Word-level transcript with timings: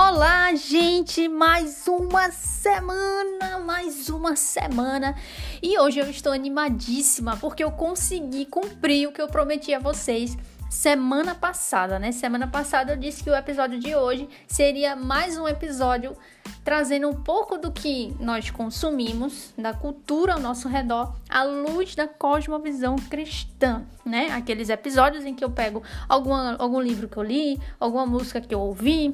Olá, 0.00 0.54
gente! 0.54 1.26
Mais 1.26 1.88
uma 1.88 2.30
semana, 2.30 3.58
mais 3.58 4.08
uma 4.08 4.36
semana. 4.36 5.16
E 5.60 5.76
hoje 5.76 5.98
eu 5.98 6.08
estou 6.08 6.30
animadíssima 6.32 7.36
porque 7.36 7.64
eu 7.64 7.72
consegui 7.72 8.46
cumprir 8.46 9.08
o 9.08 9.12
que 9.12 9.20
eu 9.20 9.26
prometi 9.26 9.74
a 9.74 9.80
vocês 9.80 10.38
semana 10.70 11.34
passada, 11.34 11.98
né? 11.98 12.12
Semana 12.12 12.46
passada 12.46 12.92
eu 12.92 12.96
disse 12.96 13.24
que 13.24 13.30
o 13.30 13.34
episódio 13.34 13.80
de 13.80 13.96
hoje 13.96 14.28
seria 14.46 14.94
mais 14.94 15.36
um 15.36 15.48
episódio 15.48 16.16
trazendo 16.62 17.08
um 17.08 17.14
pouco 17.14 17.58
do 17.58 17.72
que 17.72 18.14
nós 18.20 18.50
consumimos, 18.50 19.52
da 19.58 19.72
cultura 19.72 20.34
ao 20.34 20.40
nosso 20.40 20.68
redor, 20.68 21.12
à 21.28 21.42
luz 21.42 21.96
da 21.96 22.06
cosmovisão 22.06 22.94
cristã, 23.10 23.84
né? 24.06 24.28
Aqueles 24.30 24.68
episódios 24.68 25.24
em 25.24 25.34
que 25.34 25.44
eu 25.44 25.50
pego 25.50 25.82
alguma, 26.08 26.54
algum 26.56 26.80
livro 26.80 27.08
que 27.08 27.16
eu 27.16 27.22
li, 27.24 27.58
alguma 27.80 28.06
música 28.06 28.40
que 28.40 28.54
eu 28.54 28.60
ouvi, 28.60 29.12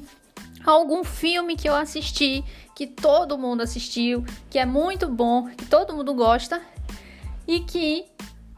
algum 0.65 1.03
filme 1.03 1.55
que 1.55 1.69
eu 1.69 1.75
assisti, 1.75 2.43
que 2.75 2.87
todo 2.87 3.37
mundo 3.37 3.61
assistiu, 3.61 4.25
que 4.49 4.59
é 4.59 4.65
muito 4.65 5.07
bom, 5.07 5.47
que 5.49 5.65
todo 5.65 5.93
mundo 5.93 6.13
gosta, 6.13 6.61
e 7.47 7.59
que 7.59 8.05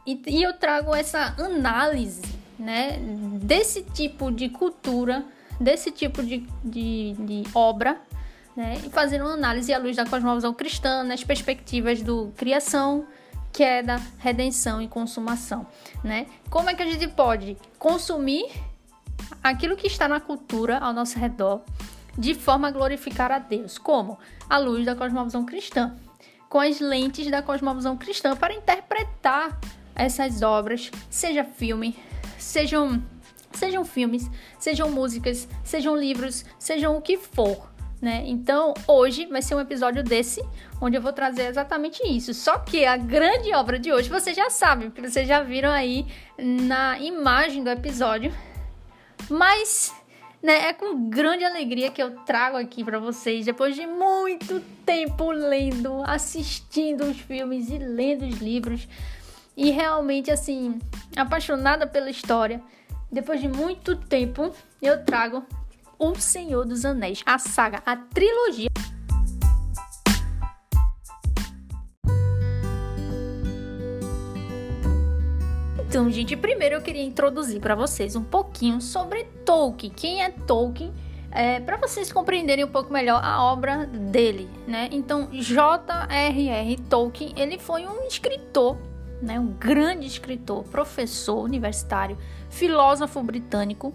e, 0.06 0.22
e 0.26 0.42
eu 0.42 0.54
trago 0.54 0.94
essa 0.94 1.34
análise, 1.38 2.22
né, 2.58 2.98
desse 3.42 3.82
tipo 3.82 4.32
de 4.32 4.48
cultura, 4.48 5.22
desse 5.60 5.90
tipo 5.90 6.22
de, 6.22 6.46
de, 6.64 7.12
de 7.18 7.42
obra, 7.54 8.00
né, 8.56 8.80
e 8.86 8.88
fazendo 8.88 9.26
uma 9.26 9.34
análise 9.34 9.72
à 9.72 9.78
luz 9.78 9.96
da 9.96 10.06
cosmovisão 10.06 10.54
cristã, 10.54 11.04
nas 11.04 11.22
perspectivas 11.22 12.00
do 12.00 12.32
criação, 12.38 13.06
queda, 13.52 14.00
redenção 14.18 14.80
e 14.80 14.88
consumação, 14.88 15.66
né? 16.02 16.26
Como 16.50 16.70
é 16.70 16.74
que 16.74 16.82
a 16.82 16.86
gente 16.86 17.08
pode 17.08 17.56
consumir 17.78 18.46
aquilo 19.42 19.76
que 19.76 19.86
está 19.86 20.08
na 20.08 20.20
cultura 20.20 20.78
ao 20.78 20.92
nosso 20.92 21.18
redor 21.18 21.62
de 22.16 22.34
forma 22.34 22.68
a 22.68 22.70
glorificar 22.70 23.30
a 23.30 23.38
Deus. 23.38 23.78
Como? 23.78 24.18
À 24.50 24.58
luz 24.58 24.84
da 24.84 24.96
cosmovisão 24.96 25.44
cristã, 25.44 25.96
com 26.48 26.58
as 26.58 26.80
lentes 26.80 27.30
da 27.30 27.42
cosmovisão 27.42 27.96
cristã, 27.96 28.34
para 28.34 28.54
interpretar 28.54 29.58
essas 29.94 30.42
obras, 30.42 30.90
seja 31.08 31.44
filme, 31.44 31.96
sejam, 32.36 33.02
sejam 33.52 33.84
filmes, 33.84 34.28
sejam 34.58 34.90
músicas, 34.90 35.48
sejam 35.62 35.96
livros, 35.96 36.44
sejam 36.58 36.96
o 36.96 37.02
que 37.02 37.16
for. 37.16 37.68
Né? 38.00 38.22
Então, 38.26 38.74
hoje 38.86 39.26
vai 39.26 39.42
ser 39.42 39.56
um 39.56 39.60
episódio 39.60 40.04
desse, 40.04 40.40
onde 40.80 40.96
eu 40.96 41.02
vou 41.02 41.12
trazer 41.12 41.48
exatamente 41.48 42.00
isso. 42.06 42.32
Só 42.32 42.58
que 42.58 42.84
a 42.84 42.96
grande 42.96 43.52
obra 43.52 43.78
de 43.78 43.92
hoje 43.92 44.08
vocês 44.08 44.36
já 44.36 44.50
sabem, 44.50 44.88
porque 44.88 45.08
vocês 45.08 45.26
já 45.26 45.42
viram 45.42 45.70
aí 45.70 46.06
na 46.38 46.98
imagem 47.00 47.62
do 47.64 47.70
episódio. 47.70 48.32
Mas 49.28 49.94
né? 50.42 50.68
É 50.68 50.72
com 50.72 51.08
grande 51.08 51.44
alegria 51.44 51.90
que 51.90 52.02
eu 52.02 52.10
trago 52.20 52.56
aqui 52.56 52.84
para 52.84 52.98
vocês, 52.98 53.44
depois 53.44 53.74
de 53.74 53.86
muito 53.86 54.60
tempo 54.84 55.30
lendo, 55.30 56.02
assistindo 56.04 57.04
os 57.04 57.18
filmes 57.18 57.68
e 57.70 57.78
lendo 57.78 58.24
os 58.24 58.38
livros, 58.38 58.88
e 59.56 59.70
realmente 59.70 60.30
assim, 60.30 60.78
apaixonada 61.16 61.86
pela 61.86 62.10
história. 62.10 62.62
Depois 63.10 63.40
de 63.40 63.48
muito 63.48 63.96
tempo, 63.96 64.52
eu 64.82 65.04
trago 65.04 65.44
O 65.98 66.14
Senhor 66.14 66.64
dos 66.64 66.84
Anéis, 66.84 67.22
a 67.26 67.38
saga, 67.38 67.82
a 67.84 67.96
trilogia. 67.96 68.68
Então, 75.88 76.10
gente, 76.10 76.36
primeiro 76.36 76.74
eu 76.74 76.82
queria 76.82 77.02
introduzir 77.02 77.62
para 77.62 77.74
vocês 77.74 78.14
um 78.14 78.22
pouquinho 78.22 78.78
sobre 78.78 79.24
Tolkien. 79.46 79.90
Quem 79.96 80.22
é 80.22 80.28
Tolkien? 80.28 80.92
É, 81.30 81.60
para 81.60 81.78
vocês 81.78 82.12
compreenderem 82.12 82.62
um 82.62 82.68
pouco 82.68 82.92
melhor 82.92 83.24
a 83.24 83.42
obra 83.42 83.86
dele, 83.86 84.50
né? 84.66 84.90
Então, 84.92 85.30
J.R.R. 85.32 86.76
Tolkien, 86.90 87.32
ele 87.38 87.58
foi 87.58 87.86
um 87.86 88.06
escritor, 88.06 88.76
né? 89.22 89.40
Um 89.40 89.46
grande 89.46 90.06
escritor, 90.06 90.62
professor 90.64 91.42
universitário, 91.42 92.18
filósofo 92.50 93.22
britânico, 93.22 93.94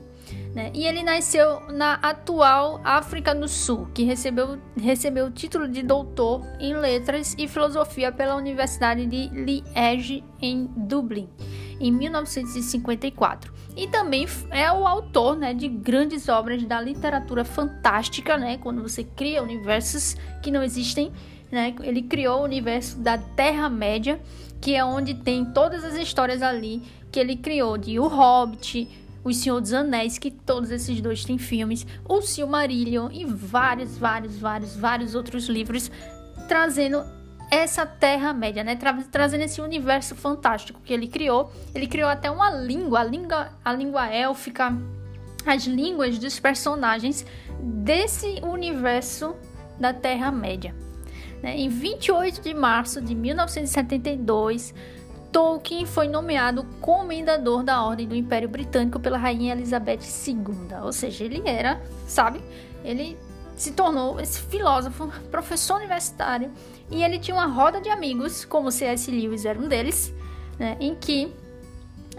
né? 0.51 0.71
E 0.73 0.87
ele 0.87 1.03
nasceu 1.03 1.59
na 1.71 1.93
atual 2.01 2.81
África 2.83 3.35
do 3.35 3.47
Sul, 3.47 3.87
que 3.93 4.03
recebeu, 4.03 4.57
recebeu 4.75 5.27
o 5.27 5.31
título 5.31 5.67
de 5.67 5.83
doutor 5.83 6.43
em 6.59 6.75
letras 6.75 7.35
e 7.37 7.47
filosofia 7.47 8.11
pela 8.11 8.35
Universidade 8.35 9.05
de 9.05 9.27
Liège, 9.29 10.23
em 10.41 10.65
Dublin 10.75 11.29
em 11.83 11.91
1954. 11.91 13.53
E 13.75 13.87
também 13.87 14.25
é 14.49 14.71
o 14.71 14.87
autor 14.87 15.35
né, 15.35 15.53
de 15.53 15.67
grandes 15.67 16.29
obras 16.29 16.63
da 16.63 16.79
literatura 16.79 17.43
fantástica, 17.43 18.37
né, 18.37 18.57
quando 18.57 18.81
você 18.81 19.03
cria 19.03 19.43
universos 19.43 20.15
que 20.41 20.49
não 20.49 20.63
existem. 20.63 21.11
Né, 21.51 21.75
ele 21.81 22.01
criou 22.01 22.41
o 22.41 22.45
universo 22.45 22.97
da 22.97 23.17
Terra-média, 23.17 24.19
que 24.61 24.73
é 24.73 24.83
onde 24.83 25.13
tem 25.13 25.43
todas 25.43 25.83
as 25.83 25.95
histórias 25.95 26.41
ali 26.41 26.81
que 27.11 27.19
ele 27.19 27.35
criou, 27.35 27.77
de 27.77 27.99
O 27.99 28.07
Hobbit, 28.07 28.87
O 29.23 29.33
Senhor 29.33 29.59
dos 29.59 29.73
Anéis, 29.73 30.17
que 30.17 30.31
todos 30.31 30.71
esses 30.71 31.01
dois 31.01 31.25
têm 31.25 31.37
filmes, 31.37 31.85
O 32.05 32.21
Silmarillion 32.21 33.09
e 33.11 33.25
vários, 33.25 33.97
vários, 33.97 34.37
vários, 34.37 34.75
vários 34.75 35.15
outros 35.15 35.47
livros, 35.47 35.91
trazendo 36.47 37.03
essa 37.53 37.85
Terra-média, 37.85 38.63
né? 38.63 38.75
Tra 38.75 38.93
trazendo 39.11 39.43
esse 39.43 39.61
universo 39.61 40.15
fantástico 40.15 40.81
que 40.83 40.93
ele 40.93 41.07
criou. 41.07 41.51
Ele 41.73 41.87
criou 41.87 42.09
até 42.09 42.29
uma 42.29 42.49
língua, 42.49 42.99
a 42.99 43.03
língua, 43.03 43.49
a 43.63 43.73
língua 43.73 44.07
élfica, 44.07 44.75
as 45.45 45.63
línguas 45.65 46.17
dos 46.17 46.39
personagens 46.39 47.25
desse 47.59 48.39
universo 48.43 49.35
da 49.79 49.93
Terra-média. 49.93 50.75
Né? 51.41 51.57
Em 51.57 51.69
28 51.69 52.41
de 52.41 52.53
março 52.53 53.01
de 53.01 53.13
1972, 53.13 54.73
Tolkien 55.31 55.85
foi 55.85 56.07
nomeado 56.07 56.63
comendador 56.79 57.63
da 57.63 57.83
Ordem 57.83 58.07
do 58.07 58.15
Império 58.15 58.47
Britânico 58.47 58.99
pela 58.99 59.17
Rainha 59.17 59.53
Elizabeth 59.53 59.99
II. 60.27 60.37
Ou 60.83 60.93
seja, 60.93 61.23
ele 61.23 61.41
era, 61.45 61.81
sabe? 62.07 62.39
Ele 62.83 63.17
se 63.55 63.71
tornou 63.71 64.19
esse 64.19 64.39
filósofo, 64.41 65.11
professor 65.29 65.77
universitário, 65.77 66.51
e 66.93 67.03
ele 67.03 67.17
tinha 67.17 67.35
uma 67.35 67.47
roda 67.47 67.81
de 67.81 67.89
amigos, 67.89 68.45
como 68.45 68.71
C.S. 68.71 69.09
Lewis 69.09 69.45
era 69.45 69.59
um 69.59 69.67
deles, 69.67 70.13
né, 70.59 70.77
em 70.79 70.93
que 70.93 71.33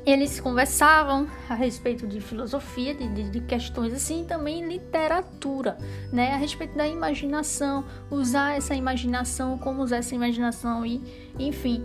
eles 0.05 0.39
conversavam 0.39 1.29
a 1.49 1.55
respeito 1.55 2.07
de 2.07 2.21
filosofia, 2.21 2.95
de, 2.95 3.09
de, 3.09 3.31
de 3.31 3.41
questões 3.41 3.95
assim, 3.95 4.23
e 4.23 4.25
também 4.27 4.67
literatura, 4.67 5.79
né, 6.13 6.35
a 6.35 6.37
respeito 6.37 6.77
da 6.77 6.87
imaginação, 6.87 7.85
usar 8.11 8.57
essa 8.57 8.75
imaginação, 8.75 9.57
como 9.57 9.83
usar 9.83 9.99
essa 9.99 10.15
imaginação 10.15 10.85
e, 10.85 11.01
enfim, 11.39 11.83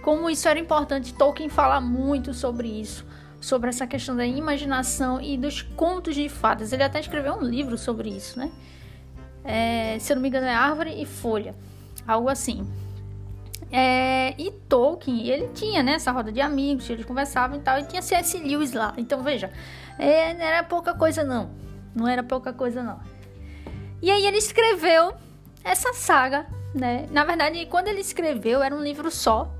como 0.00 0.30
isso 0.30 0.48
era 0.48 0.58
importante. 0.58 1.12
Tolkien 1.12 1.48
fala 1.48 1.80
muito 1.80 2.32
sobre 2.32 2.68
isso, 2.68 3.04
sobre 3.40 3.68
essa 3.70 3.86
questão 3.86 4.16
da 4.16 4.24
imaginação 4.24 5.20
e 5.20 5.36
dos 5.36 5.62
contos 5.62 6.14
de 6.14 6.28
fadas. 6.28 6.72
Ele 6.72 6.84
até 6.84 7.00
escreveu 7.00 7.34
um 7.34 7.42
livro 7.42 7.76
sobre 7.76 8.08
isso, 8.08 8.38
né? 8.38 8.52
É, 9.44 9.98
se 9.98 10.10
eu 10.10 10.14
não 10.14 10.22
me 10.22 10.28
engano, 10.28 10.46
é 10.46 10.54
Árvore 10.54 10.94
e 10.98 11.04
Folha, 11.04 11.54
algo 12.06 12.28
assim. 12.28 12.66
É, 13.72 14.34
e 14.38 14.50
Tolkien, 14.68 15.26
ele 15.26 15.48
tinha 15.48 15.82
né, 15.82 15.94
essa 15.94 16.12
roda 16.12 16.30
de 16.30 16.40
amigos, 16.40 16.88
eles 16.88 17.04
conversavam 17.04 17.56
e 17.56 17.60
tal, 17.60 17.78
e 17.78 17.84
tinha 17.84 18.02
C.S. 18.02 18.38
Lewis 18.38 18.72
lá. 18.72 18.94
Então 18.96 19.22
veja, 19.22 19.50
é, 19.98 20.32
não 20.34 20.44
era 20.44 20.62
pouca 20.62 20.94
coisa 20.94 21.24
não, 21.24 21.50
não 21.94 22.06
era 22.06 22.22
pouca 22.22 22.52
coisa 22.52 22.82
não. 22.82 23.00
E 24.00 24.10
aí 24.10 24.26
ele 24.26 24.36
escreveu 24.36 25.14
essa 25.64 25.92
saga, 25.92 26.46
né? 26.74 27.06
Na 27.10 27.24
verdade, 27.24 27.66
quando 27.66 27.88
ele 27.88 28.00
escreveu, 28.00 28.62
era 28.62 28.74
um 28.74 28.82
livro 28.82 29.10
só, 29.10 29.52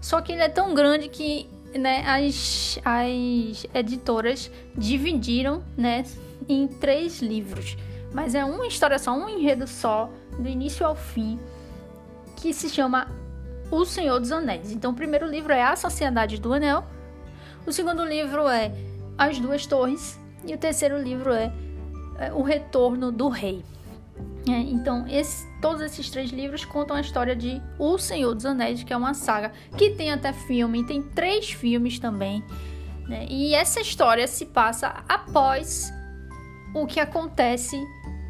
só 0.00 0.20
que 0.20 0.32
ele 0.32 0.42
é 0.42 0.48
tão 0.48 0.72
grande 0.72 1.08
que 1.08 1.50
né, 1.76 2.04
as, 2.06 2.78
as 2.84 3.66
editoras 3.74 4.50
dividiram 4.76 5.62
né, 5.76 6.04
em 6.48 6.66
três 6.66 7.20
livros. 7.20 7.76
Mas 8.12 8.34
é 8.34 8.44
uma 8.44 8.66
história 8.66 8.98
só, 8.98 9.12
um 9.12 9.28
enredo 9.28 9.66
só, 9.66 10.10
do 10.38 10.48
início 10.48 10.86
ao 10.86 10.94
fim, 10.94 11.38
que 12.40 12.52
se 12.52 12.68
chama 12.68 13.08
O 13.70 13.84
Senhor 13.84 14.18
dos 14.20 14.32
Anéis. 14.32 14.70
Então, 14.72 14.92
o 14.92 14.94
primeiro 14.94 15.26
livro 15.26 15.52
é 15.52 15.62
A 15.62 15.76
Sociedade 15.76 16.40
do 16.40 16.52
Anel, 16.52 16.84
o 17.66 17.72
segundo 17.72 18.04
livro 18.04 18.48
é 18.48 18.72
As 19.16 19.38
Duas 19.38 19.66
Torres, 19.66 20.18
e 20.44 20.54
o 20.54 20.58
terceiro 20.58 20.98
livro 20.98 21.32
é, 21.32 21.52
é 22.18 22.32
O 22.32 22.42
Retorno 22.42 23.12
do 23.12 23.28
Rei. 23.28 23.62
É, 24.48 24.58
então, 24.58 25.06
esse, 25.08 25.46
todos 25.60 25.82
esses 25.82 26.08
três 26.08 26.30
livros 26.30 26.64
contam 26.64 26.96
a 26.96 27.00
história 27.00 27.36
de 27.36 27.60
O 27.78 27.98
Senhor 27.98 28.34
dos 28.34 28.46
Anéis, 28.46 28.82
que 28.82 28.92
é 28.92 28.96
uma 28.96 29.12
saga 29.12 29.52
que 29.76 29.90
tem 29.90 30.10
até 30.10 30.32
filme, 30.32 30.84
tem 30.84 31.02
três 31.02 31.50
filmes 31.50 31.98
também. 31.98 32.42
Né? 33.06 33.26
E 33.28 33.54
essa 33.54 33.80
história 33.80 34.26
se 34.26 34.46
passa 34.46 35.02
após 35.08 35.92
o 36.74 36.86
que 36.86 37.00
acontece 37.00 37.76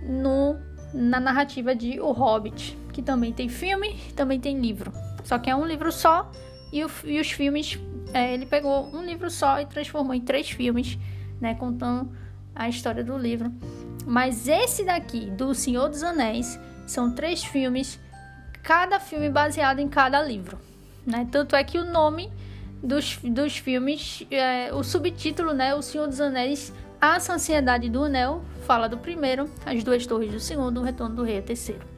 no, 0.03 0.57
na 0.95 1.21
narrativa 1.21 1.75
de 1.75 2.01
O 2.01 2.13
Hobbit, 2.13 2.78
que 2.99 3.03
também 3.03 3.33
tem 3.33 3.49
filme, 3.49 3.95
também 4.17 4.41
tem 4.41 4.59
livro. 4.59 4.93
Só 5.23 5.39
que 5.39 5.49
é 5.49 5.55
um 5.55 5.65
livro 5.65 5.93
só 5.93 6.29
e, 6.73 6.85
o, 6.85 6.91
e 7.05 7.21
os 7.21 7.31
filmes, 7.31 7.79
é, 8.13 8.35
ele 8.35 8.45
pegou 8.45 8.93
um 8.93 9.05
livro 9.05 9.31
só 9.31 9.61
e 9.61 9.67
transformou 9.67 10.15
em 10.15 10.21
três 10.21 10.51
filmes, 10.51 10.99
né, 11.41 11.55
contando 11.55 12.11
a 12.53 12.69
história 12.69 13.05
do 13.05 13.17
livro. 13.17 13.53
Mas 14.05 14.49
esse 14.49 14.85
daqui, 14.85 15.31
do 15.31 15.55
Senhor 15.55 15.89
dos 15.89 16.03
Anéis, 16.03 16.59
são 16.89 17.13
três 17.15 17.45
filmes, 17.45 18.01
cada 18.65 18.99
filme 18.99 19.31
baseado 19.31 19.79
em 19.79 19.87
cada 19.87 20.21
livro. 20.21 20.59
Né? 21.07 21.25
Tanto 21.31 21.55
é 21.55 21.63
que 21.63 21.79
o 21.79 21.85
nome 21.85 22.33
dos, 22.83 23.19
dos 23.23 23.59
filmes, 23.59 24.27
é, 24.29 24.75
o 24.75 24.83
subtítulo, 24.83 25.53
né, 25.53 25.73
O 25.73 25.83
Senhor 25.83 26.09
dos 26.09 26.21
Anéis, 26.21 26.75
A 27.01 27.21
Sanciedade 27.21 27.89
do 27.89 28.03
Anel, 28.03 28.43
fala 28.67 28.89
do 28.89 28.99
primeiro, 28.99 29.49
As 29.65 29.85
Duas 29.85 30.05
Torres 30.05 30.33
do 30.33 30.41
segundo, 30.41 30.81
O 30.81 30.83
Retorno 30.83 31.15
do 31.15 31.23
Rei, 31.23 31.39
o 31.39 31.43
terceiro. 31.45 31.98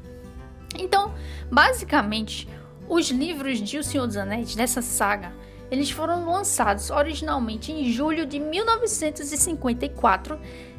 Então, 0.79 1.15
basicamente, 1.51 2.49
os 2.89 3.11
livros 3.11 3.61
de 3.61 3.79
O 3.79 3.85
Senhor 3.85 4.07
dos 4.07 4.17
Anéis, 4.17 4.55
dessa 4.55 4.83
saga, 4.83 5.33
eles 5.71 5.91
foram 5.91 6.29
lançados 6.29 6.91
originalmente 6.91 7.71
em 7.71 7.91
julho 7.93 8.27
de 8.27 8.41
1954 8.41 10.39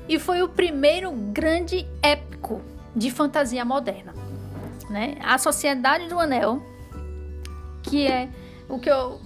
e 0.09 0.19
foi 0.19 0.41
o 0.41 0.49
primeiro 0.49 1.11
grande 1.11 1.87
épico 2.01 2.61
de 2.95 3.09
fantasia 3.09 3.63
moderna. 3.63 4.13
Né? 4.89 5.15
A 5.23 5.37
Sociedade 5.37 6.09
do 6.09 6.19
Anel, 6.19 6.61
que 7.81 8.05
é 8.05 8.29
o 8.67 8.77
que 8.77 8.89
eu 8.89 9.21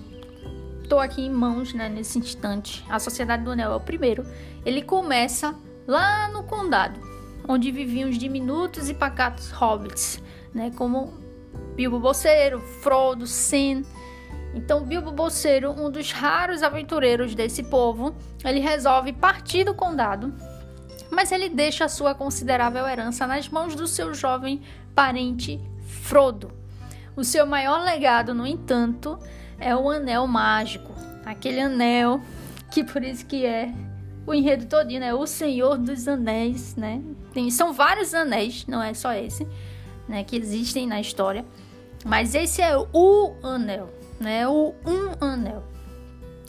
estou 0.83 0.99
aqui 0.99 1.21
em 1.23 1.31
mãos 1.31 1.73
né, 1.73 1.89
nesse 1.89 2.19
instante, 2.19 2.85
a 2.87 2.99
Sociedade 2.99 3.43
do 3.43 3.51
Anel 3.51 3.71
é 3.71 3.75
o 3.75 3.79
primeiro, 3.79 4.23
ele 4.63 4.83
começa 4.83 5.55
lá 5.87 6.29
no 6.29 6.43
Condado, 6.43 6.99
onde 7.47 7.71
viviam 7.71 8.09
os 8.09 8.17
diminutos 8.19 8.87
e 8.89 8.93
pacatos 8.93 9.49
hobbits, 9.49 10.21
né, 10.55 10.71
como 10.75 11.13
Bilbo 11.75 11.99
Bolseiro, 11.99 12.61
Frodo, 12.81 13.27
Sam. 13.27 13.83
Então, 14.55 14.85
Bilbo 14.85 15.11
Bolseiro, 15.11 15.71
um 15.71 15.91
dos 15.91 16.13
raros 16.13 16.63
aventureiros 16.63 17.35
desse 17.35 17.61
povo, 17.61 18.15
ele 18.43 18.61
resolve 18.61 19.11
partir 19.11 19.65
do 19.65 19.75
Condado, 19.75 20.33
mas 21.11 21.33
ele 21.33 21.49
deixa 21.49 21.83
a 21.83 21.89
sua 21.89 22.15
considerável 22.15 22.87
herança 22.87 23.27
nas 23.27 23.49
mãos 23.49 23.75
do 23.75 23.85
seu 23.85 24.13
jovem 24.13 24.61
parente 24.95 25.59
Frodo. 25.85 26.51
O 27.17 27.23
seu 27.23 27.45
maior 27.45 27.83
legado, 27.83 28.33
no 28.33 28.47
entanto, 28.47 29.19
é 29.59 29.75
o 29.75 29.89
anel 29.89 30.25
mágico. 30.27 30.93
Aquele 31.25 31.59
anel 31.59 32.21
que 32.71 32.83
por 32.83 33.03
isso 33.03 33.25
que 33.25 33.45
é 33.45 33.73
o 34.25 34.33
enredo 34.33 34.65
todinho, 34.65 34.99
né? 34.99 35.13
O 35.13 35.25
Senhor 35.25 35.77
dos 35.77 36.07
Anéis, 36.07 36.75
né? 36.75 37.01
Tem, 37.33 37.49
são 37.49 37.71
vários 37.71 38.13
anéis, 38.13 38.65
não 38.67 38.81
é 38.81 38.93
só 38.93 39.13
esse, 39.13 39.47
né? 40.07 40.23
Que 40.23 40.35
existem 40.35 40.87
na 40.87 40.99
história. 40.99 41.45
Mas 42.05 42.35
esse 42.35 42.61
é 42.61 42.77
o 42.77 43.33
anel, 43.41 43.89
né? 44.19 44.47
O 44.47 44.73
um 44.85 45.25
anel. 45.25 45.63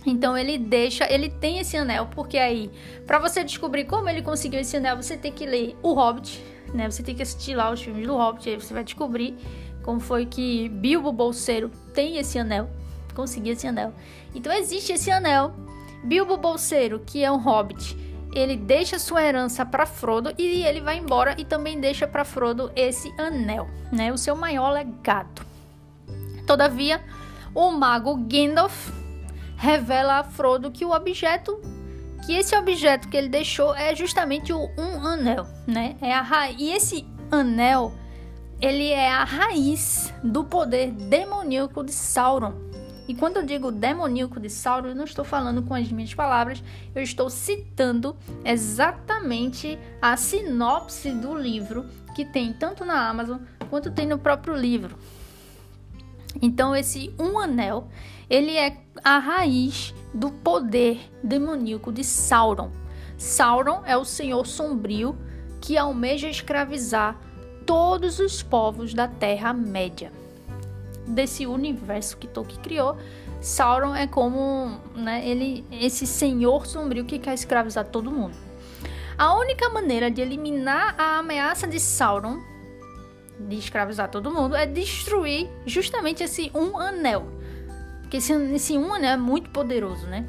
Então 0.06 0.38
ele 0.38 0.56
deixa, 0.56 1.12
ele 1.12 1.28
tem 1.28 1.58
esse 1.58 1.76
anel, 1.76 2.06
porque 2.06 2.38
aí, 2.38 2.70
para 3.04 3.18
você 3.18 3.42
descobrir 3.42 3.84
como 3.86 4.08
ele 4.08 4.22
conseguiu 4.22 4.60
esse 4.60 4.76
anel, 4.76 4.96
você 4.96 5.16
tem 5.16 5.32
que 5.32 5.44
ler 5.44 5.76
O 5.82 5.94
Hobbit, 5.94 6.44
né? 6.72 6.88
Você 6.88 7.02
tem 7.02 7.14
que 7.14 7.22
assistir 7.22 7.56
lá 7.56 7.72
os 7.72 7.82
filmes 7.82 8.06
do 8.06 8.14
Hobbit, 8.14 8.48
aí 8.48 8.54
você 8.54 8.72
vai 8.72 8.84
descobrir 8.84 9.36
como 9.82 9.98
foi 9.98 10.24
que 10.26 10.68
Bilbo 10.68 11.10
Bolseiro 11.10 11.70
tem 11.92 12.18
esse 12.18 12.38
anel, 12.38 12.70
conseguir 13.14 13.50
esse 13.50 13.66
anel. 13.66 13.92
Então 14.34 14.52
existe 14.52 14.92
esse 14.92 15.10
anel. 15.10 15.54
Bilbo 16.04 16.36
Bolseiro, 16.36 17.00
que 17.04 17.24
é 17.24 17.32
um 17.32 17.38
hobbit, 17.38 17.96
ele 18.38 18.56
deixa 18.56 18.98
sua 18.98 19.22
herança 19.22 19.64
para 19.64 19.86
Frodo 19.86 20.32
e 20.36 20.64
ele 20.64 20.80
vai 20.80 20.98
embora 20.98 21.34
e 21.38 21.44
também 21.44 21.80
deixa 21.80 22.06
para 22.06 22.24
Frodo 22.24 22.70
esse 22.76 23.12
anel, 23.18 23.68
né? 23.90 24.12
O 24.12 24.18
seu 24.18 24.36
maior 24.36 24.70
legado. 24.70 25.42
Todavia, 26.46 27.02
o 27.54 27.70
mago 27.70 28.16
Gandalf 28.16 28.90
revela 29.56 30.18
a 30.18 30.24
Frodo 30.24 30.70
que 30.70 30.84
o 30.84 30.92
objeto 30.92 31.58
que 32.24 32.32
esse 32.34 32.56
objeto 32.56 33.08
que 33.08 33.16
ele 33.16 33.28
deixou 33.28 33.74
é 33.74 33.94
justamente 33.94 34.52
o 34.52 34.68
um 34.76 35.06
anel, 35.06 35.46
né? 35.66 35.96
É 36.00 36.12
a 36.12 36.22
ra... 36.22 36.50
e 36.50 36.72
esse 36.72 37.06
anel 37.30 37.92
ele 38.60 38.90
é 38.90 39.10
a 39.10 39.22
raiz 39.22 40.12
do 40.22 40.44
poder 40.44 40.90
demoníaco 40.90 41.84
de 41.84 41.92
Sauron. 41.92 42.65
E 43.08 43.14
quando 43.14 43.36
eu 43.36 43.44
digo 43.44 43.70
demoníaco 43.70 44.40
de 44.40 44.50
Sauron, 44.50 44.88
eu 44.88 44.94
não 44.94 45.04
estou 45.04 45.24
falando 45.24 45.62
com 45.62 45.74
as 45.74 45.90
minhas 45.90 46.12
palavras, 46.12 46.62
eu 46.94 47.02
estou 47.02 47.30
citando 47.30 48.16
exatamente 48.44 49.78
a 50.02 50.16
sinopse 50.16 51.12
do 51.12 51.34
livro 51.36 51.86
que 52.14 52.24
tem 52.24 52.52
tanto 52.52 52.84
na 52.84 53.08
Amazon 53.08 53.38
quanto 53.70 53.92
tem 53.92 54.06
no 54.06 54.18
próprio 54.18 54.56
livro. 54.56 54.96
Então 56.42 56.74
esse 56.74 57.14
um 57.18 57.38
anel, 57.38 57.88
ele 58.28 58.56
é 58.56 58.76
a 59.04 59.18
raiz 59.18 59.94
do 60.12 60.30
poder 60.30 60.98
demoníaco 61.22 61.92
de 61.92 62.02
Sauron. 62.02 62.70
Sauron 63.16 63.82
é 63.86 63.96
o 63.96 64.04
senhor 64.04 64.46
sombrio 64.46 65.16
que 65.60 65.78
almeja 65.78 66.28
escravizar 66.28 67.18
todos 67.64 68.18
os 68.18 68.42
povos 68.42 68.92
da 68.92 69.08
Terra-média 69.08 70.12
desse 71.06 71.46
universo 71.46 72.16
que 72.16 72.26
Tolkien 72.26 72.60
criou, 72.60 72.96
Sauron 73.40 73.94
é 73.94 74.06
como 74.06 74.80
né, 74.94 75.26
ele, 75.26 75.64
esse 75.70 76.06
senhor 76.06 76.66
sombrio 76.66 77.04
que 77.04 77.18
quer 77.18 77.34
escravizar 77.34 77.84
todo 77.86 78.10
mundo. 78.10 78.34
A 79.16 79.34
única 79.34 79.68
maneira 79.68 80.10
de 80.10 80.20
eliminar 80.20 80.94
a 80.98 81.18
ameaça 81.18 81.66
de 81.66 81.80
Sauron 81.80 82.38
de 83.38 83.56
escravizar 83.56 84.10
todo 84.10 84.30
mundo 84.30 84.56
é 84.56 84.66
destruir 84.66 85.48
justamente 85.66 86.22
esse 86.22 86.50
um 86.54 86.78
anel. 86.78 87.26
Porque 88.00 88.18
esse, 88.18 88.32
esse 88.32 88.76
um 88.76 88.92
anel 88.92 89.12
é 89.12 89.16
muito 89.16 89.50
poderoso, 89.50 90.06
né? 90.06 90.26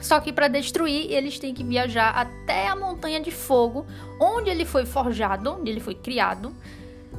Só 0.00 0.20
que 0.20 0.32
para 0.32 0.48
destruir, 0.48 1.10
eles 1.10 1.38
têm 1.38 1.54
que 1.54 1.64
viajar 1.64 2.10
até 2.10 2.68
a 2.68 2.76
Montanha 2.76 3.20
de 3.20 3.30
Fogo, 3.30 3.86
onde 4.20 4.50
ele 4.50 4.64
foi 4.64 4.84
forjado, 4.84 5.50
onde 5.50 5.70
ele 5.70 5.80
foi 5.80 5.94
criado, 5.94 6.54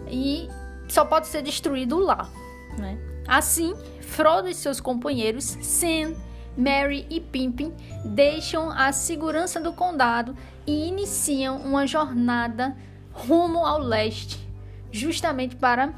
e 0.10 0.48
só 0.88 1.04
pode 1.04 1.28
ser 1.28 1.42
destruído 1.42 1.98
lá. 1.98 2.30
Né? 2.78 2.98
Assim, 3.28 3.76
Frodo 4.02 4.48
e 4.48 4.54
seus 4.54 4.80
companheiros, 4.80 5.58
Sam, 5.62 6.16
Mary 6.58 7.06
e 7.10 7.20
Pippin, 7.20 7.74
deixam 8.06 8.72
a 8.72 8.92
segurança 8.92 9.60
do 9.60 9.74
condado 9.74 10.36
e 10.66 10.88
iniciam 10.88 11.58
uma 11.58 11.86
jornada 11.86 12.76
rumo 13.12 13.66
ao 13.66 13.80
leste, 13.80 14.40
justamente 14.92 15.56
para 15.56 15.94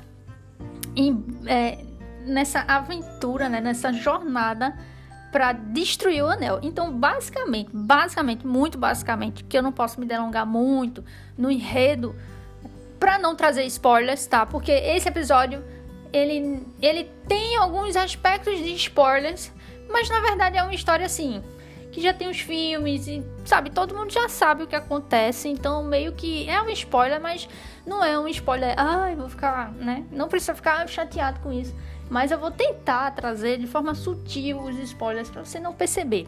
em, 0.96 1.24
é, 1.46 1.84
nessa 2.26 2.62
aventura, 2.62 3.48
né, 3.48 3.62
nessa 3.62 3.94
jornada 3.94 4.75
para 5.32 5.54
destruir 5.54 6.24
o 6.24 6.28
anel. 6.28 6.60
Então, 6.62 6.92
basicamente, 6.92 7.70
basicamente, 7.72 8.46
muito 8.46 8.77
basicamente, 8.77 9.44
que 9.44 9.58
eu 9.58 9.62
não 9.62 9.72
posso 9.72 10.00
me 10.00 10.06
delongar 10.06 10.46
muito 10.46 11.03
no 11.38 11.51
enredo 11.51 12.15
para 13.00 13.18
não 13.18 13.36
trazer 13.36 13.63
spoilers, 13.65 14.25
tá? 14.27 14.46
Porque 14.46 14.72
esse 14.72 15.08
episódio 15.08 15.63
ele, 16.12 16.66
ele 16.82 17.06
tem 17.28 17.58
alguns 17.58 17.96
aspectos 17.96 18.58
de 18.58 18.74
spoilers, 18.75 19.51
mas 19.89 20.10
na 20.10 20.20
verdade 20.22 20.58
é 20.58 20.63
uma 20.63 20.74
história 20.74 21.06
assim, 21.06 21.44
que 21.92 22.01
já 22.01 22.13
tem 22.13 22.30
os 22.30 22.39
filmes 22.39 23.08
e, 23.08 23.24
sabe, 23.46 23.70
todo 23.70 23.96
mundo 23.96 24.12
já 24.12 24.30
sabe 24.30 24.63
o 24.63 24.68
que 24.68 24.75
acontece, 24.75 25.48
então 25.48 25.84
meio 25.84 26.13
que 26.13 26.50
é 26.50 26.62
um 26.62 26.70
spoiler, 26.70 27.20
mas 27.20 27.48
não 27.86 28.04
é 28.04 28.18
um 28.18 28.28
spoiler, 28.28 28.74
ai, 28.78 29.16
vou 29.16 29.30
ficar, 29.30 29.72
né? 29.74 30.06
Não 30.12 30.28
precisa 30.28 30.54
ficar 30.54 30.88
chateado 30.88 31.39
com 31.39 31.51
isso, 31.51 31.75
mas 32.10 32.32
eu 32.32 32.39
vou 32.39 32.51
tentar 32.51 33.12
trazer 33.12 33.58
de 33.58 33.68
forma 33.68 33.96
sutil 33.96 34.60
os 34.60 34.78
spoilers 34.78 35.30
para 35.30 35.44
você 35.44 35.60
não 35.60 35.74
perceber. 35.74 36.28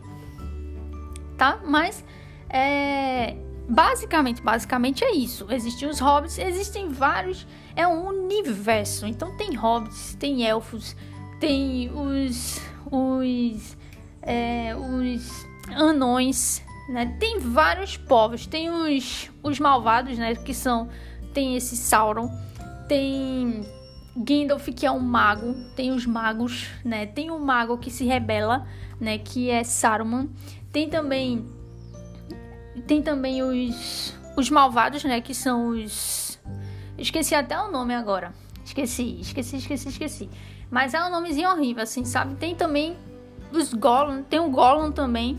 Tá? 1.37 1.59
Mas 1.63 2.03
é 2.49 3.35
basicamente, 3.71 4.41
basicamente 4.41 5.03
é 5.03 5.11
isso. 5.11 5.47
Existem 5.49 5.87
os 5.89 5.99
hobbits, 5.99 6.37
existem 6.37 6.89
vários 6.89 7.47
é 7.75 7.87
um 7.87 8.07
universo. 8.07 9.05
Então 9.05 9.35
tem 9.37 9.55
hobbits, 9.55 10.15
tem 10.15 10.45
elfos, 10.45 10.95
tem 11.39 11.89
os 11.91 12.59
os 12.91 13.77
é, 14.21 14.75
os 14.75 15.45
anões, 15.75 16.61
né? 16.89 17.15
Tem 17.19 17.39
vários 17.39 17.95
povos, 17.95 18.45
tem 18.45 18.69
os 18.69 19.31
os 19.41 19.59
malvados, 19.59 20.17
né? 20.17 20.35
Que 20.35 20.53
são 20.53 20.89
tem 21.33 21.55
esse 21.55 21.77
Sauron, 21.77 22.29
tem 22.89 23.65
Gandalf 24.17 24.67
que 24.67 24.85
é 24.85 24.91
um 24.91 24.99
mago, 24.99 25.55
tem 25.75 25.91
os 25.91 26.05
magos, 26.05 26.67
né? 26.83 27.05
Tem 27.05 27.31
um 27.31 27.39
mago 27.39 27.77
que 27.77 27.89
se 27.89 28.03
rebela, 28.03 28.67
né? 28.99 29.17
Que 29.17 29.49
é 29.49 29.63
Saruman. 29.63 30.29
Tem 30.73 30.89
também 30.89 31.45
tem 32.87 33.01
também 33.01 33.41
os 33.43 34.19
os 34.37 34.49
malvados, 34.49 35.03
né? 35.03 35.19
Que 35.19 35.35
são 35.35 35.69
os 35.69 36.39
Esqueci 37.01 37.33
até 37.33 37.59
o 37.59 37.71
nome 37.71 37.95
agora. 37.95 38.31
Esqueci, 38.63 39.19
esqueci, 39.19 39.57
esqueci, 39.57 39.89
esqueci. 39.89 40.29
Mas 40.69 40.93
é 40.93 41.03
um 41.03 41.09
nomezinho 41.09 41.49
horrível, 41.49 41.83
assim, 41.83 42.05
sabe? 42.05 42.35
Tem 42.35 42.53
também 42.53 42.95
os 43.51 43.73
Gollum, 43.73 44.23
tem 44.23 44.39
o 44.39 44.49
Gollum 44.49 44.91
também, 44.91 45.37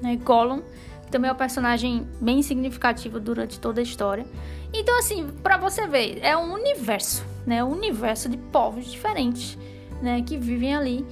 né? 0.00 0.16
Gollum, 0.16 0.62
também 1.10 1.28
é 1.28 1.32
um 1.32 1.36
personagem 1.36 2.06
bem 2.20 2.40
significativo 2.40 3.18
durante 3.18 3.58
toda 3.58 3.80
a 3.80 3.82
história. 3.82 4.24
Então, 4.72 4.96
assim, 4.98 5.28
para 5.42 5.56
você 5.56 5.86
ver, 5.88 6.20
é 6.22 6.36
um 6.36 6.54
universo, 6.54 7.24
né? 7.44 7.62
Um 7.64 7.72
universo 7.72 8.28
de 8.28 8.36
povos 8.36 8.86
diferentes, 8.86 9.58
né? 10.00 10.22
Que 10.22 10.36
vivem 10.36 10.74
ali. 10.74 11.06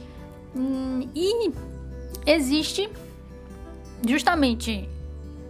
Hum, 0.56 1.08
e 1.14 1.52
existe 2.24 2.88
justamente 4.06 4.88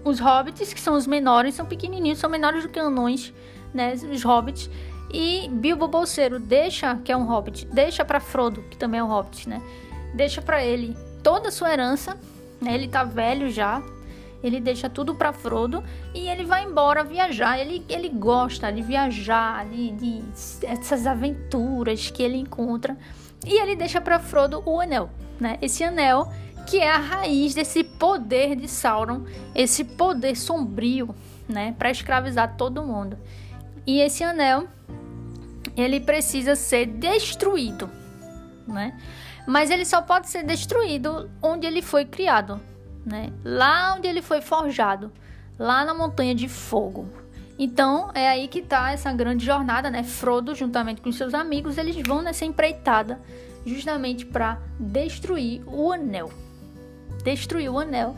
os 0.04 0.18
hobbits, 0.18 0.72
que 0.72 0.80
são 0.80 0.94
os 0.94 1.06
menores, 1.06 1.54
são 1.54 1.66
pequenininhos, 1.66 2.18
são 2.18 2.30
menores 2.30 2.62
do 2.62 2.68
que 2.68 2.78
anões, 2.78 3.32
né? 3.72 3.94
Os 3.94 4.22
hobbits. 4.22 4.70
E 5.12 5.48
Bilbo 5.48 5.88
Bolseiro 5.88 6.38
deixa, 6.38 6.96
que 6.96 7.10
é 7.10 7.16
um 7.16 7.24
hobbit, 7.24 7.66
deixa 7.66 8.04
para 8.04 8.20
Frodo, 8.20 8.62
que 8.70 8.76
também 8.76 9.00
é 9.00 9.04
um 9.04 9.08
hobbit, 9.08 9.48
né? 9.48 9.60
Deixa 10.14 10.40
para 10.40 10.64
ele 10.64 10.96
toda 11.22 11.48
a 11.48 11.52
sua 11.52 11.72
herança, 11.72 12.16
né? 12.60 12.74
Ele 12.74 12.88
tá 12.88 13.04
velho 13.04 13.50
já. 13.50 13.82
Ele 14.42 14.58
deixa 14.58 14.88
tudo 14.88 15.14
para 15.14 15.34
Frodo 15.34 15.84
e 16.14 16.28
ele 16.28 16.44
vai 16.44 16.64
embora 16.64 17.04
viajar. 17.04 17.58
Ele, 17.58 17.84
ele 17.88 18.08
gosta 18.08 18.72
de 18.72 18.80
viajar, 18.80 19.66
de, 19.66 19.90
de 19.90 20.22
essas 20.62 21.06
aventuras 21.06 22.10
que 22.10 22.22
ele 22.22 22.38
encontra. 22.38 22.96
E 23.44 23.60
ele 23.60 23.76
deixa 23.76 24.00
para 24.00 24.18
Frodo 24.18 24.62
o 24.64 24.80
anel, 24.80 25.10
né? 25.38 25.58
Esse 25.60 25.84
anel 25.84 26.32
que 26.66 26.78
é 26.78 26.90
a 26.90 26.98
raiz 26.98 27.54
desse 27.54 27.82
poder 27.82 28.56
de 28.56 28.68
Sauron, 28.68 29.24
esse 29.54 29.84
poder 29.84 30.36
sombrio, 30.36 31.14
né, 31.48 31.74
para 31.78 31.90
escravizar 31.90 32.56
todo 32.56 32.82
mundo. 32.82 33.18
E 33.86 34.00
esse 34.00 34.22
anel, 34.22 34.68
ele 35.76 36.00
precisa 36.00 36.54
ser 36.54 36.86
destruído, 36.86 37.90
né? 38.66 38.96
Mas 39.46 39.70
ele 39.70 39.84
só 39.84 40.02
pode 40.02 40.28
ser 40.28 40.44
destruído 40.44 41.30
onde 41.42 41.66
ele 41.66 41.82
foi 41.82 42.04
criado, 42.04 42.60
né? 43.04 43.32
Lá 43.44 43.94
onde 43.96 44.06
ele 44.06 44.22
foi 44.22 44.40
forjado, 44.40 45.10
lá 45.58 45.84
na 45.84 45.94
montanha 45.94 46.34
de 46.34 46.48
fogo. 46.48 47.08
Então, 47.58 48.10
é 48.14 48.28
aí 48.28 48.48
que 48.48 48.62
tá 48.62 48.92
essa 48.92 49.12
grande 49.12 49.44
jornada, 49.44 49.90
né? 49.90 50.04
Frodo, 50.04 50.54
juntamente 50.54 51.00
com 51.00 51.10
seus 51.10 51.34
amigos, 51.34 51.78
eles 51.78 51.96
vão 52.06 52.22
nessa 52.22 52.44
empreitada 52.44 53.20
justamente 53.66 54.24
para 54.24 54.58
destruir 54.78 55.62
o 55.66 55.92
anel 55.92 56.30
destruir 57.22 57.70
o 57.70 57.78
anel 57.78 58.16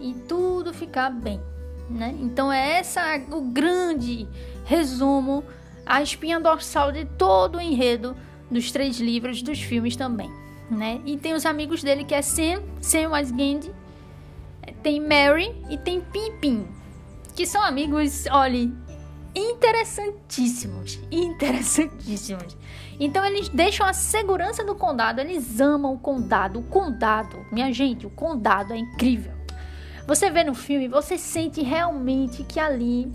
e 0.00 0.14
tudo 0.28 0.72
ficar 0.72 1.10
bem, 1.10 1.40
né? 1.88 2.14
Então 2.20 2.52
é 2.52 2.78
essa 2.78 3.02
o 3.30 3.40
grande 3.40 4.28
resumo, 4.64 5.44
a 5.86 6.02
espinha 6.02 6.40
dorsal 6.40 6.92
de 6.92 7.04
todo 7.04 7.56
o 7.56 7.60
enredo 7.60 8.16
dos 8.50 8.70
três 8.70 8.98
livros, 8.98 9.42
dos 9.42 9.60
filmes 9.60 9.96
também, 9.96 10.30
né? 10.70 11.00
E 11.04 11.16
tem 11.16 11.34
os 11.34 11.46
amigos 11.46 11.82
dele 11.82 12.04
que 12.04 12.14
é 12.14 12.22
Sam, 12.22 12.62
Samwise 12.80 13.32
Gamgee, 13.32 13.72
tem 14.82 15.00
Mary 15.00 15.54
e 15.70 15.78
tem 15.78 16.00
Pippin, 16.00 16.66
que 17.34 17.46
são 17.46 17.62
amigos, 17.62 18.26
olhe, 18.30 18.72
interessantíssimos, 19.34 20.98
interessantíssimos. 21.10 22.56
Então 22.98 23.24
eles 23.24 23.48
deixam 23.48 23.86
a 23.86 23.92
segurança 23.92 24.64
do 24.64 24.74
condado, 24.74 25.20
eles 25.20 25.60
amam 25.60 25.94
o 25.94 25.98
condado, 25.98 26.60
o 26.60 26.62
condado, 26.62 27.44
minha 27.50 27.72
gente, 27.72 28.06
o 28.06 28.10
condado 28.10 28.72
é 28.72 28.76
incrível. 28.76 29.32
Você 30.06 30.30
vê 30.30 30.44
no 30.44 30.54
filme, 30.54 30.86
você 30.86 31.16
sente 31.16 31.62
realmente 31.62 32.44
que 32.44 32.60
ali 32.60 33.10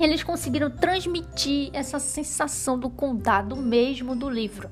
eles 0.00 0.22
conseguiram 0.22 0.70
transmitir 0.70 1.70
essa 1.72 1.98
sensação 1.98 2.78
do 2.78 2.88
condado 2.88 3.54
mesmo 3.54 4.16
do 4.16 4.28
livro. 4.28 4.70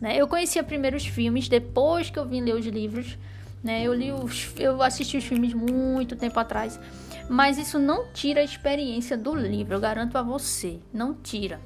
Né? 0.00 0.16
Eu 0.16 0.28
conhecia 0.28 0.62
primeiro 0.62 0.96
os 0.96 1.06
filmes, 1.06 1.48
depois 1.48 2.10
que 2.10 2.18
eu 2.18 2.26
vim 2.26 2.42
ler 2.42 2.54
os 2.54 2.66
livros, 2.66 3.18
né? 3.62 3.82
Eu 3.82 3.92
li 3.92 4.10
os, 4.10 4.54
eu 4.58 4.82
assisti 4.82 5.18
os 5.18 5.24
filmes 5.24 5.52
muito 5.52 6.16
tempo 6.16 6.40
atrás, 6.40 6.80
mas 7.28 7.58
isso 7.58 7.78
não 7.78 8.06
tira 8.12 8.40
a 8.40 8.44
experiência 8.44 9.18
do 9.18 9.34
livro, 9.34 9.74
eu 9.74 9.80
garanto 9.80 10.16
a 10.16 10.22
você, 10.22 10.80
não 10.92 11.12
tira 11.12 11.60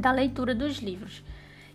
da 0.00 0.12
leitura 0.12 0.54
dos 0.54 0.78
livros. 0.78 1.22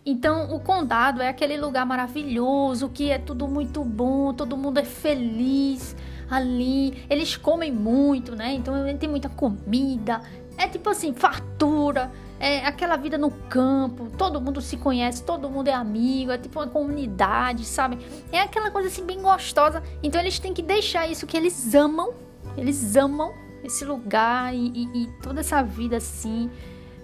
Então, 0.08 0.54
o 0.54 0.60
condado 0.60 1.20
é 1.20 1.28
aquele 1.28 1.56
lugar 1.56 1.84
maravilhoso, 1.84 2.88
que 2.88 3.10
é 3.10 3.18
tudo 3.18 3.48
muito 3.48 3.84
bom, 3.84 4.32
todo 4.32 4.56
mundo 4.56 4.78
é 4.78 4.84
feliz 4.84 5.96
ali. 6.30 7.04
Eles 7.10 7.36
comem 7.36 7.72
muito, 7.72 8.36
né? 8.36 8.52
Então, 8.54 8.74
tem 8.96 9.08
muita 9.08 9.28
comida. 9.28 10.20
É 10.56 10.68
tipo 10.68 10.88
assim, 10.88 11.12
fartura. 11.12 12.12
É 12.38 12.66
aquela 12.66 12.96
vida 12.96 13.16
no 13.16 13.30
campo, 13.30 14.10
todo 14.16 14.40
mundo 14.40 14.60
se 14.60 14.76
conhece, 14.76 15.24
todo 15.24 15.48
mundo 15.48 15.68
é 15.68 15.72
amigo, 15.72 16.30
é 16.30 16.38
tipo 16.38 16.60
uma 16.60 16.68
comunidade, 16.68 17.64
sabe? 17.64 17.98
É 18.30 18.40
aquela 18.40 18.70
coisa 18.70 18.88
assim 18.88 19.04
bem 19.04 19.20
gostosa. 19.22 19.82
Então 20.02 20.20
eles 20.20 20.38
têm 20.38 20.52
que 20.52 20.62
deixar 20.62 21.10
isso 21.10 21.26
que 21.26 21.34
eles 21.34 21.74
amam, 21.74 22.12
eles 22.54 22.94
amam 22.94 23.32
esse 23.64 23.86
lugar 23.86 24.54
e, 24.54 24.68
e, 24.68 25.02
e 25.02 25.06
toda 25.22 25.40
essa 25.40 25.62
vida 25.62 25.96
assim 25.96 26.50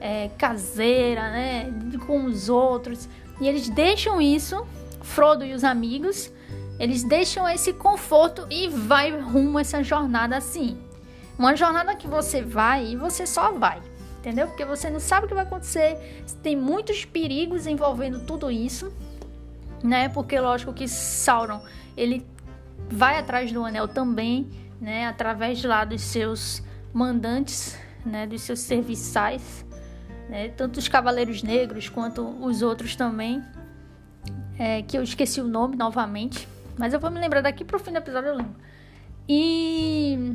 é, 0.03 0.29
caseira, 0.37 1.31
né, 1.31 1.73
com 2.05 2.25
os 2.25 2.49
outros. 2.49 3.09
E 3.41 3.47
eles 3.47 3.69
deixam 3.69 4.21
isso, 4.21 4.67
Frodo 5.01 5.45
e 5.45 5.55
os 5.55 5.63
amigos, 5.63 6.33
eles 6.79 7.05
deixam 7.05 7.49
esse 7.49 7.73
conforto 7.73 8.45
e 8.51 8.69
vai 8.69 9.17
rumo 9.21 9.61
essa 9.61 9.83
jornada 9.83 10.37
assim. 10.37 10.77
Uma 11.39 11.55
jornada 11.55 11.95
que 11.95 12.09
você 12.09 12.43
vai 12.43 12.89
e 12.89 12.97
você 12.97 13.27
só 13.27 13.53
vai, 13.53 13.81
entendeu? 14.19 14.49
Porque 14.49 14.65
você 14.65 14.91
não 14.91 14.99
sabe 14.99 15.27
o 15.27 15.29
que 15.29 15.35
vai 15.35 15.45
acontecer, 15.45 16.25
tem 16.43 16.57
muitos 16.57 17.05
perigos 17.05 17.69
envolvendo 17.69 18.27
tudo 18.27 18.51
isso, 18.51 18.93
né? 19.85 20.09
Porque 20.09 20.39
lógico 20.39 20.73
que 20.73 20.89
Sauron, 20.89 21.61
ele 21.97 22.27
vai 22.91 23.19
atrás 23.19 23.53
do 23.53 23.65
anel 23.65 23.87
também, 23.87 24.51
né, 24.81 25.07
através 25.07 25.63
lá 25.63 25.85
dos 25.85 26.03
seus 26.03 26.61
mandantes, 26.93 27.79
né, 28.05 28.27
dos 28.27 28.43
seus 28.43 28.59
serviçais 28.59 29.65
né? 30.29 30.49
tanto 30.49 30.79
os 30.79 30.89
Cavaleiros 30.89 31.43
Negros 31.43 31.89
quanto 31.89 32.27
os 32.45 32.63
outros 32.63 32.97
também, 32.97 33.43
é, 34.59 34.83
que 34.83 34.97
eu 34.97 35.03
esqueci 35.03 35.41
o 35.41 35.47
nome 35.47 35.77
novamente, 35.77 36.49
mas 36.79 36.93
eu 36.93 37.01
vou 37.01 37.11
me 37.11 37.21
lembrar 37.21 37.41
daqui 37.41 37.65
pro 37.65 37.79
fim 37.79 37.93
do 37.93 37.99
episódio 37.99 38.29
eu 38.29 38.37
lembro. 38.37 38.55
E, 39.29 40.35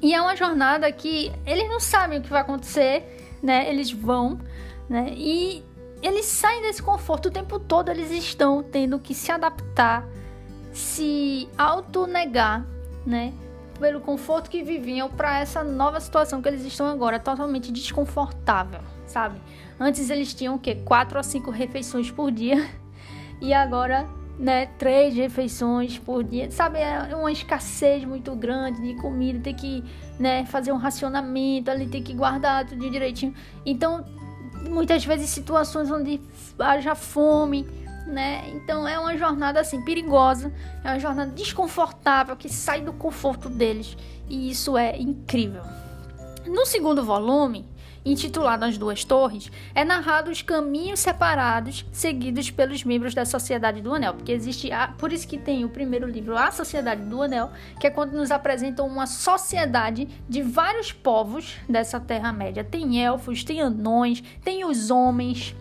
e 0.00 0.14
é 0.14 0.20
uma 0.20 0.36
jornada 0.36 0.90
que 0.92 1.32
eles 1.46 1.68
não 1.68 1.80
sabem 1.80 2.18
o 2.18 2.22
que 2.22 2.30
vai 2.30 2.42
acontecer, 2.42 3.38
né? 3.42 3.68
Eles 3.68 3.90
vão, 3.90 4.38
né? 4.88 5.12
E 5.16 5.64
eles 6.02 6.26
saem 6.26 6.62
desse 6.62 6.82
conforto 6.82 7.28
o 7.28 7.30
tempo 7.30 7.58
todo, 7.58 7.90
eles 7.90 8.10
estão 8.10 8.62
tendo 8.62 8.98
que 8.98 9.14
se 9.14 9.30
adaptar, 9.30 10.06
se 10.72 11.48
autonegar, 11.58 12.64
né? 13.06 13.32
Pelo 13.80 14.00
conforto 14.00 14.50
que 14.50 14.62
viviam 14.62 15.08
para 15.08 15.40
essa 15.40 15.64
nova 15.64 15.98
situação 15.98 16.42
que 16.42 16.48
eles 16.48 16.64
estão 16.64 16.86
agora, 16.86 17.18
totalmente 17.18 17.72
desconfortável, 17.72 18.80
sabe? 19.06 19.40
Antes 19.78 20.10
eles 20.10 20.34
tinham 20.34 20.56
o 20.56 20.58
quê? 20.58 20.74
Quatro 20.84 21.18
a 21.18 21.22
cinco 21.22 21.50
refeições 21.50 22.10
por 22.10 22.30
dia 22.30 22.68
e 23.40 23.54
agora, 23.54 24.06
né, 24.38 24.66
três 24.78 25.14
refeições 25.14 25.98
por 25.98 26.22
dia, 26.22 26.50
sabe? 26.50 26.78
É 26.78 27.16
uma 27.16 27.32
escassez 27.32 28.04
muito 28.04 28.36
grande 28.36 28.82
de 28.82 29.00
comida, 29.00 29.40
tem 29.40 29.54
que, 29.54 29.82
né, 30.18 30.44
fazer 30.44 30.72
um 30.72 30.76
racionamento, 30.76 31.70
ali 31.70 31.88
tem 31.88 32.02
que 32.02 32.12
guardar 32.12 32.66
tudo 32.66 32.90
direitinho. 32.90 33.34
Então, 33.64 34.04
muitas 34.68 35.02
vezes 35.04 35.30
situações 35.30 35.90
onde 35.90 36.20
haja 36.58 36.94
fome, 36.94 37.66
né? 38.10 38.50
Então 38.54 38.86
é 38.86 38.98
uma 38.98 39.16
jornada 39.16 39.60
assim 39.60 39.82
perigosa, 39.82 40.52
é 40.84 40.88
uma 40.88 40.98
jornada 40.98 41.30
desconfortável 41.30 42.36
que 42.36 42.48
sai 42.48 42.80
do 42.80 42.92
conforto 42.92 43.48
deles 43.48 43.96
e 44.28 44.50
isso 44.50 44.76
é 44.76 44.98
incrível. 44.98 45.62
No 46.46 46.66
segundo 46.66 47.04
volume, 47.04 47.68
intitulado 48.04 48.64
As 48.64 48.78
Duas 48.78 49.04
Torres, 49.04 49.50
é 49.74 49.84
narrado 49.84 50.30
os 50.30 50.42
caminhos 50.42 51.00
separados 51.00 51.84
seguidos 51.92 52.50
pelos 52.50 52.82
membros 52.84 53.14
da 53.14 53.24
Sociedade 53.24 53.80
do 53.80 53.92
Anel, 53.92 54.14
porque 54.14 54.32
existe, 54.32 54.72
a, 54.72 54.88
por 54.88 55.12
isso 55.12 55.28
que 55.28 55.38
tem 55.38 55.64
o 55.64 55.68
primeiro 55.68 56.06
livro, 56.06 56.36
A 56.36 56.50
Sociedade 56.50 57.02
do 57.02 57.22
Anel, 57.22 57.50
que 57.78 57.86
é 57.86 57.90
quando 57.90 58.12
nos 58.12 58.30
apresentam 58.30 58.86
uma 58.86 59.06
sociedade 59.06 60.08
de 60.28 60.42
vários 60.42 60.92
povos 60.92 61.56
dessa 61.68 62.00
Terra 62.00 62.32
Média. 62.32 62.64
Tem 62.64 63.04
elfos, 63.04 63.44
tem 63.44 63.60
anões, 63.60 64.22
tem 64.42 64.64
os 64.64 64.90
homens, 64.90 65.54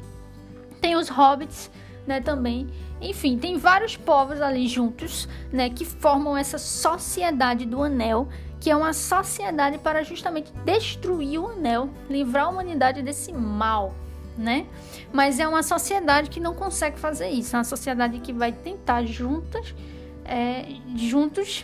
tem 0.80 0.96
os 0.96 1.10
hobbits, 1.10 1.70
né, 2.10 2.20
também. 2.20 2.68
Enfim, 3.00 3.38
tem 3.38 3.56
vários 3.56 3.96
povos 3.96 4.42
ali 4.42 4.68
juntos, 4.68 5.30
né, 5.54 5.70
que 5.70 5.86
formam 5.86 6.36
essa 6.36 6.58
sociedade 6.58 7.68
do 7.68 7.84
anel, 7.84 8.28
que 8.60 8.72
é 8.72 8.76
uma 8.76 8.94
sociedade 8.94 9.78
para 9.78 10.04
justamente 10.04 10.52
destruir 10.66 11.40
o 11.40 11.52
anel, 11.52 11.88
livrar 12.10 12.46
a 12.46 12.50
humanidade 12.50 13.04
desse 13.04 13.32
mal, 13.32 13.94
né? 14.36 14.66
Mas 15.14 15.40
é 15.40 15.48
uma 15.48 15.62
sociedade 15.62 16.32
que 16.32 16.40
não 16.40 16.56
consegue 16.56 16.98
fazer 16.98 17.30
isso, 17.30 17.56
é 17.56 17.60
uma 17.60 17.64
sociedade 17.64 18.20
que 18.20 18.34
vai 18.34 18.52
tentar 18.52 19.06
juntas, 19.06 19.76
é, 20.26 20.66
juntos, 20.96 21.64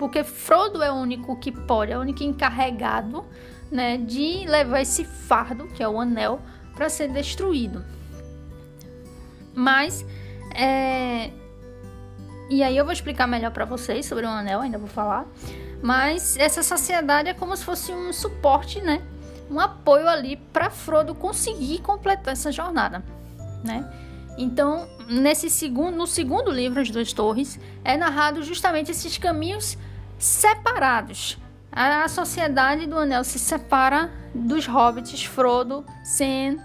porque 0.00 0.24
Frodo 0.24 0.82
é 0.82 0.90
o 0.90 0.96
único 0.96 1.36
que 1.36 1.52
pode, 1.52 1.92
é 1.92 1.96
o 1.96 2.00
único 2.00 2.24
encarregado, 2.24 3.24
né, 3.70 3.96
de 3.98 4.44
levar 4.46 4.80
esse 4.80 5.04
fardo, 5.04 5.68
que 5.68 5.82
é 5.82 5.88
o 5.88 6.00
anel, 6.00 6.40
para 6.74 6.88
ser 6.88 7.08
destruído. 7.08 7.84
Mas, 9.54 10.04
é... 10.54 11.30
e 12.48 12.62
aí 12.62 12.76
eu 12.76 12.84
vou 12.84 12.92
explicar 12.92 13.26
melhor 13.26 13.50
para 13.50 13.64
vocês 13.64 14.06
sobre 14.06 14.24
o 14.24 14.28
anel, 14.28 14.60
ainda 14.60 14.78
vou 14.78 14.88
falar. 14.88 15.26
Mas 15.82 16.36
essa 16.36 16.62
sociedade 16.62 17.28
é 17.28 17.34
como 17.34 17.56
se 17.56 17.64
fosse 17.64 17.92
um 17.92 18.12
suporte, 18.12 18.80
né? 18.80 19.02
Um 19.50 19.58
apoio 19.58 20.08
ali 20.08 20.36
para 20.36 20.70
Frodo 20.70 21.14
conseguir 21.14 21.80
completar 21.80 22.32
essa 22.32 22.52
jornada, 22.52 23.04
né? 23.64 23.90
Então, 24.38 24.88
nesse 25.08 25.50
segundo, 25.50 25.96
no 25.96 26.06
segundo 26.06 26.50
livro, 26.50 26.80
As 26.80 26.90
Duas 26.90 27.12
Torres, 27.12 27.60
é 27.84 27.96
narrado 27.96 28.42
justamente 28.42 28.90
esses 28.90 29.18
caminhos 29.18 29.76
separados. 30.18 31.38
A 31.70 32.06
sociedade 32.08 32.86
do 32.86 32.98
Anel 32.98 33.24
se 33.24 33.38
separa 33.38 34.10
dos 34.34 34.66
hobbits 34.66 35.24
Frodo, 35.24 35.84
Sam 36.04 36.56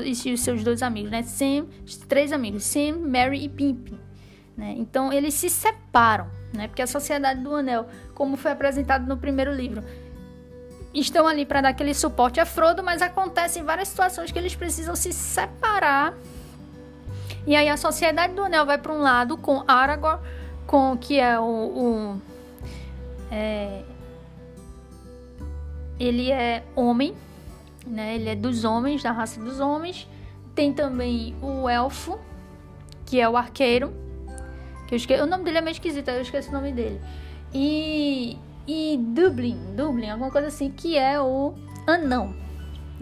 seu, 0.00 0.30
e 0.30 0.34
os 0.34 0.40
seus 0.40 0.64
dois 0.64 0.82
amigos, 0.82 1.10
né? 1.10 1.22
Sam, 1.22 1.66
três 2.08 2.32
amigos, 2.32 2.64
Sam, 2.64 2.98
Mary 3.06 3.44
e 3.44 3.48
Pippin. 3.48 3.98
Né? 4.56 4.74
Então 4.76 5.12
eles 5.12 5.34
se 5.34 5.48
separam, 5.50 6.28
né? 6.52 6.68
Porque 6.68 6.82
a 6.82 6.86
sociedade 6.86 7.40
do 7.40 7.54
Anel, 7.54 7.86
como 8.14 8.36
foi 8.36 8.52
apresentado 8.52 9.06
no 9.06 9.16
primeiro 9.16 9.52
livro, 9.52 9.82
estão 10.94 11.26
ali 11.26 11.44
para 11.44 11.62
dar 11.62 11.68
aquele 11.70 11.94
suporte 11.94 12.40
a 12.40 12.46
Frodo, 12.46 12.82
mas 12.82 13.02
acontecem 13.02 13.62
várias 13.62 13.88
situações 13.88 14.30
que 14.30 14.38
eles 14.38 14.54
precisam 14.54 14.94
se 14.94 15.12
separar. 15.12 16.14
E 17.46 17.56
aí 17.56 17.68
a 17.68 17.76
sociedade 17.76 18.34
do 18.34 18.44
Anel 18.44 18.66
vai 18.66 18.78
para 18.78 18.92
um 18.92 19.00
lado 19.00 19.36
com 19.36 19.64
Aragorn, 19.66 20.20
com 20.66 20.96
que 20.96 21.18
é 21.18 21.38
o, 21.38 21.42
o 21.44 22.22
é, 23.30 23.82
ele 25.98 26.30
é 26.30 26.62
homem, 26.76 27.14
né? 27.92 28.14
Ele 28.14 28.30
é 28.30 28.34
dos 28.34 28.64
homens, 28.64 29.02
da 29.02 29.12
raça 29.12 29.38
dos 29.38 29.60
homens. 29.60 30.08
Tem 30.54 30.72
também 30.72 31.36
o 31.40 31.68
elfo, 31.68 32.18
que 33.04 33.20
é 33.20 33.28
o 33.28 33.36
arqueiro. 33.36 33.92
Que 34.88 34.94
eu 34.94 34.96
esqueci, 34.96 35.22
o 35.22 35.26
nome 35.26 35.44
dele 35.44 35.58
é 35.58 35.60
meio 35.60 35.72
esquisito, 35.72 36.08
eu 36.08 36.22
esqueci 36.22 36.48
o 36.48 36.52
nome 36.52 36.72
dele. 36.72 37.00
E, 37.52 38.38
e 38.66 38.98
Dublin, 38.98 39.74
Dublin, 39.76 40.10
alguma 40.10 40.30
coisa 40.30 40.48
assim, 40.48 40.70
que 40.70 40.96
é 40.96 41.20
o 41.20 41.54
anão. 41.86 42.34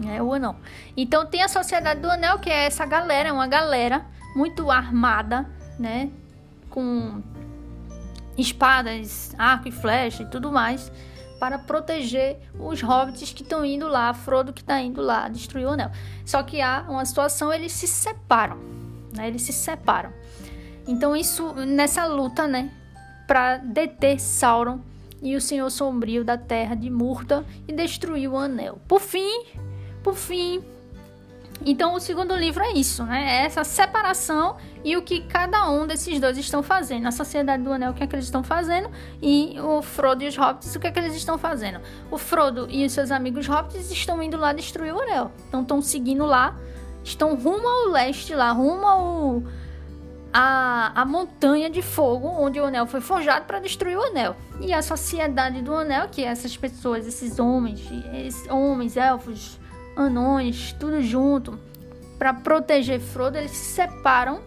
É 0.07 0.21
o 0.21 0.33
anão. 0.33 0.57
Então 0.95 1.25
tem 1.25 1.41
a 1.41 1.47
Sociedade 1.47 2.01
do 2.01 2.09
Anel, 2.09 2.39
que 2.39 2.49
é 2.49 2.65
essa 2.65 2.85
galera, 2.85 3.29
é 3.29 3.31
uma 3.31 3.47
galera 3.47 4.05
muito 4.35 4.71
armada, 4.71 5.49
né? 5.77 6.09
Com 6.69 7.21
espadas, 8.37 9.35
arco 9.37 9.67
e 9.67 9.71
flecha 9.71 10.23
e 10.23 10.25
tudo 10.25 10.51
mais 10.51 10.91
para 11.41 11.57
proteger 11.57 12.37
os 12.59 12.83
hobbits 12.83 13.33
que 13.33 13.41
estão 13.41 13.65
indo 13.65 13.87
lá, 13.87 14.13
Frodo 14.13 14.53
que 14.53 14.61
está 14.61 14.79
indo 14.79 15.01
lá 15.01 15.27
destruir 15.27 15.65
o 15.65 15.71
anel. 15.71 15.89
Só 16.23 16.43
que 16.43 16.61
há 16.61 16.85
uma 16.87 17.03
situação, 17.03 17.51
eles 17.51 17.71
se 17.71 17.87
separam, 17.87 18.57
né? 19.11 19.27
Eles 19.27 19.41
se 19.41 19.51
separam. 19.51 20.13
Então 20.87 21.15
isso 21.15 21.51
nessa 21.55 22.05
luta, 22.05 22.47
né, 22.47 22.69
para 23.25 23.57
deter 23.57 24.19
Sauron 24.19 24.81
e 25.19 25.35
o 25.35 25.41
Senhor 25.41 25.67
Sombrio 25.71 26.23
da 26.23 26.37
Terra 26.37 26.75
de 26.75 26.91
Murta 26.91 27.43
e 27.67 27.73
destruir 27.73 28.29
o 28.29 28.37
anel. 28.37 28.79
Por 28.87 29.01
fim, 29.01 29.45
por 30.03 30.13
fim, 30.13 30.63
então, 31.63 31.93
o 31.93 31.99
segundo 31.99 32.35
livro 32.35 32.63
é 32.63 32.71
isso, 32.71 33.03
né? 33.03 33.41
É 33.41 33.45
essa 33.45 33.63
separação 33.63 34.57
e 34.83 34.97
o 34.97 35.01
que 35.01 35.21
cada 35.21 35.69
um 35.69 35.85
desses 35.85 36.19
dois 36.19 36.37
estão 36.37 36.63
fazendo. 36.63 37.07
A 37.07 37.11
Sociedade 37.11 37.61
do 37.61 37.71
Anel, 37.71 37.91
o 37.91 37.93
que 37.93 38.03
é 38.03 38.07
que 38.07 38.15
eles 38.15 38.25
estão 38.25 38.43
fazendo? 38.43 38.89
E 39.21 39.55
o 39.59 39.81
Frodo 39.81 40.23
e 40.23 40.27
os 40.27 40.35
Hobbits, 40.35 40.75
o 40.75 40.79
que 40.79 40.87
é 40.87 40.91
que 40.91 40.99
eles 40.99 41.15
estão 41.15 41.37
fazendo? 41.37 41.79
O 42.09 42.17
Frodo 42.17 42.67
e 42.69 42.83
os 42.83 42.91
seus 42.91 43.11
amigos 43.11 43.47
Hobbits 43.47 43.91
estão 43.91 44.21
indo 44.23 44.37
lá 44.37 44.53
destruir 44.53 44.93
o 44.93 44.99
Anel. 45.01 45.31
Então, 45.47 45.61
estão 45.61 45.81
seguindo 45.81 46.25
lá, 46.25 46.57
estão 47.03 47.35
rumo 47.35 47.67
ao 47.67 47.89
leste 47.89 48.33
lá, 48.33 48.51
rumo 48.51 48.85
ao... 48.85 49.43
A, 50.33 51.01
a 51.01 51.03
montanha 51.03 51.69
de 51.69 51.81
fogo 51.81 52.25
onde 52.25 52.57
o 52.57 52.63
anel 52.63 52.87
foi 52.87 53.01
forjado 53.01 53.43
para 53.43 53.59
destruir 53.59 53.97
o 53.97 54.01
anel. 54.01 54.33
E 54.61 54.73
a 54.73 54.81
sociedade 54.81 55.61
do 55.61 55.75
anel, 55.75 56.07
que 56.07 56.23
é 56.23 56.27
essas 56.27 56.55
pessoas, 56.55 57.05
esses 57.05 57.37
homens, 57.37 57.81
esses 58.13 58.49
homens, 58.49 58.95
elfos, 58.95 59.59
anões, 59.95 60.73
tudo 60.79 61.01
junto, 61.01 61.59
para 62.17 62.33
proteger 62.33 62.99
Frodo, 62.99 63.37
eles 63.37 63.51
se 63.51 63.75
separam, 63.75 64.41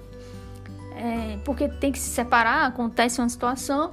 é, 0.96 1.38
porque 1.44 1.68
tem 1.68 1.90
que 1.90 1.98
se 1.98 2.10
separar, 2.10 2.66
acontece 2.66 3.20
uma 3.20 3.28
situação, 3.28 3.92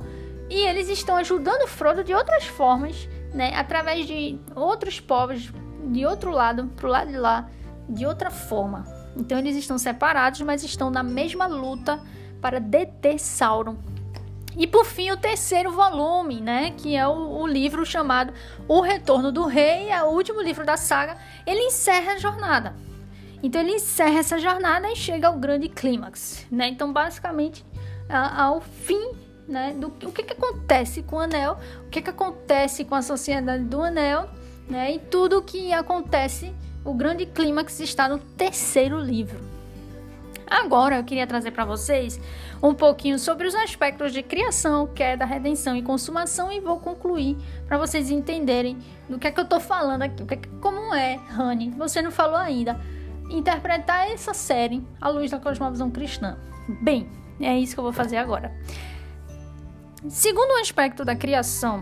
e 0.49 0.65
eles 0.67 0.89
estão 0.89 1.15
ajudando 1.15 1.67
Frodo 1.67 2.03
de 2.03 2.13
outras 2.13 2.45
formas, 2.45 3.07
né, 3.33 3.53
através 3.55 4.05
de 4.05 4.37
outros 4.55 4.99
povos 4.99 5.51
de 5.85 6.05
outro 6.05 6.31
lado, 6.31 6.67
pro 6.75 6.87
lado 6.87 7.09
de 7.09 7.17
lá, 7.17 7.49
de 7.89 8.05
outra 8.05 8.29
forma. 8.29 8.85
Então 9.15 9.37
eles 9.37 9.55
estão 9.55 9.77
separados, 9.77 10.41
mas 10.41 10.63
estão 10.63 10.89
na 10.89 11.03
mesma 11.03 11.47
luta 11.47 11.99
para 12.39 12.59
deter 12.59 13.19
Sauron 13.19 13.75
e 14.57 14.67
por 14.67 14.85
fim, 14.85 15.11
o 15.11 15.17
terceiro 15.17 15.71
volume, 15.71 16.41
né, 16.41 16.71
que 16.71 16.95
é 16.95 17.07
o, 17.07 17.41
o, 17.41 17.47
livro 17.47 17.85
chamado 17.85 18.33
O 18.67 18.81
Retorno 18.81 19.31
do 19.31 19.45
Rei, 19.45 19.89
é 19.89 20.03
o 20.03 20.07
último 20.07 20.41
livro 20.41 20.65
da 20.65 20.75
saga, 20.75 21.17
ele 21.45 21.61
encerra 21.61 22.13
a 22.13 22.17
jornada. 22.17 22.75
Então 23.41 23.61
ele 23.61 23.71
encerra 23.71 24.19
essa 24.19 24.37
jornada 24.37 24.91
e 24.91 24.95
chega 24.95 25.27
ao 25.27 25.37
grande 25.37 25.67
clímax, 25.67 26.45
né? 26.51 26.67
Então 26.67 26.91
basicamente 26.91 27.65
ao 28.09 28.59
fim, 28.61 29.11
né, 29.47 29.73
do 29.73 29.87
o 29.87 30.11
que, 30.11 30.23
que 30.23 30.33
acontece 30.33 31.01
com 31.01 31.15
o 31.15 31.19
Anel, 31.19 31.57
o 31.85 31.89
que, 31.89 32.01
que 32.01 32.09
acontece 32.09 32.83
com 32.83 32.93
a 32.93 33.01
sociedade 33.01 33.63
do 33.63 33.81
Anel, 33.81 34.29
né? 34.69 34.93
E 34.93 34.99
tudo 34.99 35.39
o 35.39 35.41
que 35.41 35.71
acontece, 35.73 36.53
o 36.83 36.93
grande 36.93 37.25
clímax 37.25 37.79
está 37.79 38.07
no 38.07 38.19
terceiro 38.19 38.99
livro. 38.99 39.50
Agora 40.51 40.97
eu 40.97 41.03
queria 41.05 41.25
trazer 41.25 41.51
para 41.51 41.63
vocês 41.63 42.19
um 42.61 42.73
pouquinho 42.73 43.17
sobre 43.17 43.47
os 43.47 43.55
aspectos 43.55 44.11
de 44.11 44.21
criação, 44.21 44.85
queda, 44.85 45.23
redenção 45.23 45.77
e 45.77 45.81
consumação 45.81 46.51
e 46.51 46.59
vou 46.59 46.77
concluir 46.77 47.37
para 47.65 47.77
vocês 47.77 48.11
entenderem 48.11 48.77
do 49.07 49.17
que 49.17 49.27
é 49.27 49.31
que 49.31 49.39
eu 49.39 49.45
estou 49.45 49.61
falando 49.61 50.01
aqui, 50.01 50.21
é 50.29 50.37
como 50.59 50.93
é, 50.93 51.17
Honey, 51.39 51.69
você 51.69 52.01
não 52.01 52.11
falou 52.11 52.35
ainda, 52.35 52.77
interpretar 53.29 54.11
essa 54.11 54.33
série 54.33 54.85
à 54.99 55.07
luz 55.07 55.31
da 55.31 55.39
cosmovisão 55.39 55.89
cristã. 55.89 56.37
Bem, 56.81 57.09
é 57.39 57.57
isso 57.57 57.73
que 57.73 57.79
eu 57.79 57.85
vou 57.85 57.93
fazer 57.93 58.17
agora. 58.17 58.53
Segundo 60.09 60.51
o 60.51 60.59
aspecto 60.59 61.05
da 61.05 61.15
criação, 61.15 61.81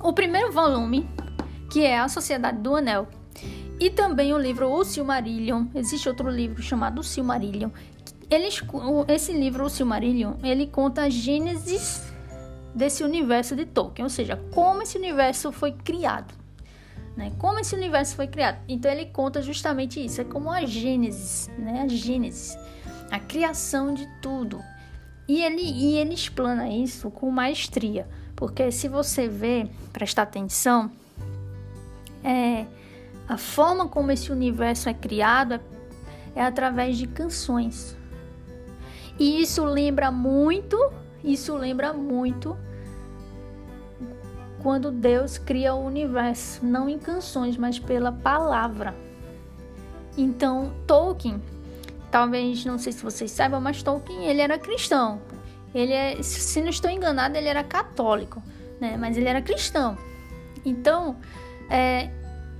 o 0.00 0.10
primeiro 0.14 0.50
volume, 0.50 1.06
que 1.70 1.84
é 1.84 1.98
A 1.98 2.08
Sociedade 2.08 2.56
do 2.60 2.76
Anel, 2.76 3.06
e 3.78 3.90
também 3.90 4.32
o 4.32 4.38
livro 4.38 4.70
O 4.70 4.84
Silmarillion. 4.84 5.66
Existe 5.74 6.08
outro 6.08 6.30
livro 6.30 6.62
chamado 6.62 7.00
O 7.00 7.04
Silmarillion. 7.04 7.70
Esse 9.08 9.32
livro, 9.32 9.64
O 9.64 9.70
Silmarillion, 9.70 10.34
ele 10.42 10.66
conta 10.66 11.02
a 11.02 11.08
gênesis 11.08 12.02
desse 12.74 13.02
universo 13.02 13.54
de 13.54 13.64
Tolkien, 13.64 14.04
ou 14.04 14.10
seja, 14.10 14.36
como 14.52 14.82
esse 14.82 14.98
universo 14.98 15.52
foi 15.52 15.72
criado. 15.72 16.34
Né? 17.16 17.32
Como 17.38 17.58
esse 17.58 17.74
universo 17.74 18.16
foi 18.16 18.26
criado. 18.26 18.58
Então 18.68 18.90
ele 18.90 19.06
conta 19.06 19.40
justamente 19.40 20.04
isso, 20.04 20.20
é 20.20 20.24
como 20.24 20.50
a 20.50 20.64
gênesis, 20.66 21.50
né? 21.58 21.82
A 21.82 21.88
gênesis, 21.88 22.58
a 23.10 23.18
criação 23.18 23.94
de 23.94 24.06
tudo. 24.20 24.62
E 25.26 25.42
ele, 25.42 25.62
e 25.62 25.96
ele 25.96 26.12
explana 26.14 26.68
isso 26.68 27.10
com 27.10 27.30
maestria, 27.30 28.06
porque 28.36 28.70
se 28.70 28.86
você 28.86 29.26
vê, 29.26 29.66
prestar 29.92 30.22
atenção, 30.22 30.90
é, 32.22 32.66
a 33.28 33.36
forma 33.36 33.88
como 33.88 34.12
esse 34.12 34.30
universo 34.30 34.88
é 34.88 34.94
criado 34.94 35.54
é, 35.54 35.60
é 36.34 36.42
através 36.42 36.96
de 36.96 37.06
canções. 37.06 37.96
E 39.18 39.40
isso 39.40 39.64
lembra 39.64 40.10
muito, 40.10 40.78
isso 41.24 41.56
lembra 41.56 41.92
muito 41.92 42.56
quando 44.62 44.90
Deus 44.90 45.38
cria 45.38 45.74
o 45.74 45.84
universo, 45.84 46.64
não 46.64 46.88
em 46.88 46.98
canções, 46.98 47.56
mas 47.56 47.78
pela 47.78 48.12
palavra. 48.12 48.94
Então, 50.18 50.72
Tolkien, 50.86 51.42
talvez 52.10 52.64
não 52.64 52.78
sei 52.78 52.92
se 52.92 53.02
vocês 53.02 53.30
saibam, 53.30 53.60
mas 53.60 53.82
Tolkien 53.82 54.24
ele 54.24 54.40
era 54.40 54.58
cristão. 54.58 55.20
Ele 55.74 55.92
é, 55.92 56.22
se 56.22 56.60
não 56.60 56.70
estou 56.70 56.90
enganado, 56.90 57.36
ele 57.36 57.48
era 57.48 57.62
católico, 57.62 58.42
né? 58.80 58.96
Mas 58.96 59.16
ele 59.16 59.28
era 59.28 59.42
cristão. 59.42 59.96
Então, 60.64 61.16
é, 61.70 62.10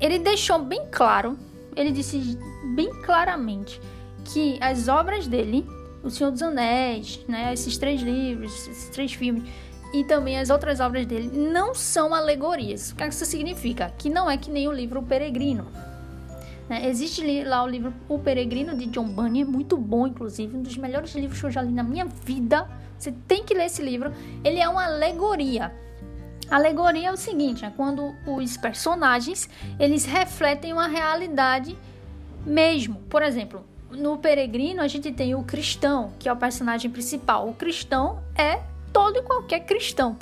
ele 0.01 0.19
deixou 0.19 0.59
bem 0.59 0.87
claro, 0.91 1.39
ele 1.75 1.91
disse 1.91 2.39
bem 2.75 2.91
claramente 3.03 3.81
que 4.25 4.59
as 4.61 4.89
obras 4.89 5.27
dele, 5.27 5.67
O 6.03 6.11
Senhor 6.11 6.31
dos 6.31 6.43
Anéis, 6.43 7.21
né, 7.27 7.53
esses 7.53 7.77
três 7.79 8.01
livros, 8.01 8.53
esses 8.69 8.89
três 8.91 9.13
filmes, 9.13 9.43
e 9.93 10.05
também 10.05 10.39
as 10.39 10.51
outras 10.51 10.81
obras 10.81 11.07
dele 11.07 11.31
não 11.33 11.75
são 11.75 12.15
alegorias. 12.15 12.91
O 12.91 12.97
que 12.97 13.05
isso 13.05 13.25
significa? 13.25 13.93
Que 13.97 14.11
não 14.11 14.31
é 14.31 14.37
que 14.37 14.51
nem 14.51 14.69
o 14.69 14.73
livro 14.73 15.01
O 15.01 15.03
Peregrino. 15.03 15.67
Né? 16.69 16.89
Existe 16.89 17.45
lá 17.45 17.63
o 17.63 17.67
livro 17.67 17.95
O 18.09 18.19
Peregrino 18.19 18.77
de 18.77 18.87
John 18.87 19.09
Bunyan, 19.09 19.47
muito 19.47 19.77
bom, 19.77 20.07
inclusive, 20.07 20.57
um 20.57 20.63
dos 20.63 20.77
melhores 20.77 21.15
livros 21.15 21.41
que 21.41 21.47
eu 21.47 21.51
já 21.51 21.63
li 21.63 21.73
na 21.73 21.83
minha 21.83 22.05
vida. 22.05 22.69
Você 22.99 23.13
tem 23.27 23.45
que 23.45 23.55
ler 23.55 23.67
esse 23.67 23.83
livro. 23.83 24.13
Ele 24.45 24.59
é 24.59 24.69
uma 24.69 24.85
alegoria 24.85 25.73
Alegoria 26.51 27.09
é 27.09 27.13
o 27.13 27.17
seguinte, 27.17 27.65
é 27.65 27.71
quando 27.71 28.15
os 28.25 28.57
personagens 28.57 29.49
eles 29.79 30.05
refletem 30.05 30.73
uma 30.73 30.87
realidade 30.87 31.77
mesmo. 32.45 32.97
Por 33.11 33.23
exemplo, 33.23 33.65
no 33.91 34.19
Peregrino 34.19 34.81
a 34.81 34.89
gente 34.89 35.11
tem 35.13 35.35
o 35.35 35.43
cristão, 35.43 36.13
que 36.19 36.29
é 36.29 36.33
o 36.33 36.37
personagem 36.37 36.91
principal. 36.91 37.49
O 37.49 37.55
cristão 37.55 38.23
é 38.37 38.61
todo 38.93 39.19
e 39.19 39.23
qualquer 39.23 39.61
cristão, 39.61 40.17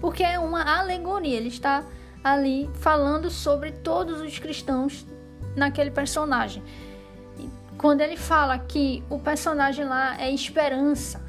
porque 0.00 0.22
é 0.22 0.38
uma 0.38 0.62
alegoria. 0.62 1.36
Ele 1.36 1.48
está 1.48 1.84
ali 2.24 2.68
falando 2.80 3.30
sobre 3.30 3.70
todos 3.70 4.20
os 4.20 4.38
cristãos 4.38 5.06
naquele 5.54 5.90
personagem. 5.90 6.62
Quando 7.76 8.00
ele 8.00 8.16
fala 8.16 8.58
que 8.58 9.02
o 9.08 9.18
personagem 9.18 9.84
lá 9.84 10.20
é 10.20 10.30
esperança, 10.30 11.22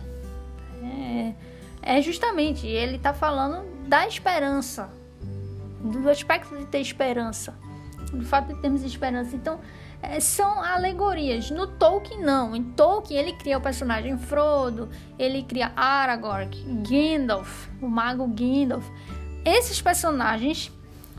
é, 0.84 1.34
é 1.82 2.02
justamente 2.02 2.68
ele 2.68 2.98
está 2.98 3.14
falando 3.14 3.66
da 3.88 4.08
esperança, 4.08 4.90
do 5.82 6.10
aspecto 6.10 6.56
de 6.56 6.66
ter 6.66 6.80
esperança, 6.80 7.56
do 8.14 8.26
fato 8.26 8.54
de 8.54 8.62
termos 8.62 8.84
esperança. 8.84 9.36
Então, 9.36 9.60
é, 10.02 10.20
são 10.20 10.62
alegorias. 10.62 11.50
No 11.52 11.68
Tolkien, 11.68 12.22
não. 12.22 12.56
Em 12.56 12.64
Tolkien, 12.64 13.20
ele 13.20 13.34
cria 13.34 13.58
o 13.58 13.62
personagem 13.62 14.18
Frodo, 14.18 14.90
ele 15.18 15.44
cria 15.44 15.72
Aragorn, 15.76 16.50
Gandalf, 16.88 17.68
o 17.82 17.88
mago 17.88 18.28
Gandalf. 18.28 18.88
Esses 19.44 19.82
personagens, 19.82 20.72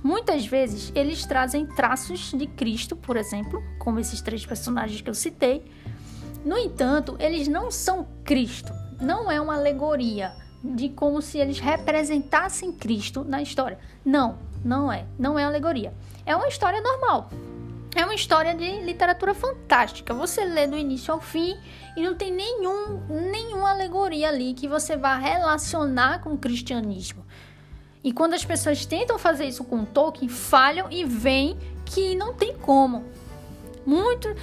muitas 0.02 0.46
vezes, 0.46 0.92
eles 0.94 1.26
trazem 1.26 1.66
traços 1.66 2.32
de 2.32 2.46
Cristo, 2.46 2.94
por 2.94 3.16
exemplo, 3.16 3.62
como 3.78 3.98
esses 3.98 4.20
três 4.20 4.46
personagens 4.46 5.00
que 5.00 5.10
eu 5.10 5.14
citei. 5.14 5.64
No 6.44 6.58
entanto, 6.58 7.16
eles 7.20 7.46
não 7.48 7.70
são 7.70 8.06
Cristo. 8.24 8.72
Não 9.00 9.30
é 9.30 9.40
uma 9.40 9.54
alegoria 9.54 10.41
de 10.62 10.88
como 10.88 11.20
se 11.20 11.38
eles 11.38 11.58
representassem 11.58 12.72
Cristo 12.72 13.24
na 13.24 13.42
história. 13.42 13.78
Não, 14.04 14.38
não 14.64 14.92
é. 14.92 15.04
Não 15.18 15.38
é 15.38 15.44
alegoria. 15.44 15.92
É 16.24 16.36
uma 16.36 16.48
história 16.48 16.80
normal. 16.80 17.30
É 17.94 18.04
uma 18.04 18.14
história 18.14 18.54
de 18.54 18.80
literatura 18.80 19.34
fantástica. 19.34 20.14
Você 20.14 20.44
lê 20.44 20.66
do 20.66 20.78
início 20.78 21.12
ao 21.12 21.20
fim 21.20 21.58
e 21.96 22.02
não 22.02 22.14
tem 22.14 22.32
nenhum, 22.32 23.00
nenhuma 23.08 23.70
alegoria 23.70 24.28
ali 24.28 24.54
que 24.54 24.66
você 24.66 24.96
vá 24.96 25.16
relacionar 25.16 26.20
com 26.20 26.30
o 26.30 26.38
cristianismo. 26.38 27.24
E 28.02 28.12
quando 28.12 28.34
as 28.34 28.44
pessoas 28.44 28.86
tentam 28.86 29.18
fazer 29.18 29.44
isso 29.44 29.64
com 29.64 29.84
Tolkien, 29.84 30.28
falham 30.28 30.90
e 30.90 31.04
veem 31.04 31.58
que 31.84 32.14
não 32.14 32.32
tem 32.32 32.56
como. 32.56 33.04
Muito, 33.84 34.34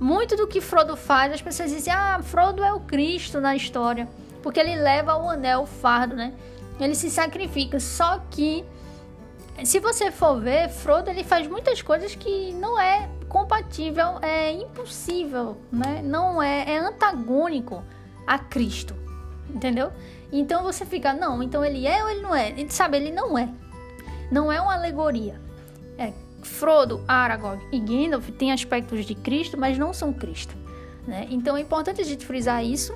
muito 0.00 0.36
do 0.36 0.46
que 0.46 0.60
Frodo 0.60 0.96
faz, 0.96 1.32
as 1.32 1.40
pessoas 1.40 1.70
dizem: 1.70 1.92
"Ah, 1.92 2.20
Frodo 2.22 2.62
é 2.62 2.72
o 2.72 2.80
Cristo 2.80 3.40
na 3.40 3.54
história" 3.54 4.08
porque 4.46 4.60
ele 4.60 4.76
leva 4.76 5.16
o 5.16 5.28
anel, 5.28 5.62
o 5.62 5.66
fardo, 5.66 6.14
né? 6.14 6.32
Ele 6.78 6.94
se 6.94 7.10
sacrifica. 7.10 7.80
Só 7.80 8.20
que, 8.30 8.64
se 9.64 9.80
você 9.80 10.12
for 10.12 10.40
ver, 10.40 10.68
Frodo 10.68 11.10
ele 11.10 11.24
faz 11.24 11.48
muitas 11.48 11.82
coisas 11.82 12.14
que 12.14 12.52
não 12.52 12.80
é 12.80 13.08
compatível, 13.28 14.20
é 14.22 14.52
impossível, 14.52 15.56
né? 15.72 16.00
Não 16.00 16.40
é, 16.40 16.74
é 16.74 16.78
antagônico 16.78 17.82
a 18.24 18.38
Cristo, 18.38 18.94
entendeu? 19.52 19.90
Então 20.30 20.62
você 20.62 20.86
fica, 20.86 21.12
não, 21.12 21.42
então 21.42 21.64
ele 21.64 21.84
é 21.84 22.04
ou 22.04 22.08
ele 22.08 22.20
não 22.20 22.32
é? 22.32 22.50
Ele 22.50 22.70
sabe, 22.70 22.98
ele 22.98 23.10
não 23.10 23.36
é. 23.36 23.48
Não 24.30 24.52
é 24.52 24.60
uma 24.60 24.74
alegoria. 24.74 25.40
É, 25.98 26.12
Frodo, 26.44 27.04
Aragorn 27.08 27.60
e 27.72 27.80
Gandalf 27.80 28.30
têm 28.38 28.52
aspectos 28.52 29.04
de 29.06 29.16
Cristo, 29.16 29.58
mas 29.58 29.76
não 29.76 29.92
são 29.92 30.12
Cristo. 30.12 30.54
Né? 31.04 31.26
Então 31.30 31.56
é 31.56 31.60
importante 31.60 32.00
a 32.00 32.04
gente 32.04 32.24
frisar 32.24 32.64
isso 32.64 32.94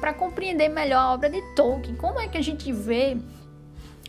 para 0.00 0.14
compreender 0.14 0.68
melhor 0.68 0.98
a 0.98 1.12
obra 1.12 1.28
de 1.28 1.42
Tolkien. 1.54 1.96
Como 1.96 2.20
é 2.20 2.28
que 2.28 2.38
a 2.38 2.42
gente 2.42 2.72
vê 2.72 3.16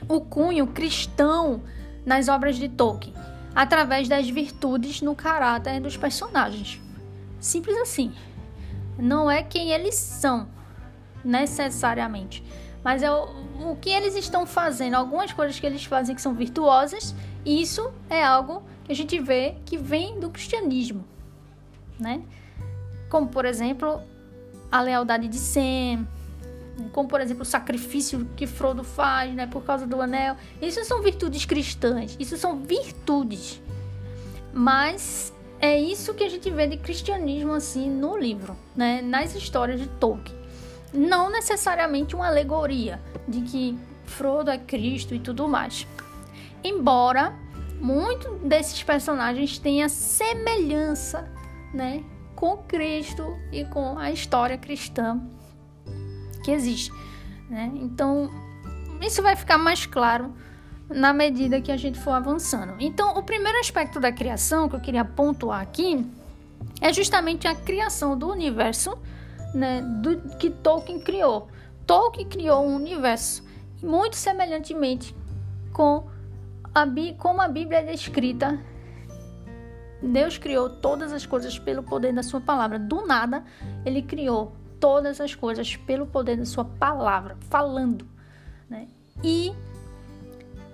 o 0.08 0.22
cunho 0.22 0.68
cristão 0.68 1.64
nas 2.06 2.28
obras 2.28 2.56
de 2.56 2.70
Tolkien? 2.70 3.14
Através 3.56 4.08
das 4.08 4.30
virtudes 4.30 5.02
no 5.02 5.16
caráter 5.16 5.82
dos 5.82 5.98
personagens. 5.98 6.80
Simples 7.40 7.78
assim. 7.78 8.14
Não 8.98 9.32
é 9.32 9.42
quem 9.42 9.72
eles 9.72 9.96
são, 9.96 10.48
necessariamente, 11.24 12.44
mas 12.84 13.02
é 13.02 13.12
o, 13.12 13.30
o 13.72 13.76
que 13.76 13.90
eles 13.90 14.16
estão 14.16 14.46
fazendo. 14.46 14.96
Algumas 14.96 15.32
coisas 15.32 15.60
que 15.60 15.66
eles 15.66 15.86
fazem 15.86 16.16
que 16.16 16.22
são 16.22 16.34
virtuosas, 16.34 17.16
isso 17.46 17.92
é 18.10 18.24
algo 18.24 18.64
que 18.84 18.92
a 18.92 18.96
gente 18.96 19.20
vê 19.20 19.56
que 19.66 19.78
vem 19.78 20.20
do 20.20 20.30
cristianismo, 20.30 21.06
né? 22.00 22.22
Como, 23.10 23.28
por 23.28 23.46
exemplo, 23.46 24.02
a 24.72 24.82
lealdade 24.82 25.28
de 25.28 25.38
Sam, 25.38 26.08
como 26.92 27.10
por 27.10 27.22
exemplo 27.22 27.44
o 27.44 27.46
sacrifício 27.46 28.28
que 28.36 28.48
Frodo 28.48 28.84
faz, 28.84 29.34
né, 29.34 29.48
por 29.48 29.64
causa 29.64 29.86
do 29.86 30.02
anel. 30.02 30.36
Isso 30.62 30.84
são 30.86 31.02
virtudes 31.02 31.46
cristãs, 31.46 32.16
isso 32.20 32.38
são 32.38 32.60
virtudes. 32.60 33.62
Mas 34.54 35.34
é 35.60 35.78
isso 35.80 36.14
que 36.14 36.24
a 36.24 36.30
gente 36.30 36.50
vê 36.50 36.68
de 36.68 36.78
cristianismo 36.78 37.54
assim 37.54 37.90
no 37.90 38.18
livro, 38.18 38.56
né, 38.76 39.02
nas 39.02 39.36
histórias 39.36 39.80
de 39.80 39.88
Tolkien. 39.88 40.38
Não 40.94 41.30
necessariamente 41.30 42.16
uma 42.16 42.28
alegoria 42.28 43.00
de 43.28 43.42
que 43.42 43.80
Frodo 44.06 44.50
é 44.50 44.58
Cristo 44.58 45.14
e 45.14 45.20
tudo 45.20 45.48
mais. 45.48 45.86
Embora 46.64 47.34
muito 47.80 48.36
desses 48.44 48.82
personagens 48.84 49.60
tenha 49.60 49.88
semelhança, 49.88 51.32
né, 51.74 52.04
com 52.40 52.56
Cristo 52.56 53.38
e 53.52 53.66
com 53.66 54.00
a 54.00 54.12
história 54.12 54.58
cristã 54.58 55.22
que 56.42 56.50
existe. 56.50 56.90
Né? 57.50 57.70
Então, 57.76 58.32
isso 59.02 59.22
vai 59.22 59.36
ficar 59.36 59.58
mais 59.58 59.86
claro 59.86 60.34
na 60.88 61.12
medida 61.12 61.60
que 61.60 61.70
a 61.70 61.76
gente 61.76 62.00
for 62.00 62.12
avançando. 62.12 62.76
Então, 62.80 63.18
o 63.18 63.24
primeiro 63.24 63.60
aspecto 63.60 64.00
da 64.00 64.10
criação 64.10 64.70
que 64.70 64.76
eu 64.78 64.80
queria 64.80 65.04
pontuar 65.04 65.60
aqui 65.60 66.10
é 66.80 66.94
justamente 66.94 67.46
a 67.46 67.54
criação 67.54 68.18
do 68.18 68.32
universo 68.32 68.98
né, 69.54 69.82
do, 69.82 70.38
que 70.38 70.50
Tolkien 70.50 71.02
criou. 71.02 71.50
Tolkien 71.86 72.26
criou 72.26 72.66
um 72.66 72.78
universo 72.78 73.44
muito 73.84 74.16
semelhantemente 74.16 75.14
com 75.74 76.08
a, 76.74 76.86
como 77.18 77.42
a 77.42 77.50
Bíblia 77.50 77.80
é 77.80 77.84
descrita 77.84 78.58
Deus 80.02 80.38
criou 80.38 80.70
todas 80.70 81.12
as 81.12 81.26
coisas 81.26 81.60
pelo 81.60 81.84
poder 81.84 82.14
da 82.14 82.24
sua 82.24 82.40
palavra. 82.40 82.80
Do 82.80 83.06
nada, 83.06 83.44
ele 83.86 84.02
criou 84.02 84.54
todas 84.80 85.20
as 85.20 85.36
coisas 85.36 85.76
pelo 85.76 86.06
poder 86.06 86.38
da 86.38 86.46
sua 86.46 86.64
palavra, 86.64 87.38
falando, 87.50 88.08
né? 88.70 88.88
E 89.24 89.54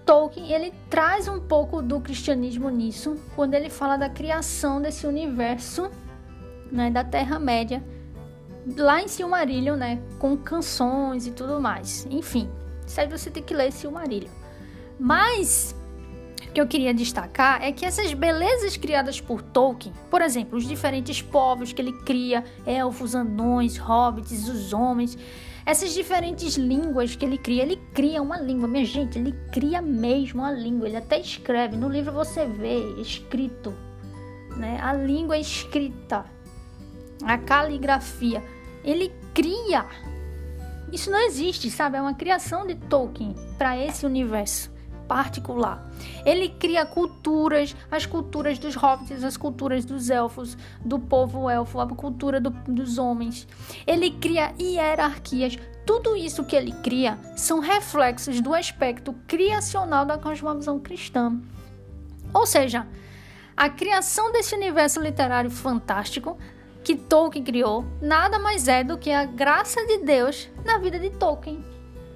Tolkien, 0.06 0.52
ele 0.52 0.72
traz 0.90 1.28
um 1.28 1.40
pouco 1.40 1.82
do 1.82 2.00
cristianismo 2.00 2.70
nisso, 2.70 3.16
quando 3.36 3.56
ele 3.56 3.70
fala 3.70 3.98
da 3.98 4.08
criação 4.08 4.80
desse 4.80 5.08
universo, 5.08 5.90
né, 6.72 6.92
da 6.92 7.04
Terra-média, 7.04 7.84
lá 8.78 9.02
em 9.02 9.08
Silmarillion, 9.08 9.76
né, 9.76 10.00
com 10.20 10.38
canções 10.38 11.26
e 11.26 11.32
tudo 11.32 11.60
mais. 11.60 12.08
Enfim, 12.12 12.48
isso 12.86 13.02
aí 13.02 13.08
você 13.08 13.32
tem 13.32 13.42
que 13.42 13.56
ler 13.56 13.72
Silmarillion. 13.72 14.30
Mas 15.00 15.76
que 16.54 16.62
eu 16.62 16.68
queria 16.68 16.94
destacar 16.94 17.62
é 17.64 17.72
que 17.72 17.86
essas 17.86 18.14
belezas 18.14 18.78
criadas 18.78 19.20
por 19.20 19.42
Tolkien, 19.42 19.94
por 20.10 20.22
exemplo, 20.22 20.58
os 20.58 20.68
diferentes 20.68 21.22
povos 21.22 21.74
que 21.74 21.82
ele 21.82 21.94
cria, 22.04 22.44
elfos, 22.66 23.16
anões, 23.16 23.78
hobbits, 23.78 24.48
os 24.48 24.74
homens, 24.74 25.18
essas 25.66 25.94
diferentes 25.94 26.56
línguas 26.56 27.16
que 27.16 27.26
ele 27.26 27.38
cria, 27.38 27.64
ele 27.64 27.78
cria 27.94 28.22
uma 28.22 28.38
língua, 28.38 28.68
minha 28.68 28.86
gente, 28.86 29.18
ele 29.18 29.34
cria 29.52 29.82
mesmo 29.82 30.44
a 30.44 30.52
língua, 30.52 30.88
ele 30.88 30.98
até 30.98 31.20
escreve, 31.20 31.76
no 31.76 31.90
livro 31.90 32.12
você 32.14 32.46
vê 32.46 33.02
escrito, 33.02 33.74
né? 34.56 34.80
A 34.82 34.94
língua 34.94 35.38
escrita, 35.38 36.26
a 37.24 37.38
caligrafia, 37.38 38.44
ele 38.84 39.12
cria. 39.34 39.86
Isso 40.92 41.10
não 41.10 41.20
existe, 41.20 41.72
sabe? 41.72 41.98
É 41.98 42.02
uma 42.02 42.14
criação 42.14 42.68
de 42.68 42.76
Tolkien 42.76 43.36
para 43.58 43.76
esse 43.78 44.06
universo 44.06 44.75
particular. 45.08 45.84
Ele 46.26 46.50
cria 46.50 46.86
culturas, 46.86 47.76
as 47.90 48.06
culturas 48.06 48.60
dos 48.60 48.76
hobbits, 48.76 49.24
as 49.24 49.38
culturas 49.38 49.86
dos 49.86 50.10
elfos, 50.10 50.58
do 50.84 51.00
povo 51.00 51.50
elfo, 51.50 51.80
a 51.80 51.88
cultura 51.88 52.40
do, 52.40 52.50
dos 52.50 52.98
homens. 52.98 53.48
Ele 53.86 54.12
cria 54.12 54.54
hierarquias. 54.60 55.58
Tudo 55.86 56.16
isso 56.16 56.44
que 56.44 56.56
ele 56.56 56.72
cria 56.84 57.18
são 57.36 57.60
reflexos 57.60 58.42
do 58.42 58.54
aspecto 58.54 59.14
criacional 59.28 60.06
da 60.06 60.18
cosmovisão 60.18 60.80
cristã. 60.80 61.40
Ou 62.34 62.46
seja, 62.46 62.88
a 63.56 63.70
criação 63.70 64.32
desse 64.32 64.56
universo 64.56 65.00
literário 65.00 65.50
fantástico 65.50 66.38
que 66.84 66.96
Tolkien 66.96 67.44
criou 67.44 67.86
nada 68.02 68.38
mais 68.38 68.68
é 68.68 68.84
do 68.84 68.98
que 68.98 69.10
a 69.10 69.26
graça 69.26 69.84
de 69.86 70.00
Deus 70.00 70.50
na 70.64 70.78
vida 70.78 71.00
de 71.00 71.10
Tolkien, 71.10 71.64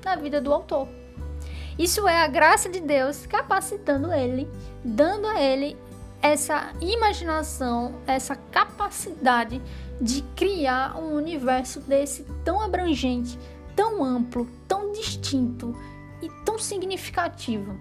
na 0.04 0.16
vida 0.16 0.42
do 0.42 0.54
autor. 0.54 0.99
Isso 1.80 2.06
é 2.10 2.22
a 2.22 2.28
graça 2.28 2.68
de 2.68 2.82
Deus 2.82 3.26
capacitando 3.26 4.12
ele, 4.12 4.50
dando 4.84 5.26
a 5.28 5.42
ele 5.42 5.78
essa 6.22 6.74
imaginação, 6.82 7.96
essa 8.06 8.36
capacidade 8.36 9.62
de 10.02 10.22
criar 10.36 10.98
um 10.98 11.16
universo 11.16 11.80
desse 11.80 12.26
tão 12.44 12.60
abrangente, 12.60 13.40
tão 13.78 14.04
amplo, 14.04 14.46
tão 14.68 14.92
distinto 14.92 15.74
e 16.22 16.30
tão 16.44 16.60
significativo 16.60 17.80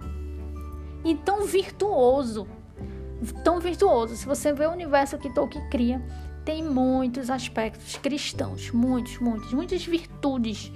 e 1.05 1.17
tão 1.17 1.45
virtuoso. 1.45 2.47
Tão 3.43 3.59
virtuoso. 3.59 4.15
Se 4.15 4.25
você 4.25 4.53
vê 4.53 4.67
o 4.67 4.71
universo 4.71 5.19
que 5.19 5.29
Tolkien 5.29 5.69
cria, 5.71 6.01
tem 6.45 6.63
muitos 6.63 7.31
aspectos 7.31 7.97
cristãos, 7.97 8.71
muitos, 8.71 9.19
muitos, 9.19 9.53
muitas 9.53 9.85
virtudes 9.85 10.73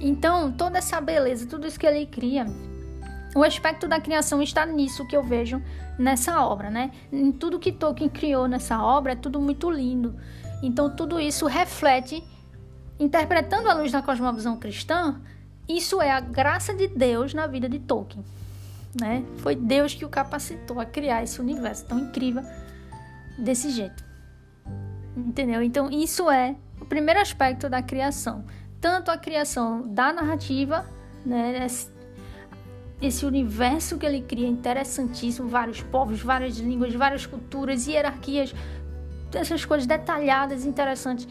então, 0.00 0.52
toda 0.52 0.78
essa 0.78 1.00
beleza, 1.00 1.46
tudo 1.46 1.66
isso 1.66 1.78
que 1.78 1.86
ele 1.86 2.06
cria, 2.06 2.46
o 3.34 3.42
aspecto 3.42 3.86
da 3.86 4.00
criação 4.00 4.42
está 4.42 4.64
nisso 4.64 5.06
que 5.06 5.16
eu 5.16 5.22
vejo 5.22 5.62
nessa 5.98 6.44
obra, 6.44 6.70
né? 6.70 6.90
Em 7.12 7.32
tudo 7.32 7.58
que 7.58 7.72
Tolkien 7.72 8.08
criou 8.08 8.48
nessa 8.48 8.82
obra 8.82 9.12
é 9.12 9.16
tudo 9.16 9.40
muito 9.40 9.70
lindo. 9.70 10.16
Então, 10.62 10.94
tudo 10.94 11.20
isso 11.20 11.46
reflete, 11.46 12.22
interpretando 12.98 13.68
a 13.68 13.74
luz 13.74 13.92
da 13.92 14.02
cosmovisão 14.02 14.56
cristã, 14.56 15.20
isso 15.68 16.00
é 16.00 16.10
a 16.10 16.20
graça 16.20 16.72
de 16.72 16.88
Deus 16.88 17.34
na 17.34 17.46
vida 17.46 17.68
de 17.68 17.78
Tolkien. 17.78 18.24
Né? 18.98 19.24
Foi 19.38 19.54
Deus 19.54 19.94
que 19.94 20.04
o 20.04 20.08
capacitou 20.08 20.80
a 20.80 20.86
criar 20.86 21.22
esse 21.22 21.40
universo 21.40 21.84
tão 21.84 21.98
incrível 21.98 22.42
desse 23.38 23.70
jeito. 23.70 24.04
Entendeu? 25.16 25.62
Então, 25.62 25.90
isso 25.90 26.30
é 26.30 26.56
o 26.80 26.86
primeiro 26.86 27.20
aspecto 27.20 27.68
da 27.68 27.82
criação. 27.82 28.44
Tanto 28.86 29.10
a 29.10 29.18
criação 29.18 29.82
da 29.82 30.12
narrativa, 30.12 30.86
né? 31.24 31.66
Esse 33.02 33.26
universo 33.26 33.98
que 33.98 34.06
ele 34.06 34.20
cria 34.20 34.46
interessantíssimo, 34.46 35.48
vários 35.48 35.82
povos, 35.82 36.22
várias 36.22 36.56
línguas, 36.58 36.94
várias 36.94 37.26
culturas, 37.26 37.88
hierarquias, 37.88 38.54
essas 39.34 39.64
coisas 39.64 39.88
detalhadas, 39.88 40.64
interessantes. 40.64 41.26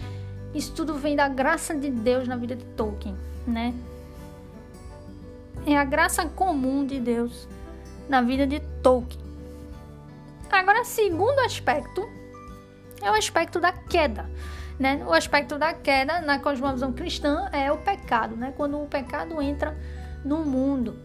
Isso 0.53 0.73
tudo 0.73 0.95
vem 0.95 1.15
da 1.15 1.29
graça 1.29 1.73
de 1.73 1.89
Deus 1.89 2.27
na 2.27 2.35
vida 2.35 2.57
de 2.57 2.65
Tolkien, 2.65 3.15
né? 3.47 3.73
É 5.65 5.77
a 5.77 5.85
graça 5.85 6.25
comum 6.25 6.85
de 6.85 6.99
Deus 6.99 7.47
na 8.09 8.21
vida 8.21 8.45
de 8.45 8.59
Tolkien. 8.83 9.23
Agora, 10.51 10.83
segundo 10.83 11.39
aspecto 11.39 12.05
é 13.01 13.09
o 13.09 13.13
aspecto 13.13 13.61
da 13.61 13.71
queda. 13.71 14.29
Né? 14.79 15.03
O 15.07 15.13
aspecto 15.13 15.57
da 15.57 15.73
queda 15.73 16.21
na 16.21 16.39
cosmovisão 16.39 16.91
cristã 16.91 17.49
é 17.51 17.71
o 17.71 17.77
pecado, 17.77 18.35
né? 18.35 18.53
quando 18.55 18.81
o 18.81 18.87
pecado 18.87 19.41
entra 19.41 19.77
no 20.23 20.43
mundo. 20.43 20.95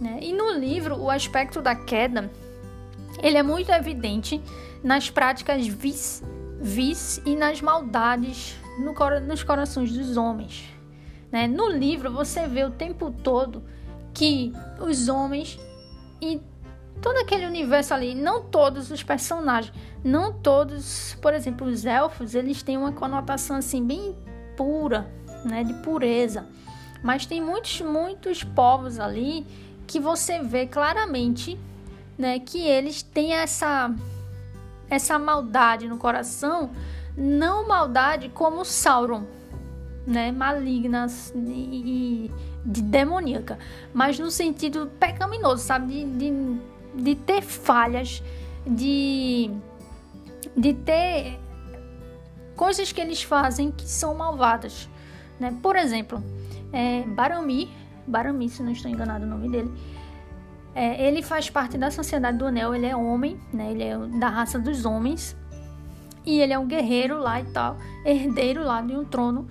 Né? 0.00 0.18
E 0.22 0.32
no 0.32 0.52
livro, 0.52 0.96
o 0.96 1.08
aspecto 1.08 1.62
da 1.62 1.74
queda 1.74 2.30
ele 3.22 3.36
é 3.36 3.42
muito 3.42 3.70
evidente 3.70 4.42
nas 4.82 5.10
práticas 5.10 5.66
vis, 5.66 6.22
vis 6.60 7.20
e 7.24 7.36
nas 7.36 7.60
maldades 7.60 8.56
no, 8.78 8.94
nos 9.20 9.42
corações 9.42 9.92
dos 9.92 10.16
homens. 10.16 10.64
Né? 11.30 11.46
No 11.46 11.68
livro, 11.68 12.10
você 12.12 12.46
vê 12.46 12.64
o 12.64 12.70
tempo 12.70 13.10
todo 13.22 13.62
que 14.12 14.52
os 14.80 15.08
homens 15.08 15.58
e 16.20 16.40
todo 17.00 17.16
aquele 17.18 17.46
universo 17.46 17.94
ali, 17.94 18.14
não 18.14 18.42
todos 18.42 18.90
os 18.90 19.02
personagens, 19.02 19.74
não 20.04 20.32
todos, 20.32 21.16
por 21.20 21.32
exemplo, 21.32 21.66
os 21.66 21.84
elfos, 21.84 22.34
eles 22.34 22.62
têm 22.62 22.76
uma 22.76 22.92
conotação 22.92 23.56
assim 23.56 23.84
bem 23.84 24.16
pura, 24.56 25.10
né, 25.44 25.62
de 25.62 25.74
pureza. 25.74 26.46
Mas 27.02 27.26
tem 27.26 27.40
muitos, 27.40 27.80
muitos 27.80 28.42
povos 28.44 28.98
ali 28.98 29.46
que 29.86 30.00
você 30.00 30.40
vê 30.40 30.66
claramente, 30.66 31.58
né, 32.18 32.38
que 32.38 32.58
eles 32.58 33.02
têm 33.02 33.34
essa 33.34 33.94
essa 34.90 35.18
maldade 35.18 35.88
no 35.88 35.96
coração, 35.96 36.70
não 37.16 37.66
maldade 37.66 38.28
como 38.28 38.62
Sauron, 38.62 39.24
né, 40.06 40.30
malignas 40.30 41.32
e, 41.34 42.28
e 42.28 42.30
de 42.64 42.82
demoníaca, 42.82 43.58
mas 43.94 44.18
no 44.18 44.30
sentido 44.30 44.90
pecaminoso, 45.00 45.64
sabe, 45.64 46.04
de, 46.04 46.04
de, 46.04 46.56
de 46.94 47.14
ter 47.14 47.40
falhas, 47.40 48.22
de 48.66 49.50
de 50.56 50.74
ter 50.74 51.38
coisas 52.56 52.92
que 52.92 53.00
eles 53.00 53.22
fazem 53.22 53.70
que 53.70 53.88
são 53.88 54.14
malvadas, 54.14 54.88
né? 55.38 55.56
Por 55.62 55.76
exemplo, 55.76 56.22
é, 56.72 57.02
Barami, 57.02 57.70
Barami, 58.06 58.48
se 58.48 58.62
não 58.62 58.72
estou 58.72 58.90
enganado 58.90 59.24
o 59.24 59.28
nome 59.28 59.48
dele, 59.48 59.72
é, 60.74 61.06
ele 61.06 61.22
faz 61.22 61.50
parte 61.50 61.76
da 61.76 61.90
Sociedade 61.90 62.38
do 62.38 62.46
Anel, 62.46 62.74
ele 62.74 62.86
é 62.86 62.96
homem, 62.96 63.40
né? 63.52 63.72
Ele 63.72 63.82
é 63.82 63.98
da 64.18 64.28
raça 64.28 64.58
dos 64.58 64.84
homens 64.84 65.36
e 66.24 66.40
ele 66.40 66.52
é 66.52 66.58
um 66.58 66.66
guerreiro 66.66 67.18
lá 67.18 67.40
e 67.40 67.44
tal, 67.52 67.76
herdeiro 68.04 68.64
lá 68.64 68.80
de 68.80 68.96
um 68.96 69.04
trono 69.04 69.48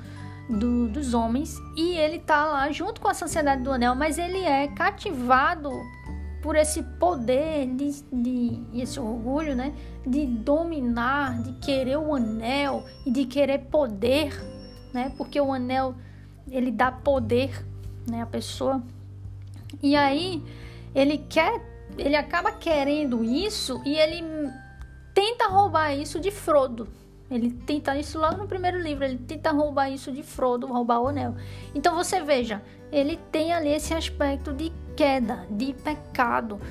do, 0.49 0.87
dos 0.89 1.13
homens 1.13 1.55
e 1.75 1.95
ele 1.95 2.19
tá 2.19 2.45
lá 2.45 2.71
junto 2.71 2.99
com 2.99 3.07
a 3.07 3.13
Sociedade 3.13 3.61
do 3.61 3.71
Anel, 3.71 3.95
mas 3.95 4.17
ele 4.17 4.39
é 4.39 4.67
cativado 4.67 5.69
por 6.41 6.55
esse 6.55 6.81
poder 6.83 7.67
de, 7.67 8.03
de 8.11 8.63
esse 8.73 8.99
orgulho, 8.99 9.55
né, 9.55 9.73
de 10.05 10.25
dominar, 10.25 11.41
de 11.43 11.53
querer 11.53 11.97
o 11.97 12.15
anel 12.15 12.83
e 13.05 13.11
de 13.11 13.25
querer 13.25 13.59
poder, 13.59 14.33
né, 14.93 15.13
porque 15.17 15.39
o 15.39 15.53
anel 15.53 15.95
ele 16.49 16.71
dá 16.71 16.91
poder, 16.91 17.65
né, 18.09 18.21
à 18.21 18.25
pessoa. 18.25 18.81
E 19.81 19.95
aí 19.95 20.43
ele 20.93 21.17
quer, 21.17 21.61
ele 21.97 22.15
acaba 22.15 22.51
querendo 22.51 23.23
isso 23.23 23.81
e 23.85 23.95
ele 23.95 24.23
tenta 25.13 25.47
roubar 25.47 25.95
isso 25.95 26.19
de 26.19 26.31
Frodo. 26.31 26.87
Ele 27.29 27.49
tenta 27.49 27.97
isso 27.97 28.19
logo 28.19 28.35
no 28.35 28.47
primeiro 28.47 28.77
livro, 28.77 29.05
ele 29.05 29.17
tenta 29.17 29.51
roubar 29.51 29.89
isso 29.89 30.11
de 30.11 30.21
Frodo, 30.21 30.67
roubar 30.67 30.99
o 30.99 31.07
anel. 31.07 31.33
Então 31.73 31.95
você 31.95 32.21
veja, 32.21 32.61
ele 32.91 33.17
tem 33.31 33.53
ali 33.53 33.69
esse 33.69 33.93
aspecto 33.93 34.51
de 34.51 34.69
queda, 35.01 35.47
de 35.49 35.73
pecado 35.73 36.61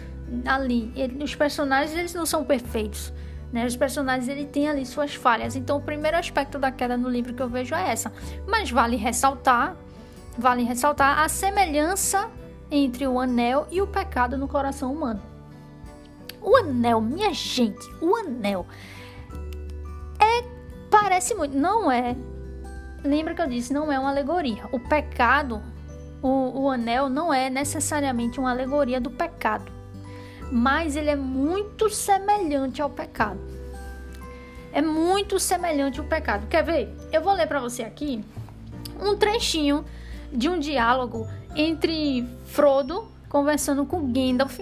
ali. 0.47 0.93
Ele, 0.95 1.25
os 1.25 1.35
personagens 1.35 1.99
eles 1.99 2.15
não 2.15 2.25
são 2.25 2.45
perfeitos. 2.45 3.13
Né? 3.53 3.67
Os 3.67 3.77
personagens 3.77 4.29
ele 4.29 4.47
têm 4.47 4.69
ali 4.69 4.87
suas 4.87 5.17
falhas. 5.17 5.57
Então 5.57 5.79
o 5.79 5.83
primeiro 5.83 6.17
aspecto 6.17 6.57
da 6.57 6.71
queda 6.71 6.97
no 6.97 7.09
livro 7.09 7.35
que 7.35 7.43
eu 7.43 7.49
vejo 7.49 7.75
é 7.75 7.91
essa. 7.91 8.13
Mas 8.47 8.71
vale 8.71 8.95
ressaltar, 8.95 9.77
vale 10.39 10.63
ressaltar 10.63 11.19
a 11.19 11.29
semelhança 11.29 12.31
entre 12.71 13.05
o 13.05 13.19
anel 13.19 13.67
e 13.69 13.83
o 13.83 13.87
pecado 13.89 14.39
no 14.39 14.47
coração 14.47 14.93
humano. 14.93 15.21
O 16.41 16.57
anel, 16.57 17.01
minha 17.01 17.35
gente, 17.35 17.85
o 18.01 18.15
anel 18.15 18.65
é 20.21 20.45
parece 20.89 21.35
muito, 21.35 21.59
não 21.59 21.91
é. 21.91 22.15
Lembra 23.03 23.35
que 23.35 23.43
eu 23.43 23.49
disse, 23.49 23.73
não 23.73 23.91
é 23.91 23.99
uma 23.99 24.11
alegoria. 24.11 24.69
O 24.71 24.79
pecado 24.79 25.61
o, 26.23 26.63
o 26.63 26.71
anel 26.71 27.09
não 27.09 27.33
é 27.33 27.49
necessariamente 27.49 28.39
uma 28.39 28.51
alegoria 28.51 29.01
do 29.01 29.11
pecado, 29.11 29.71
mas 30.51 30.97
ele 30.97 31.11
é 31.11 31.17
muito 31.17 31.89
semelhante 31.89 32.83
ao 32.83 32.91
pecado. 32.91 33.41
É 34.73 34.81
muito 34.81 35.39
semelhante 35.39 35.99
ao 35.99 36.07
pecado. 36.07 36.47
Quer 36.47 36.63
ver? 36.63 36.97
Eu 37.13 37.23
vou 37.23 37.33
ler 37.33 37.47
para 37.47 37.61
você 37.61 37.83
aqui 37.83 38.25
um 39.01 39.17
trechinho 39.17 39.85
de 40.33 40.49
um 40.49 40.59
diálogo 40.59 41.27
entre 41.57 42.29
Frodo 42.47 43.09
conversando 43.29 43.85
com 43.85 44.13
Gandalf. 44.13 44.61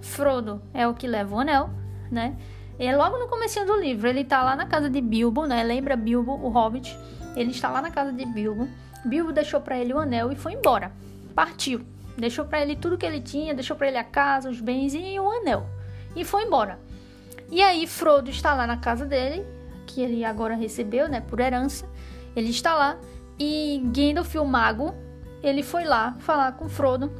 Frodo 0.00 0.62
é 0.72 0.86
o 0.88 0.94
que 0.94 1.06
leva 1.06 1.34
o 1.34 1.38
anel, 1.40 1.70
né? 2.10 2.36
E 2.78 2.86
é 2.86 2.96
logo 2.96 3.18
no 3.18 3.28
começo 3.28 3.64
do 3.66 3.76
livro, 3.76 4.08
ele 4.08 4.24
tá 4.24 4.42
lá 4.42 4.56
na 4.56 4.64
casa 4.64 4.88
de 4.88 5.00
Bilbo, 5.00 5.44
né? 5.44 5.62
Lembra 5.62 5.96
Bilbo, 5.96 6.32
o 6.32 6.48
Hobbit? 6.48 6.98
Ele 7.36 7.50
está 7.50 7.68
lá 7.68 7.82
na 7.82 7.90
casa 7.90 8.12
de 8.12 8.24
Bilbo 8.24 8.66
Bilbo 9.04 9.32
deixou 9.32 9.60
para 9.60 9.78
ele 9.78 9.92
o 9.92 9.98
anel 9.98 10.30
e 10.30 10.36
foi 10.36 10.52
embora. 10.52 10.92
Partiu. 11.34 11.80
Deixou 12.16 12.44
para 12.44 12.60
ele 12.60 12.76
tudo 12.76 12.98
que 12.98 13.06
ele 13.06 13.20
tinha, 13.20 13.54
deixou 13.54 13.76
para 13.76 13.88
ele 13.88 13.96
a 13.96 14.04
casa, 14.04 14.50
os 14.50 14.60
bens 14.60 14.94
e 14.94 15.18
o 15.18 15.30
anel. 15.30 15.66
E 16.14 16.24
foi 16.24 16.44
embora. 16.44 16.78
E 17.50 17.62
aí 17.62 17.86
Frodo 17.86 18.30
está 18.30 18.54
lá 18.54 18.66
na 18.66 18.76
casa 18.76 19.06
dele, 19.06 19.44
que 19.86 20.00
ele 20.00 20.24
agora 20.24 20.54
recebeu, 20.54 21.08
né, 21.08 21.20
por 21.20 21.40
herança. 21.40 21.88
Ele 22.36 22.50
está 22.50 22.74
lá 22.74 22.98
e 23.38 23.82
Gandalf, 23.86 24.34
o 24.36 24.44
mago, 24.44 24.94
ele 25.42 25.62
foi 25.62 25.84
lá 25.84 26.14
falar 26.20 26.52
com 26.52 26.68
Frodo. 26.68 27.10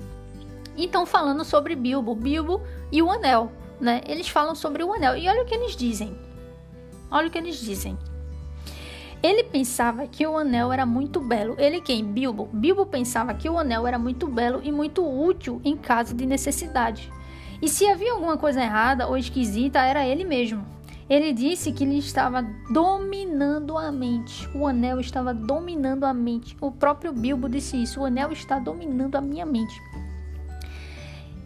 E 0.76 0.84
estão 0.84 1.06
falando 1.06 1.44
sobre 1.44 1.74
Bilbo, 1.74 2.14
Bilbo 2.14 2.62
e 2.92 3.02
o 3.02 3.10
anel, 3.10 3.50
né? 3.80 4.02
Eles 4.06 4.28
falam 4.28 4.54
sobre 4.54 4.84
o 4.84 4.92
anel. 4.92 5.16
E 5.16 5.28
olha 5.28 5.42
o 5.42 5.46
que 5.46 5.54
eles 5.54 5.74
dizem. 5.74 6.16
Olha 7.10 7.28
o 7.28 7.30
que 7.30 7.38
eles 7.38 7.56
dizem. 7.56 7.98
Ele 9.22 9.44
pensava 9.44 10.06
que 10.06 10.26
o 10.26 10.38
anel 10.38 10.72
era 10.72 10.86
muito 10.86 11.20
belo. 11.20 11.54
Ele 11.58 11.80
quem? 11.80 12.04
Bilbo. 12.04 12.48
Bilbo 12.52 12.86
pensava 12.86 13.34
que 13.34 13.50
o 13.50 13.58
anel 13.58 13.86
era 13.86 13.98
muito 13.98 14.26
belo 14.26 14.60
e 14.62 14.72
muito 14.72 15.06
útil 15.06 15.60
em 15.62 15.76
caso 15.76 16.14
de 16.14 16.24
necessidade. 16.24 17.12
E 17.60 17.68
se 17.68 17.86
havia 17.86 18.12
alguma 18.12 18.38
coisa 18.38 18.62
errada 18.62 19.06
ou 19.06 19.18
esquisita, 19.18 19.80
era 19.80 20.06
ele 20.06 20.24
mesmo. 20.24 20.64
Ele 21.08 21.32
disse 21.32 21.72
que 21.72 21.84
ele 21.84 21.98
estava 21.98 22.40
dominando 22.70 23.76
a 23.76 23.92
mente. 23.92 24.48
O 24.54 24.66
anel 24.66 25.00
estava 25.00 25.34
dominando 25.34 26.04
a 26.04 26.14
mente. 26.14 26.56
O 26.58 26.70
próprio 26.70 27.12
Bilbo 27.12 27.48
disse 27.48 27.82
isso: 27.82 28.00
o 28.00 28.04
anel 28.06 28.32
está 28.32 28.58
dominando 28.58 29.16
a 29.16 29.20
minha 29.20 29.44
mente. 29.44 29.82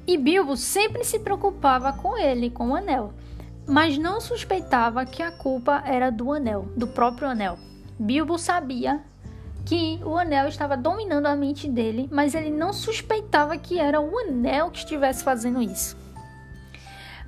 E 0.07 0.17
Bilbo 0.17 0.57
sempre 0.57 1.03
se 1.03 1.19
preocupava 1.19 1.93
com 1.93 2.17
ele, 2.17 2.51
com 2.51 2.69
o 2.69 2.77
anel 2.77 3.15
mas 3.66 3.96
não 3.96 4.20
suspeitava 4.20 5.07
que 5.07 5.22
a 5.22 5.33
culpa 5.33 5.83
era 5.87 6.11
do 6.11 6.33
anel, 6.33 6.68
do 6.77 6.87
próprio 6.87 7.29
anel. 7.29 7.59
Bilbo 7.98 8.38
sabia 8.38 9.00
que 9.64 9.98
o 10.05 10.18
anel 10.18 10.46
estava 10.48 10.77
dominando 10.77 11.27
a 11.27 11.35
mente 11.35 11.68
dele, 11.68 12.09
mas 12.12 12.35
ele 12.35 12.50
não 12.50 12.72
suspeitava 12.72 13.57
que 13.57 13.79
era 13.79 14.00
o 14.00 14.18
anel 14.18 14.70
que 14.70 14.79
estivesse 14.79 15.24
fazendo 15.24 15.62
isso. 15.62 15.96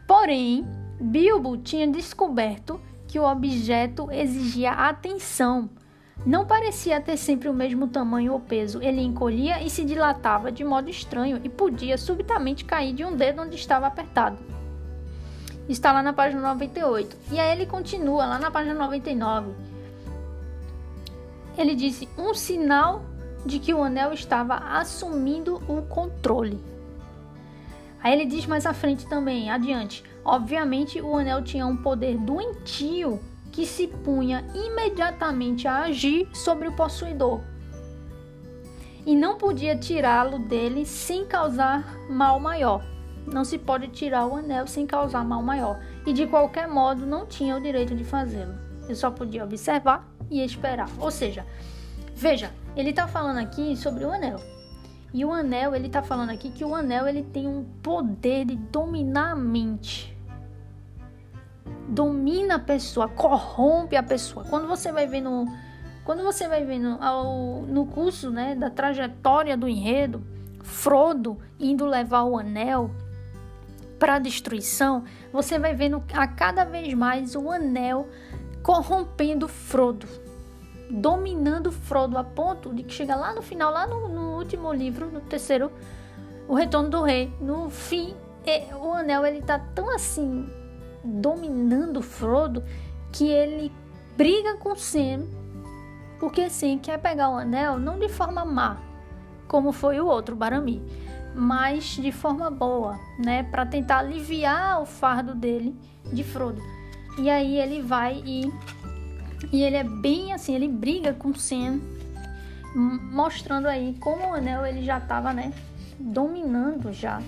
Porém, 0.07 0.67
Bilbo 1.01 1.57
tinha 1.57 1.87
descoberto 1.87 2.81
que 3.09 3.19
o 3.19 3.25
objeto 3.25 4.11
exigia 4.11 4.73
atenção. 4.73 5.71
Não 6.25 6.47
parecia 6.47 7.01
ter 7.01 7.17
sempre 7.17 7.49
o 7.49 7.55
mesmo 7.55 7.89
tamanho 7.89 8.33
ou 8.33 8.41
peso. 8.41 8.83
Ele 8.83 9.01
encolhia 9.01 9.63
e 9.63 9.71
se 9.71 9.85
dilatava 9.85 10.51
de 10.53 10.65
modo 10.65 10.91
estranho 10.91 11.41
e 11.43 11.49
podia 11.49 11.97
subitamente 11.97 12.65
cair 12.65 12.93
de 12.93 13.05
um 13.05 13.17
dedo 13.17 13.43
onde 13.43 13.57
estava 13.57 13.87
apertado 13.87 14.56
está 15.69 15.93
lá 15.93 16.03
na 16.03 16.13
página 16.13 16.41
98. 16.41 17.17
E 17.31 17.41
aí 17.41 17.53
ele 17.53 17.67
continua 17.67 18.27
lá 18.27 18.39
na 18.39 18.51
página 18.51 18.75
99. 18.75 19.53
Ele 21.57 21.75
disse: 21.75 22.09
um 22.17 22.35
sinal 22.35 23.05
de 23.45 23.59
que 23.59 23.73
o 23.73 23.83
anel 23.83 24.13
estava 24.13 24.57
assumindo 24.57 25.57
o 25.69 25.83
controle. 25.83 26.61
Aí 28.03 28.13
ele 28.13 28.27
diz 28.27 28.47
mais 28.47 28.67
à 28.67 28.75
frente 28.75 29.07
também, 29.07 29.51
adiante. 29.51 30.05
Obviamente, 30.25 31.01
o 31.01 31.17
anel 31.17 31.43
tinha 31.43 31.67
um 31.67 31.77
poder 31.77 32.17
doentio 32.19 33.21
que 33.51 33.65
se 33.65 33.89
punha 33.89 34.45
imediatamente 34.55 35.67
a 35.67 35.83
agir 35.83 36.29
sobre 36.35 36.69
o 36.69 36.73
possuidor 36.73 37.41
e 39.07 39.15
não 39.15 39.39
podia 39.39 39.77
tirá-lo 39.77 40.41
dele 40.41 40.85
sem 40.85 41.25
causar 41.25 41.97
mal 42.11 42.41
maior. 42.41 42.85
Não 43.27 43.45
se 43.45 43.59
pode 43.59 43.89
tirar 43.89 44.27
o 44.27 44.37
anel 44.37 44.67
sem 44.67 44.87
causar 44.87 45.25
mal 45.25 45.43
maior, 45.43 45.81
e 46.07 46.13
de 46.13 46.27
qualquer 46.27 46.69
modo 46.69 47.05
não 47.05 47.27
tinha 47.27 47.57
o 47.57 47.61
direito 47.61 47.95
de 47.95 48.05
fazê-lo. 48.05 48.55
Ele 48.85 48.95
só 48.95 49.11
podia 49.11 49.45
observar 49.45 50.09
e 50.31 50.43
esperar. 50.43 50.89
Ou 50.99 51.11
seja, 51.11 51.45
veja, 52.15 52.53
ele 52.77 52.91
está 52.91 53.09
falando 53.09 53.39
aqui 53.39 53.77
sobre 53.77 54.05
o 54.05 54.13
anel. 54.13 54.39
E 55.13 55.25
o 55.25 55.33
anel, 55.33 55.75
ele 55.75 55.87
está 55.87 56.03
falando 56.03 56.31
aqui 56.31 56.51
que 56.51 56.65
o 56.65 56.75
anel 56.75 57.09
ele 57.09 57.23
tem 57.23 57.49
um 57.49 57.65
poder 57.83 58.45
de 58.45 58.57
dominar 58.57 59.33
a 59.33 59.37
mente. 59.37 60.17
Domina 61.89 62.57
a 62.57 62.59
pessoa, 62.59 63.09
corrompe 63.09 63.97
a 63.97 64.03
pessoa. 64.03 64.45
Quando 64.45 64.69
você 64.69 64.93
vai 64.93 65.07
ver 65.07 65.21
no, 65.21 65.47
quando 66.05 66.23
você 66.23 66.47
vai 66.47 66.65
vendo 66.65 66.97
ao, 67.03 67.63
no 67.63 67.87
curso 67.87 68.31
né, 68.31 68.55
da 68.55 68.71
trajetória 68.71 69.57
do 69.57 69.69
enredo, 69.69 70.23
Frodo 70.63 71.39
indo 71.61 71.87
levar 71.87 72.25
o 72.25 72.37
anel 72.37 72.91
para 73.99 74.19
destruição, 74.19 75.05
você 75.33 75.59
vai 75.59 75.75
vendo 75.75 76.03
a 76.13 76.27
cada 76.27 76.65
vez 76.65 76.93
mais 76.95 77.35
o 77.35 77.51
anel 77.51 78.09
corrompendo 78.63 79.49
Frodo, 79.49 80.07
dominando 80.91 81.73
Frodo 81.73 82.19
a 82.19 82.25
ponto 82.25 82.75
de 82.75 82.83
que 82.83 82.93
chega 82.93 83.17
lá 83.17 83.35
no 83.35 83.43
final, 83.43 83.73
lá 83.73 83.87
no, 83.87 84.09
no 84.09 84.37
último 84.37 84.73
livro, 84.73 85.07
no 85.11 85.21
terceiro, 85.21 85.71
o 86.49 86.55
Retorno 86.55 86.91
do 86.91 87.03
Rei, 87.03 87.33
no 87.41 87.71
fim, 87.71 88.15
o 88.81 88.93
anel 88.93 89.25
ele 89.25 89.43
tá 89.43 89.59
tão 89.59 89.91
assim 89.95 90.49
dominando 91.03 92.03
Frodo 92.03 92.63
que 93.13 93.29
ele 93.29 93.73
briga 94.17 94.57
com 94.57 94.75
Sam 94.77 95.27
porque 96.19 96.49
sim, 96.49 96.79
quer 96.79 96.99
pegar 96.99 97.31
o 97.31 97.37
anel 97.37 97.79
não 97.79 97.99
de 97.99 98.09
forma 98.09 98.45
má, 98.45 98.79
como 99.47 99.73
foi 99.73 100.01
o 100.01 100.07
outro 100.07 100.35
Barami, 100.35 100.83
mas 101.37 101.85
de 101.85 102.11
forma 102.11 102.51
boa, 102.51 102.99
né, 103.19 103.43
para 103.45 103.67
tentar 103.67 103.99
aliviar 103.99 104.81
o 104.81 104.87
fardo 104.87 105.35
dele 105.35 105.77
de 106.13 106.25
Frodo. 106.25 106.63
E 107.19 107.29
aí 107.31 107.59
ele 107.59 107.83
vai 107.83 108.23
e 108.25 108.53
e 109.53 109.63
ele 109.63 109.77
é 109.77 109.85
bem 109.85 110.33
assim, 110.33 110.55
ele 110.55 110.67
briga 110.67 111.13
com 111.13 111.35
Sam, 111.35 111.81
mostrando 112.75 113.69
aí 113.69 113.95
como 114.01 114.27
o 114.27 114.35
anel 114.35 114.65
ele 114.65 114.83
já 114.83 114.99
estava, 114.99 115.33
né, 115.33 115.53
dominando 115.99 116.93
já 116.93 117.21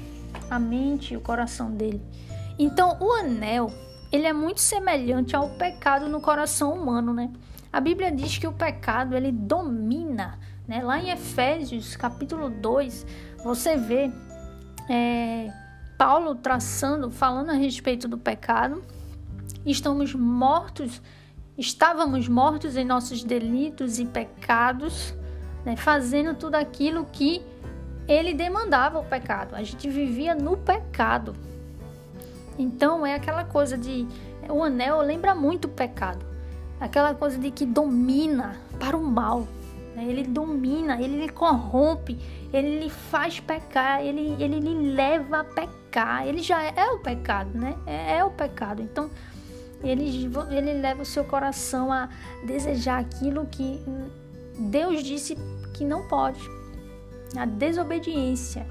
a 0.50 0.58
mente 0.58 1.14
e 1.14 1.16
o 1.16 1.20
coração 1.20 1.70
dele. 1.70 2.02
Então, 2.58 2.96
o 3.00 3.12
anel, 3.12 3.70
ele 4.10 4.26
é 4.26 4.32
muito 4.32 4.60
semelhante 4.60 5.36
ao 5.36 5.50
pecado 5.50 6.08
no 6.08 6.20
coração 6.20 6.72
humano, 6.72 7.12
né? 7.12 7.30
A 7.72 7.80
Bíblia 7.80 8.10
diz 8.10 8.38
que 8.38 8.46
o 8.46 8.52
pecado 8.52 9.14
ele 9.14 9.30
domina. 9.30 10.38
Né? 10.66 10.82
Lá 10.82 10.98
em 10.98 11.10
Efésios 11.10 11.96
capítulo 11.96 12.50
2, 12.50 13.06
você 13.42 13.76
vê 13.76 14.10
é, 14.88 15.52
Paulo 15.96 16.34
traçando, 16.34 17.10
falando 17.10 17.50
a 17.50 17.54
respeito 17.54 18.08
do 18.08 18.18
pecado. 18.18 18.82
Estamos 19.64 20.14
mortos, 20.14 21.02
estávamos 21.56 22.28
mortos 22.28 22.76
em 22.76 22.84
nossos 22.84 23.22
delitos 23.22 23.98
e 23.98 24.04
pecados, 24.04 25.14
né? 25.64 25.76
fazendo 25.76 26.34
tudo 26.34 26.54
aquilo 26.54 27.04
que 27.06 27.42
ele 28.06 28.34
demandava 28.34 28.98
o 28.98 29.04
pecado. 29.04 29.54
A 29.54 29.62
gente 29.62 29.88
vivia 29.88 30.34
no 30.34 30.56
pecado. 30.56 31.34
Então 32.58 33.06
é 33.06 33.14
aquela 33.14 33.44
coisa 33.44 33.76
de 33.76 34.06
o 34.48 34.62
anel 34.62 35.00
lembra 35.00 35.34
muito 35.34 35.66
o 35.66 35.68
pecado 35.68 36.28
aquela 36.80 37.14
coisa 37.14 37.38
de 37.38 37.50
que 37.50 37.66
domina 37.66 38.56
para 38.78 38.96
o 38.96 39.02
mal. 39.02 39.46
Né? 39.98 40.04
Ele 40.04 40.22
domina, 40.22 41.00
ele 41.02 41.20
lhe 41.20 41.28
corrompe, 41.28 42.16
ele 42.52 42.78
lhe 42.78 42.88
faz 42.88 43.40
pecar, 43.40 44.00
ele, 44.00 44.36
ele 44.38 44.60
lhe 44.60 44.92
leva 44.94 45.40
a 45.40 45.44
pecar. 45.44 46.24
Ele 46.24 46.38
já 46.38 46.62
é, 46.62 46.72
é 46.76 46.90
o 46.92 47.00
pecado, 47.00 47.58
né? 47.58 47.76
É, 47.84 48.18
é, 48.18 48.24
o 48.24 48.30
pecado. 48.30 48.80
Então, 48.80 49.10
ele, 49.82 50.30
ele 50.50 50.72
leva 50.74 51.02
o 51.02 51.04
seu 51.04 51.24
coração 51.24 51.92
a 51.92 52.08
desejar 52.46 53.00
aquilo 53.00 53.46
que 53.46 53.80
Deus 54.56 55.02
disse 55.02 55.36
que 55.74 55.84
não 55.84 56.06
pode. 56.06 56.40
A 57.36 57.44
desobediência, 57.44 58.66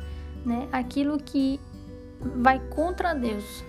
né? 0.46 0.70
Aquilo 0.72 1.18
que 1.18 1.60
vai 2.22 2.60
contra 2.70 3.14
Deus. 3.14 3.66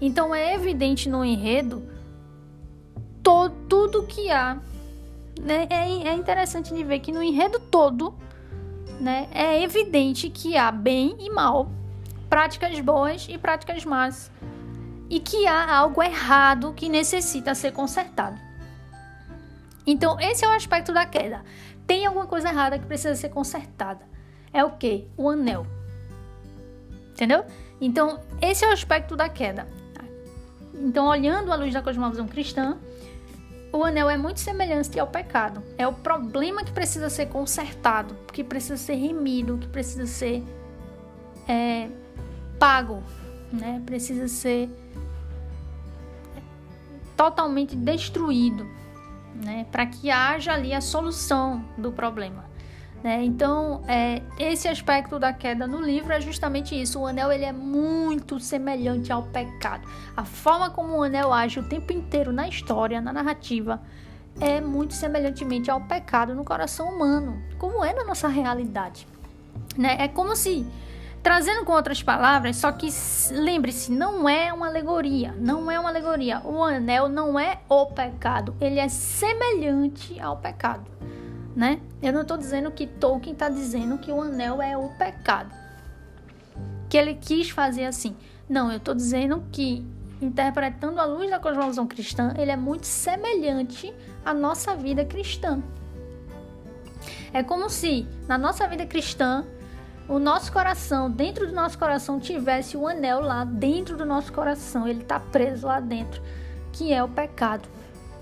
Então 0.00 0.34
é 0.34 0.54
evidente 0.54 1.08
no 1.08 1.24
enredo 1.24 1.82
todo, 3.22 3.54
tudo 3.68 4.02
que 4.02 4.30
há. 4.30 4.60
Né? 5.40 5.66
É, 5.70 6.08
é 6.08 6.14
interessante 6.14 6.72
de 6.72 6.84
ver 6.84 7.00
que 7.00 7.12
no 7.12 7.22
enredo 7.22 7.58
todo 7.58 8.14
né, 9.00 9.28
é 9.32 9.62
evidente 9.62 10.30
que 10.30 10.56
há 10.56 10.70
bem 10.70 11.16
e 11.18 11.30
mal, 11.30 11.68
práticas 12.28 12.78
boas 12.80 13.26
e 13.28 13.36
práticas 13.36 13.84
más, 13.84 14.30
e 15.10 15.20
que 15.20 15.46
há 15.46 15.76
algo 15.76 16.02
errado 16.02 16.72
que 16.72 16.88
necessita 16.88 17.54
ser 17.54 17.72
consertado. 17.72 18.38
Então, 19.86 20.18
esse 20.18 20.44
é 20.44 20.48
o 20.48 20.52
aspecto 20.52 20.92
da 20.92 21.04
queda. 21.04 21.44
Tem 21.86 22.06
alguma 22.06 22.26
coisa 22.26 22.48
errada 22.48 22.78
que 22.78 22.86
precisa 22.86 23.14
ser 23.14 23.28
consertada. 23.28 24.06
É 24.52 24.64
o 24.64 24.70
que? 24.70 25.06
O 25.16 25.28
anel. 25.28 25.66
Entendeu? 27.10 27.44
Então, 27.80 28.20
esse 28.40 28.64
é 28.64 28.68
o 28.68 28.72
aspecto 28.72 29.14
da 29.14 29.28
queda. 29.28 29.68
Então, 30.74 31.06
olhando 31.06 31.52
à 31.52 31.56
luz 31.56 31.72
da 31.72 31.82
cosmovisão 31.82 32.26
cristã, 32.26 32.78
o 33.74 33.82
anel 33.82 34.08
é 34.08 34.16
muito 34.16 34.38
semelhante 34.38 34.98
ao 35.00 35.06
pecado. 35.08 35.60
É 35.76 35.86
o 35.86 35.92
problema 35.92 36.62
que 36.62 36.70
precisa 36.70 37.10
ser 37.10 37.26
consertado, 37.26 38.16
que 38.32 38.44
precisa 38.44 38.76
ser 38.76 38.94
remido, 38.94 39.58
que 39.58 39.66
precisa 39.66 40.06
ser 40.06 40.44
é, 41.48 41.88
pago, 42.56 43.02
né? 43.52 43.82
Precisa 43.84 44.28
ser 44.28 44.70
totalmente 47.16 47.74
destruído, 47.74 48.64
né? 49.34 49.66
Para 49.72 49.86
que 49.86 50.08
haja 50.08 50.52
ali 50.52 50.72
a 50.72 50.80
solução 50.80 51.64
do 51.76 51.90
problema. 51.90 52.43
Né? 53.04 53.22
Então, 53.22 53.82
é, 53.86 54.22
esse 54.38 54.66
aspecto 54.66 55.18
da 55.18 55.30
queda 55.30 55.66
no 55.66 55.78
livro 55.82 56.10
é 56.10 56.22
justamente 56.22 56.74
isso. 56.80 56.98
O 56.98 57.06
anel 57.06 57.30
ele 57.30 57.44
é 57.44 57.52
muito 57.52 58.40
semelhante 58.40 59.12
ao 59.12 59.24
pecado. 59.24 59.86
A 60.16 60.24
forma 60.24 60.70
como 60.70 60.96
o 60.96 61.02
anel 61.02 61.30
age 61.30 61.60
o 61.60 61.68
tempo 61.68 61.92
inteiro 61.92 62.32
na 62.32 62.48
história, 62.48 63.02
na 63.02 63.12
narrativa, 63.12 63.78
é 64.40 64.58
muito 64.58 64.94
semelhantemente 64.94 65.70
ao 65.70 65.82
pecado 65.82 66.34
no 66.34 66.44
coração 66.44 66.88
humano, 66.88 67.42
como 67.58 67.84
é 67.84 67.92
na 67.92 68.04
nossa 68.04 68.26
realidade. 68.26 69.06
Né? 69.76 69.96
É 69.98 70.08
como 70.08 70.34
se, 70.34 70.66
trazendo 71.22 71.62
com 71.66 71.72
outras 71.72 72.02
palavras, 72.02 72.56
só 72.56 72.72
que 72.72 72.88
lembre-se, 73.32 73.92
não 73.92 74.26
é 74.26 74.50
uma 74.50 74.66
alegoria, 74.66 75.34
não 75.38 75.70
é 75.70 75.78
uma 75.78 75.90
alegoria. 75.90 76.40
O 76.42 76.64
anel 76.64 77.10
não 77.10 77.38
é 77.38 77.58
o 77.68 77.84
pecado, 77.84 78.56
ele 78.62 78.80
é 78.80 78.88
semelhante 78.88 80.18
ao 80.18 80.38
pecado 80.38 80.86
né? 81.54 81.80
Eu 82.02 82.12
não 82.12 82.22
estou 82.22 82.36
dizendo 82.36 82.70
que 82.70 82.86
Tolkien 82.86 83.32
está 83.32 83.48
dizendo 83.48 83.98
que 83.98 84.10
o 84.10 84.20
anel 84.20 84.60
é 84.60 84.76
o 84.76 84.88
pecado, 84.90 85.54
que 86.88 86.96
ele 86.96 87.14
quis 87.14 87.50
fazer 87.50 87.84
assim. 87.84 88.16
Não, 88.48 88.70
eu 88.70 88.78
estou 88.78 88.94
dizendo 88.94 89.44
que 89.52 89.86
interpretando 90.20 91.00
a 91.00 91.04
luz 91.04 91.30
da 91.30 91.38
cosmovisão 91.38 91.86
cristã, 91.86 92.32
ele 92.36 92.50
é 92.50 92.56
muito 92.56 92.86
semelhante 92.86 93.92
à 94.24 94.32
nossa 94.32 94.74
vida 94.74 95.04
cristã. 95.04 95.62
É 97.32 97.42
como 97.42 97.68
se 97.68 98.06
na 98.26 98.38
nossa 98.38 98.66
vida 98.66 98.86
cristã 98.86 99.44
o 100.08 100.18
nosso 100.18 100.52
coração, 100.52 101.10
dentro 101.10 101.46
do 101.46 101.52
nosso 101.52 101.78
coração, 101.78 102.20
tivesse 102.20 102.76
o 102.76 102.86
anel 102.86 103.20
lá 103.20 103.44
dentro 103.44 103.96
do 103.96 104.04
nosso 104.04 104.32
coração, 104.32 104.86
ele 104.86 105.00
está 105.00 105.18
preso 105.18 105.66
lá 105.66 105.80
dentro, 105.80 106.22
que 106.72 106.92
é 106.92 107.02
o 107.02 107.08
pecado. 107.08 107.68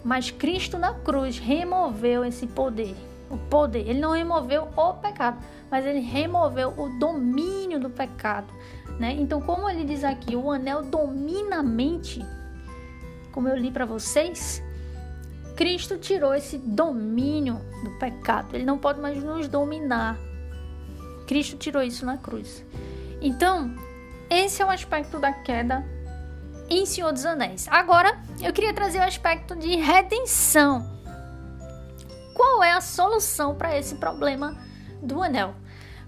Mas 0.05 0.31
Cristo 0.31 0.79
na 0.79 0.95
cruz 0.95 1.39
removeu 1.39 2.25
esse 2.25 2.47
poder 2.47 2.95
o 3.33 3.39
poder. 3.39 3.89
Ele 3.89 3.99
não 3.99 4.13
removeu 4.13 4.69
o 4.77 4.95
pecado, 4.95 5.39
mas 5.71 5.87
ele 5.87 6.01
removeu 6.01 6.75
o 6.77 6.89
domínio 6.99 7.81
do 7.81 7.89
pecado. 7.89 8.53
Né? 9.01 9.17
Então, 9.19 9.41
como 9.41 9.69
ele 9.69 9.85
diz 9.85 10.05
aqui, 10.05 10.37
o 10.37 10.51
anel 10.51 10.83
domina 10.83 11.61
a 11.61 11.63
mente, 11.63 12.25
como 13.33 13.49
eu 13.49 13.57
li 13.57 13.71
para 13.71 13.87
vocês, 13.87 14.63
Cristo 15.57 15.97
tirou 15.97 16.35
esse 16.35 16.59
domínio 16.59 17.61
do 17.83 17.91
pecado. 17.99 18.55
Ele 18.55 18.65
não 18.65 18.79
pode 18.79 19.01
mais 19.01 19.23
nos 19.23 19.49
dominar. 19.49 20.19
Cristo 21.27 21.57
tirou 21.57 21.83
isso 21.83 22.05
na 22.05 22.19
cruz. 22.19 22.65
Então, 23.21 23.75
esse 24.29 24.61
é 24.61 24.67
o 24.67 24.71
aspecto 24.71 25.19
da 25.19 25.33
queda 25.33 25.85
em 26.69 26.85
Senhor 26.85 27.13
dos 27.13 27.25
Anéis. 27.25 27.67
Agora, 27.71 28.21
eu 28.43 28.53
queria 28.53 28.75
trazer 28.75 28.99
o 28.99 29.03
aspecto 29.03 29.57
de 29.57 29.77
redenção 29.77 31.02
qual 32.35 32.63
é 32.63 32.73
a 32.73 32.81
solução 32.81 33.55
para 33.55 33.77
esse 33.77 33.97
problema 33.97 34.57
do 35.03 35.23
anel. 35.23 35.55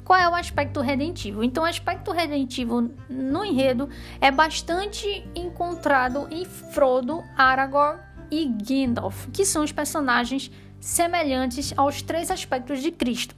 Qual 0.05 0.19
é 0.19 0.29
o 0.29 0.35
aspecto 0.35 0.81
redentivo? 0.81 1.43
Então, 1.43 1.65
o 1.65 1.67
aspecto 1.67 2.13
redentivo 2.13 2.91
no 3.09 3.45
enredo 3.45 3.89
é 4.21 4.31
bastante 4.31 5.27
encontrado 5.35 6.29
em 6.31 6.45
Frodo, 6.45 7.25
Aragorn 7.37 7.99
e 8.31 8.45
Gandalf, 8.45 9.29
que 9.33 9.47
são 9.47 9.65
os 9.65 9.73
personagens 9.73 10.51
semelhantes 10.79 11.73
aos 11.77 12.03
três 12.03 12.31
aspectos 12.31 12.83
de 12.83 12.91
Cristo. 12.91 13.35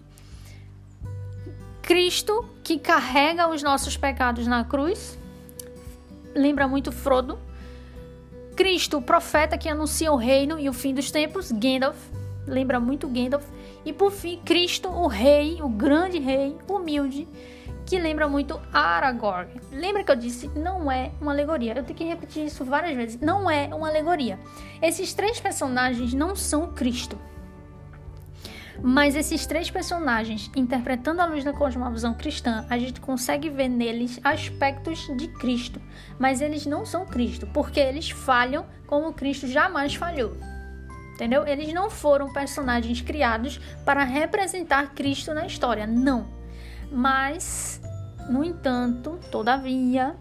Cristo, 1.80 2.44
que 2.64 2.80
carrega 2.80 3.48
os 3.48 3.62
nossos 3.62 3.96
pecados 3.96 4.44
na 4.48 4.64
cruz, 4.64 5.16
lembra 6.34 6.66
muito 6.66 6.90
Frodo. 6.90 7.38
Cristo, 8.56 8.98
o 8.98 9.02
profeta 9.02 9.56
que 9.56 9.68
anuncia 9.68 10.10
o 10.10 10.16
reino 10.16 10.58
e 10.58 10.68
o 10.68 10.72
fim 10.72 10.92
dos 10.92 11.12
tempos, 11.12 11.52
Gandalf, 11.52 11.96
lembra 12.46 12.80
muito 12.80 13.08
Gandalf. 13.08 13.44
E 13.84 13.92
por 13.92 14.10
fim, 14.10 14.40
Cristo, 14.44 14.88
o 14.88 15.06
rei, 15.06 15.60
o 15.62 15.68
grande 15.68 16.18
rei, 16.18 16.56
humilde, 16.68 17.28
que 17.84 17.98
lembra 17.98 18.28
muito 18.28 18.60
Aragorn. 18.72 19.48
Lembra 19.70 20.02
que 20.02 20.10
eu 20.10 20.16
disse, 20.16 20.48
não 20.48 20.90
é 20.90 21.12
uma 21.20 21.32
alegoria. 21.32 21.74
Eu 21.74 21.84
tenho 21.84 21.98
que 21.98 22.04
repetir 22.04 22.44
isso 22.44 22.64
várias 22.64 22.96
vezes. 22.96 23.20
Não 23.20 23.50
é 23.50 23.72
uma 23.74 23.88
alegoria. 23.88 24.38
Esses 24.82 25.14
três 25.14 25.38
personagens 25.38 26.12
não 26.12 26.34
são 26.34 26.72
Cristo. 26.72 27.18
Mas 28.82 29.14
esses 29.14 29.46
três 29.46 29.70
personagens, 29.70 30.50
interpretando 30.54 31.20
a 31.20 31.26
luz 31.26 31.42
da 31.42 31.52
cosmovisão 31.52 32.12
cristã, 32.12 32.66
a 32.68 32.76
gente 32.76 33.00
consegue 33.00 33.48
ver 33.48 33.68
neles 33.68 34.20
aspectos 34.22 35.06
de 35.16 35.28
Cristo. 35.28 35.80
Mas 36.18 36.40
eles 36.40 36.66
não 36.66 36.84
são 36.84 37.06
Cristo, 37.06 37.46
porque 37.54 37.80
eles 37.80 38.10
falham 38.10 38.66
como 38.86 39.12
Cristo 39.12 39.46
jamais 39.46 39.94
falhou. 39.94 40.36
Entendeu? 41.16 41.46
Eles 41.46 41.72
não 41.72 41.88
foram 41.88 42.30
personagens 42.30 43.00
criados 43.00 43.58
para 43.86 44.04
representar 44.04 44.94
Cristo 44.94 45.32
na 45.32 45.46
história, 45.46 45.86
não. 45.86 46.28
Mas, 46.92 47.80
no 48.28 48.44
entanto, 48.44 49.18
todavia, 49.30 50.14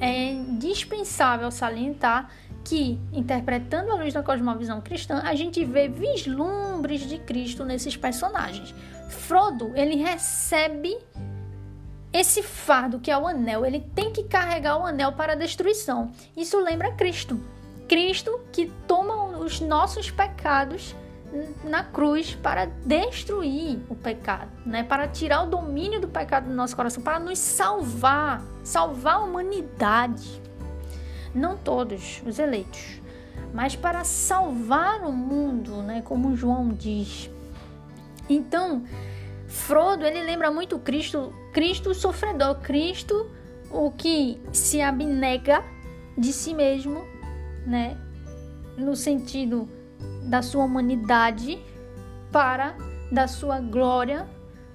é 0.00 0.34
dispensável 0.58 1.48
salientar 1.52 2.28
que, 2.64 2.98
interpretando 3.12 3.92
a 3.92 3.94
luz 3.94 4.12
da 4.12 4.20
cosmovisão 4.20 4.80
cristã, 4.80 5.22
a 5.24 5.32
gente 5.36 5.64
vê 5.64 5.86
vislumbres 5.86 7.02
de 7.02 7.18
Cristo 7.18 7.64
nesses 7.64 7.96
personagens. 7.96 8.74
Frodo, 9.08 9.70
ele 9.76 9.94
recebe 9.94 10.98
esse 12.12 12.42
fardo 12.42 12.98
que 12.98 13.12
é 13.12 13.16
o 13.16 13.28
anel, 13.28 13.64
ele 13.64 13.78
tem 13.94 14.10
que 14.10 14.24
carregar 14.24 14.76
o 14.78 14.86
anel 14.86 15.12
para 15.12 15.34
a 15.34 15.36
destruição. 15.36 16.10
Isso 16.36 16.58
lembra 16.58 16.90
Cristo. 16.92 17.40
Cristo 17.88 18.40
que 18.52 18.66
toma 18.86 19.38
os 19.38 19.60
nossos 19.60 20.10
pecados 20.10 20.94
na 21.64 21.82
cruz 21.82 22.34
para 22.34 22.66
destruir 22.84 23.78
o 23.88 23.94
pecado, 23.94 24.50
né? 24.64 24.82
Para 24.82 25.08
tirar 25.08 25.42
o 25.42 25.46
domínio 25.46 26.00
do 26.00 26.08
pecado 26.08 26.48
do 26.48 26.54
nosso 26.54 26.74
coração, 26.74 27.02
para 27.02 27.18
nos 27.18 27.38
salvar, 27.38 28.42
salvar 28.62 29.16
a 29.16 29.20
humanidade. 29.20 30.40
Não 31.34 31.56
todos 31.56 32.22
os 32.24 32.38
eleitos, 32.38 33.00
mas 33.52 33.76
para 33.76 34.04
salvar 34.04 35.02
o 35.02 35.12
mundo, 35.12 35.82
né? 35.82 36.02
Como 36.02 36.36
João 36.36 36.68
diz. 36.68 37.30
Então, 38.28 38.84
Frodo, 39.46 40.04
ele 40.04 40.22
lembra 40.22 40.50
muito 40.50 40.78
Cristo, 40.78 41.32
Cristo 41.52 41.94
sofredor, 41.94 42.56
Cristo 42.56 43.30
o 43.70 43.90
que 43.90 44.40
se 44.52 44.80
abnega 44.80 45.62
de 46.16 46.32
si 46.32 46.54
mesmo 46.54 47.04
né, 47.66 47.96
no 48.76 48.94
sentido 48.94 49.68
da 50.22 50.42
sua 50.42 50.64
humanidade 50.64 51.58
para 52.30 52.76
da 53.10 53.28
sua 53.28 53.60
glória, 53.60 54.26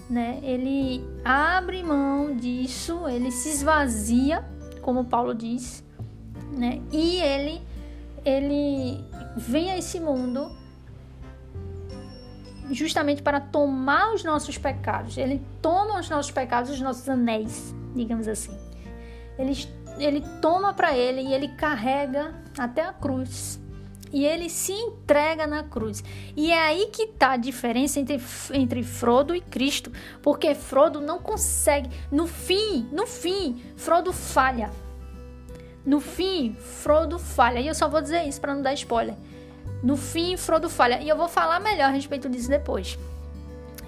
né? 0.10 0.40
Ele 0.42 1.04
abre 1.24 1.84
mão 1.84 2.36
disso, 2.36 3.08
ele 3.08 3.32
se 3.32 3.50
esvazia, 3.50 4.44
como 4.82 5.06
Paulo 5.06 5.34
diz, 5.34 5.84
né? 6.58 6.82
E 6.92 7.18
ele 7.18 7.62
ele 8.24 9.04
vem 9.36 9.72
a 9.72 9.78
esse 9.78 10.00
mundo 10.00 10.52
justamente 12.70 13.22
para 13.22 13.40
tomar 13.40 14.14
os 14.14 14.24
nossos 14.24 14.58
pecados. 14.58 15.18
Ele 15.18 15.42
toma 15.62 16.00
os 16.00 16.10
nossos 16.10 16.32
pecados, 16.32 16.72
os 16.72 16.80
nossos 16.80 17.08
anéis, 17.10 17.76
digamos 17.96 18.28
assim. 18.28 18.58
Ele, 19.38 19.54
ele 19.98 20.22
toma 20.42 20.74
para 20.74 20.98
ele 20.98 21.22
e 21.22 21.34
ele 21.34 21.50
carrega 21.50 22.34
até 22.58 22.82
a 22.84 22.94
cruz. 22.94 23.60
E 24.14 24.26
ele 24.26 24.50
se 24.50 24.74
entrega 24.74 25.48
na 25.48 25.64
cruz. 25.64 26.04
E 26.36 26.52
é 26.52 26.60
aí 26.60 26.88
que 26.88 27.04
está 27.04 27.32
a 27.32 27.38
diferença 27.38 28.00
entre, 28.00 28.22
entre 28.54 28.84
Frodo 28.84 29.34
e 29.34 29.40
Cristo. 29.40 29.92
Porque 30.22 30.54
Frodo 30.54 31.00
não 31.00 31.20
consegue. 31.20 31.90
No 32.12 32.28
fim, 32.28 32.90
no 32.92 33.08
fim, 33.08 33.64
Frodo 33.78 34.12
falha. 34.12 34.70
No 35.86 36.02
fim, 36.02 36.56
Frodo 36.60 37.18
falha. 37.18 37.60
E 37.60 37.68
eu 37.68 37.76
só 37.76 37.88
vou 37.88 38.02
dizer 38.02 38.28
isso 38.28 38.42
para 38.42 38.54
não 38.54 38.62
dar 38.62 38.74
spoiler. 38.74 39.16
No 39.82 39.96
fim, 39.96 40.36
Frodo 40.36 40.70
falha. 40.70 41.02
E 41.02 41.08
eu 41.08 41.16
vou 41.16 41.30
falar 41.30 41.62
melhor 41.62 41.86
a 41.86 41.94
respeito 41.94 42.28
disso 42.28 42.50
depois. 42.50 43.00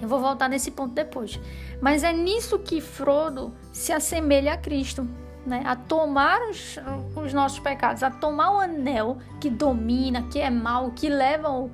Eu 0.00 0.08
vou 0.08 0.20
voltar 0.20 0.48
nesse 0.48 0.70
ponto 0.70 0.94
depois. 0.94 1.38
Mas 1.82 2.02
é 2.02 2.14
nisso 2.14 2.58
que 2.58 2.80
Frodo 2.80 3.54
se 3.72 3.92
assemelha 3.92 4.54
a 4.54 4.56
Cristo 4.56 5.06
né, 5.46 5.62
a 5.64 5.76
tomar 5.76 6.40
os, 6.48 6.78
os, 7.16 7.32
nossos 7.32 7.58
pecados, 7.58 8.02
a 8.02 8.10
tomar 8.10 8.52
o 8.52 8.60
anel 8.60 9.18
que 9.40 9.50
domina, 9.50 10.22
que 10.22 10.38
é 10.38 10.50
mal, 10.50 10.90
que 10.92 11.08
leva 11.08 11.50
o, 11.50 11.70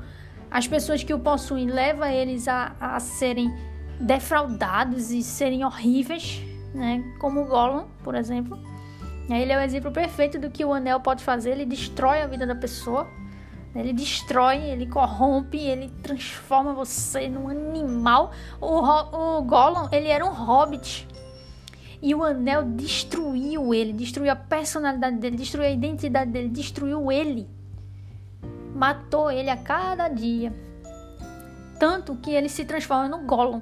as 0.50 0.66
pessoas 0.66 1.02
que 1.04 1.14
o 1.14 1.18
possuem, 1.18 1.66
leva 1.66 2.10
eles 2.12 2.48
a, 2.48 2.74
a 2.80 2.98
serem 2.98 3.52
defraudados 4.00 5.10
e 5.10 5.22
serem 5.22 5.64
horríveis, 5.64 6.42
né, 6.74 7.04
como 7.20 7.42
o 7.42 7.46
Gollum, 7.46 7.86
por 8.02 8.14
exemplo. 8.14 8.58
Ele 9.28 9.52
é 9.52 9.56
o 9.56 9.60
exemplo 9.60 9.92
perfeito 9.92 10.40
do 10.40 10.50
que 10.50 10.64
o 10.64 10.72
anel 10.72 10.98
pode 10.98 11.22
fazer, 11.22 11.50
ele 11.50 11.64
destrói 11.64 12.22
a 12.22 12.26
vida 12.26 12.46
da 12.46 12.54
pessoa. 12.54 13.06
Ele 13.72 13.92
destrói, 13.92 14.56
ele 14.56 14.86
corrompe, 14.86 15.56
ele 15.56 15.90
transforma 16.02 16.72
você 16.72 17.28
num 17.28 17.48
animal. 17.48 18.32
O, 18.60 18.80
o 18.80 19.42
Gollum, 19.42 19.88
ele 19.92 20.08
era 20.08 20.24
um 20.24 20.32
hobbit, 20.32 21.06
e 22.02 22.14
o 22.14 22.24
anel 22.24 22.64
destruiu 22.64 23.74
ele, 23.74 23.92
destruiu 23.92 24.32
a 24.32 24.36
personalidade 24.36 25.18
dele, 25.18 25.36
destruiu 25.36 25.66
a 25.66 25.70
identidade 25.70 26.30
dele, 26.30 26.48
destruiu 26.48 27.12
ele. 27.12 27.48
Matou 28.74 29.30
ele 29.30 29.50
a 29.50 29.56
cada 29.56 30.08
dia. 30.08 30.52
Tanto 31.78 32.16
que 32.16 32.30
ele 32.30 32.48
se 32.48 32.64
transforma 32.64 33.08
no 33.08 33.26
Gollum. 33.26 33.60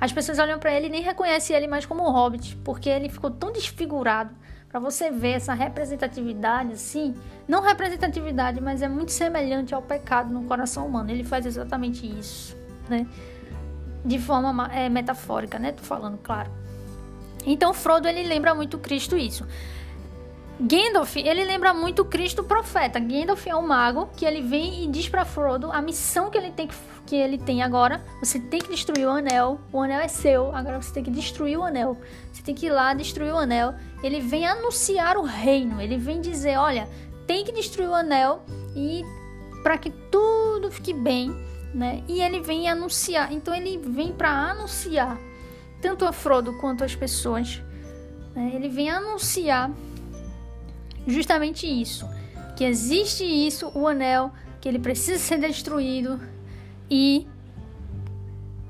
As 0.00 0.12
pessoas 0.12 0.38
olham 0.38 0.58
para 0.58 0.72
ele 0.72 0.86
e 0.86 0.90
nem 0.90 1.02
reconhecem 1.02 1.56
ele 1.56 1.66
mais 1.66 1.86
como 1.86 2.06
um 2.06 2.10
hobbit, 2.10 2.56
porque 2.56 2.88
ele 2.88 3.08
ficou 3.08 3.30
tão 3.30 3.50
desfigurado. 3.50 4.34
Para 4.68 4.78
você 4.78 5.10
ver 5.10 5.32
essa 5.32 5.54
representatividade 5.54 6.72
assim, 6.72 7.14
não 7.48 7.62
representatividade, 7.62 8.60
mas 8.60 8.82
é 8.82 8.88
muito 8.88 9.10
semelhante 9.10 9.74
ao 9.74 9.80
pecado 9.80 10.32
no 10.32 10.44
coração 10.44 10.86
humano. 10.86 11.10
Ele 11.10 11.24
faz 11.24 11.46
exatamente 11.46 12.06
isso, 12.06 12.56
né? 12.88 13.06
De 14.04 14.18
forma 14.18 14.70
é, 14.72 14.88
metafórica, 14.88 15.58
né? 15.58 15.72
Tô 15.72 15.82
falando, 15.82 16.18
claro. 16.18 16.50
Então 17.46 17.72
Frodo 17.72 18.08
ele 18.08 18.24
lembra 18.24 18.54
muito 18.54 18.76
Cristo 18.78 19.16
isso. 19.16 19.46
Gandalf, 20.58 21.16
ele 21.16 21.44
lembra 21.44 21.74
muito 21.74 22.04
Cristo 22.04 22.42
profeta. 22.42 22.98
Gandalf 22.98 23.46
é 23.46 23.54
um 23.54 23.66
mago 23.66 24.08
que 24.16 24.24
ele 24.24 24.40
vem 24.40 24.84
e 24.84 24.86
diz 24.86 25.08
para 25.08 25.24
Frodo 25.24 25.70
a 25.70 25.80
missão 25.82 26.30
que 26.30 26.38
ele 26.38 26.50
tem 26.50 26.68
que 27.06 27.14
ele 27.14 27.38
tem 27.38 27.62
agora. 27.62 28.04
Você 28.20 28.40
tem 28.40 28.60
que 28.60 28.70
destruir 28.70 29.06
o 29.06 29.10
anel. 29.10 29.60
O 29.72 29.80
anel 29.80 30.00
é 30.00 30.08
seu. 30.08 30.54
Agora 30.54 30.82
você 30.82 30.92
tem 30.92 31.04
que 31.04 31.10
destruir 31.10 31.56
o 31.56 31.62
anel. 31.62 31.96
Você 32.32 32.42
tem 32.42 32.54
que 32.54 32.66
ir 32.66 32.70
lá 32.70 32.94
destruir 32.94 33.32
o 33.32 33.38
anel. 33.38 33.74
Ele 34.02 34.20
vem 34.20 34.44
anunciar 34.44 35.16
o 35.16 35.22
reino. 35.22 35.80
Ele 35.80 35.96
vem 35.96 36.20
dizer, 36.20 36.58
olha, 36.58 36.88
tem 37.26 37.44
que 37.44 37.52
destruir 37.52 37.88
o 37.88 37.94
anel 37.94 38.44
e 38.74 39.04
para 39.62 39.78
que 39.78 39.90
tudo 39.90 40.70
fique 40.70 40.92
bem, 40.92 41.30
né? 41.72 42.02
E 42.08 42.22
ele 42.22 42.40
vem 42.40 42.68
anunciar. 42.68 43.32
Então 43.32 43.54
ele 43.54 43.78
vem 43.78 44.12
para 44.12 44.30
anunciar 44.30 45.16
tanto 45.80 46.04
a 46.04 46.12
Frodo 46.12 46.54
quanto 46.54 46.84
as 46.84 46.94
pessoas. 46.94 47.62
Né? 48.34 48.52
Ele 48.54 48.68
vem 48.68 48.90
anunciar 48.90 49.70
justamente 51.06 51.66
isso, 51.66 52.08
que 52.56 52.64
existe 52.64 53.24
isso, 53.24 53.70
o 53.74 53.86
anel, 53.86 54.32
que 54.60 54.68
ele 54.68 54.78
precisa 54.78 55.18
ser 55.18 55.38
destruído 55.38 56.20
e 56.90 57.26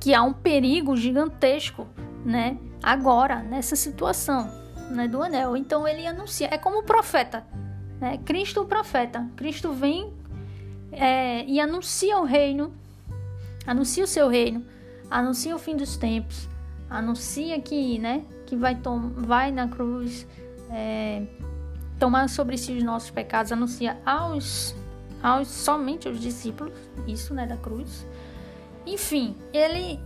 que 0.00 0.14
há 0.14 0.22
um 0.22 0.32
perigo 0.32 0.96
gigantesco, 0.96 1.86
né? 2.24 2.59
Agora 2.82 3.42
nessa 3.42 3.74
situação, 3.74 4.50
né, 4.90 5.09
do 5.09 5.22
anel. 5.22 5.57
Então 5.57 5.88
ele 5.88 6.07
anuncia, 6.07 6.48
é 6.52 6.59
como 6.59 6.80
o 6.80 6.82
profeta, 6.82 7.46
né? 7.98 8.18
Cristo 8.24 8.62
o 8.62 8.66
profeta. 8.66 9.26
Cristo 9.36 9.72
vem 9.72 10.12
é, 10.92 11.44
e 11.46 11.59
anuncia 11.59 12.18
o 12.18 12.24
reino, 12.24 12.74
anuncia 13.66 14.04
o 14.04 14.07
seu 14.07 14.28
reino, 14.28 14.64
anuncia 15.11 15.57
o 15.57 15.59
fim 15.59 15.76
dos 15.76 15.96
tempos 15.96 16.48
anuncia 16.89 17.61
que, 17.61 17.99
né, 17.99 18.24
que 18.47 18.57
vai, 18.57 18.76
vai 19.16 19.51
na 19.51 19.68
cruz 19.68 20.26
é, 20.70 21.22
tomar 21.99 22.28
sobre 22.28 22.57
si 22.57 22.72
os 22.72 22.82
nossos 22.82 23.11
pecados, 23.11 23.53
anuncia 23.53 23.99
aos, 24.05 24.74
aos 25.22 25.49
somente 25.49 26.09
aos 26.09 26.20
discípulos, 26.20 26.72
isso, 27.07 27.34
né, 27.34 27.47
da 27.47 27.57
cruz. 27.57 28.07
Enfim, 28.87 29.34
ele 29.53 29.99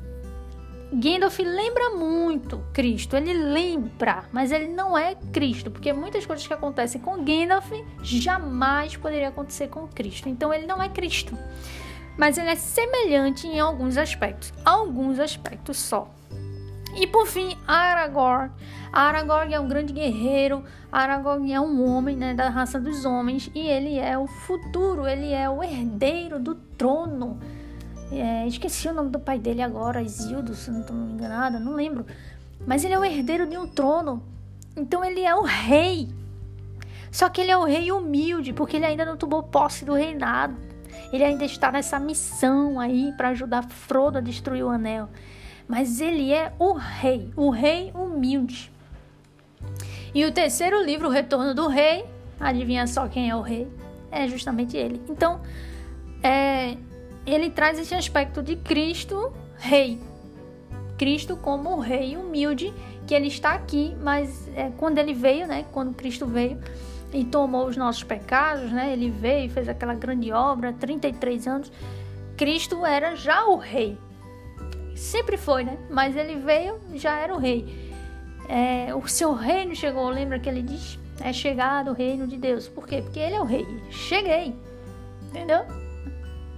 Gandalf 0.92 1.38
lembra 1.38 1.90
muito 1.90 2.64
Cristo, 2.72 3.16
ele 3.16 3.32
lembra, 3.32 4.24
mas 4.32 4.50
ele 4.50 4.66
não 4.66 4.98
é 4.98 5.14
Cristo, 5.32 5.70
porque 5.70 5.92
muitas 5.92 6.26
coisas 6.26 6.44
que 6.44 6.52
acontecem 6.52 7.00
com 7.00 7.22
Gandalf 7.22 7.70
jamais 8.02 8.96
poderia 8.96 9.28
acontecer 9.28 9.68
com 9.68 9.86
Cristo. 9.86 10.28
Então 10.28 10.52
ele 10.52 10.66
não 10.66 10.82
é 10.82 10.88
Cristo, 10.88 11.38
mas 12.18 12.38
ele 12.38 12.50
é 12.50 12.56
semelhante 12.56 13.46
em 13.46 13.60
alguns 13.60 13.96
aspectos, 13.96 14.52
alguns 14.64 15.20
aspectos 15.20 15.76
só. 15.76 16.10
E 16.96 17.06
por 17.06 17.26
fim, 17.26 17.56
Aragorn. 17.66 18.50
Aragorn 18.92 19.54
é 19.54 19.60
um 19.60 19.68
grande 19.68 19.92
guerreiro, 19.92 20.64
Aragorn 20.90 21.52
é 21.52 21.60
um 21.60 21.88
homem 21.88 22.16
né, 22.16 22.34
da 22.34 22.48
raça 22.48 22.80
dos 22.80 23.04
homens 23.04 23.50
e 23.54 23.60
ele 23.60 23.98
é 23.98 24.18
o 24.18 24.26
futuro, 24.26 25.06
ele 25.06 25.32
é 25.32 25.48
o 25.48 25.62
herdeiro 25.62 26.40
do 26.40 26.54
trono 26.54 27.38
é, 28.12 28.46
esqueci 28.46 28.88
o 28.88 28.92
nome 28.92 29.10
do 29.10 29.20
pai 29.20 29.38
dele 29.38 29.62
agora, 29.62 30.02
Isildo, 30.02 30.54
se 30.54 30.70
não 30.70 30.80
estou 30.80 30.96
enganada, 30.96 31.60
não 31.60 31.74
lembro. 31.74 32.04
Mas 32.66 32.84
ele 32.84 32.94
é 32.94 32.98
o 32.98 33.04
herdeiro 33.04 33.46
de 33.46 33.56
um 33.56 33.66
trono. 33.66 34.22
Então 34.76 35.04
ele 35.04 35.20
é 35.20 35.34
o 35.34 35.42
rei. 35.42 36.08
Só 37.10 37.28
que 37.28 37.40
ele 37.40 37.50
é 37.50 37.56
o 37.56 37.64
rei 37.64 37.92
humilde, 37.92 38.52
porque 38.52 38.76
ele 38.76 38.86
ainda 38.86 39.04
não 39.04 39.16
tomou 39.16 39.42
posse 39.42 39.84
do 39.84 39.94
reinado. 39.94 40.56
Ele 41.12 41.24
ainda 41.24 41.44
está 41.44 41.70
nessa 41.70 41.98
missão 41.98 42.80
aí 42.80 43.12
para 43.16 43.28
ajudar 43.28 43.68
Frodo 43.68 44.18
a 44.18 44.20
destruir 44.20 44.64
o 44.64 44.68
anel. 44.68 45.08
Mas 45.70 46.00
ele 46.00 46.32
é 46.32 46.52
o 46.58 46.72
rei, 46.72 47.30
o 47.36 47.48
rei 47.48 47.92
humilde. 47.94 48.72
E 50.12 50.24
o 50.24 50.32
terceiro 50.32 50.82
livro, 50.82 51.06
O 51.06 51.10
Retorno 51.12 51.54
do 51.54 51.68
Rei, 51.68 52.04
adivinha 52.40 52.88
só 52.88 53.06
quem 53.06 53.30
é 53.30 53.36
o 53.36 53.40
rei? 53.40 53.68
É 54.10 54.26
justamente 54.26 54.76
ele. 54.76 55.00
Então, 55.08 55.40
é, 56.24 56.76
ele 57.24 57.50
traz 57.50 57.78
esse 57.78 57.94
aspecto 57.94 58.42
de 58.42 58.56
Cristo 58.56 59.32
rei. 59.58 60.00
Cristo 60.98 61.36
como 61.36 61.76
o 61.76 61.78
rei 61.78 62.16
humilde, 62.16 62.74
que 63.06 63.14
ele 63.14 63.28
está 63.28 63.52
aqui, 63.52 63.94
mas 64.02 64.48
é, 64.56 64.72
quando 64.76 64.98
ele 64.98 65.14
veio, 65.14 65.46
né, 65.46 65.64
quando 65.70 65.94
Cristo 65.94 66.26
veio 66.26 66.58
e 67.12 67.24
tomou 67.24 67.68
os 67.68 67.76
nossos 67.76 68.02
pecados, 68.02 68.72
né, 68.72 68.92
ele 68.92 69.08
veio 69.08 69.46
e 69.46 69.48
fez 69.48 69.68
aquela 69.68 69.94
grande 69.94 70.32
obra, 70.32 70.72
33 70.72 71.46
anos, 71.46 71.70
Cristo 72.36 72.84
era 72.84 73.14
já 73.14 73.46
o 73.46 73.56
rei. 73.56 73.96
Sempre 75.00 75.38
foi, 75.38 75.64
né? 75.64 75.78
Mas 75.88 76.14
ele 76.14 76.36
veio, 76.36 76.78
já 76.94 77.18
era 77.18 77.34
o 77.34 77.38
rei. 77.38 77.90
É, 78.46 78.94
o 78.94 79.08
seu 79.08 79.32
reino 79.32 79.74
chegou, 79.74 80.10
lembra 80.10 80.38
que 80.38 80.46
ele 80.46 80.60
diz? 80.60 80.98
É 81.22 81.32
chegado 81.32 81.90
o 81.90 81.94
reino 81.94 82.26
de 82.26 82.36
Deus. 82.36 82.68
Por 82.68 82.86
quê? 82.86 83.00
Porque 83.00 83.18
ele 83.18 83.34
é 83.34 83.40
o 83.40 83.44
rei. 83.44 83.66
Cheguei. 83.90 84.54
Entendeu? 85.22 85.64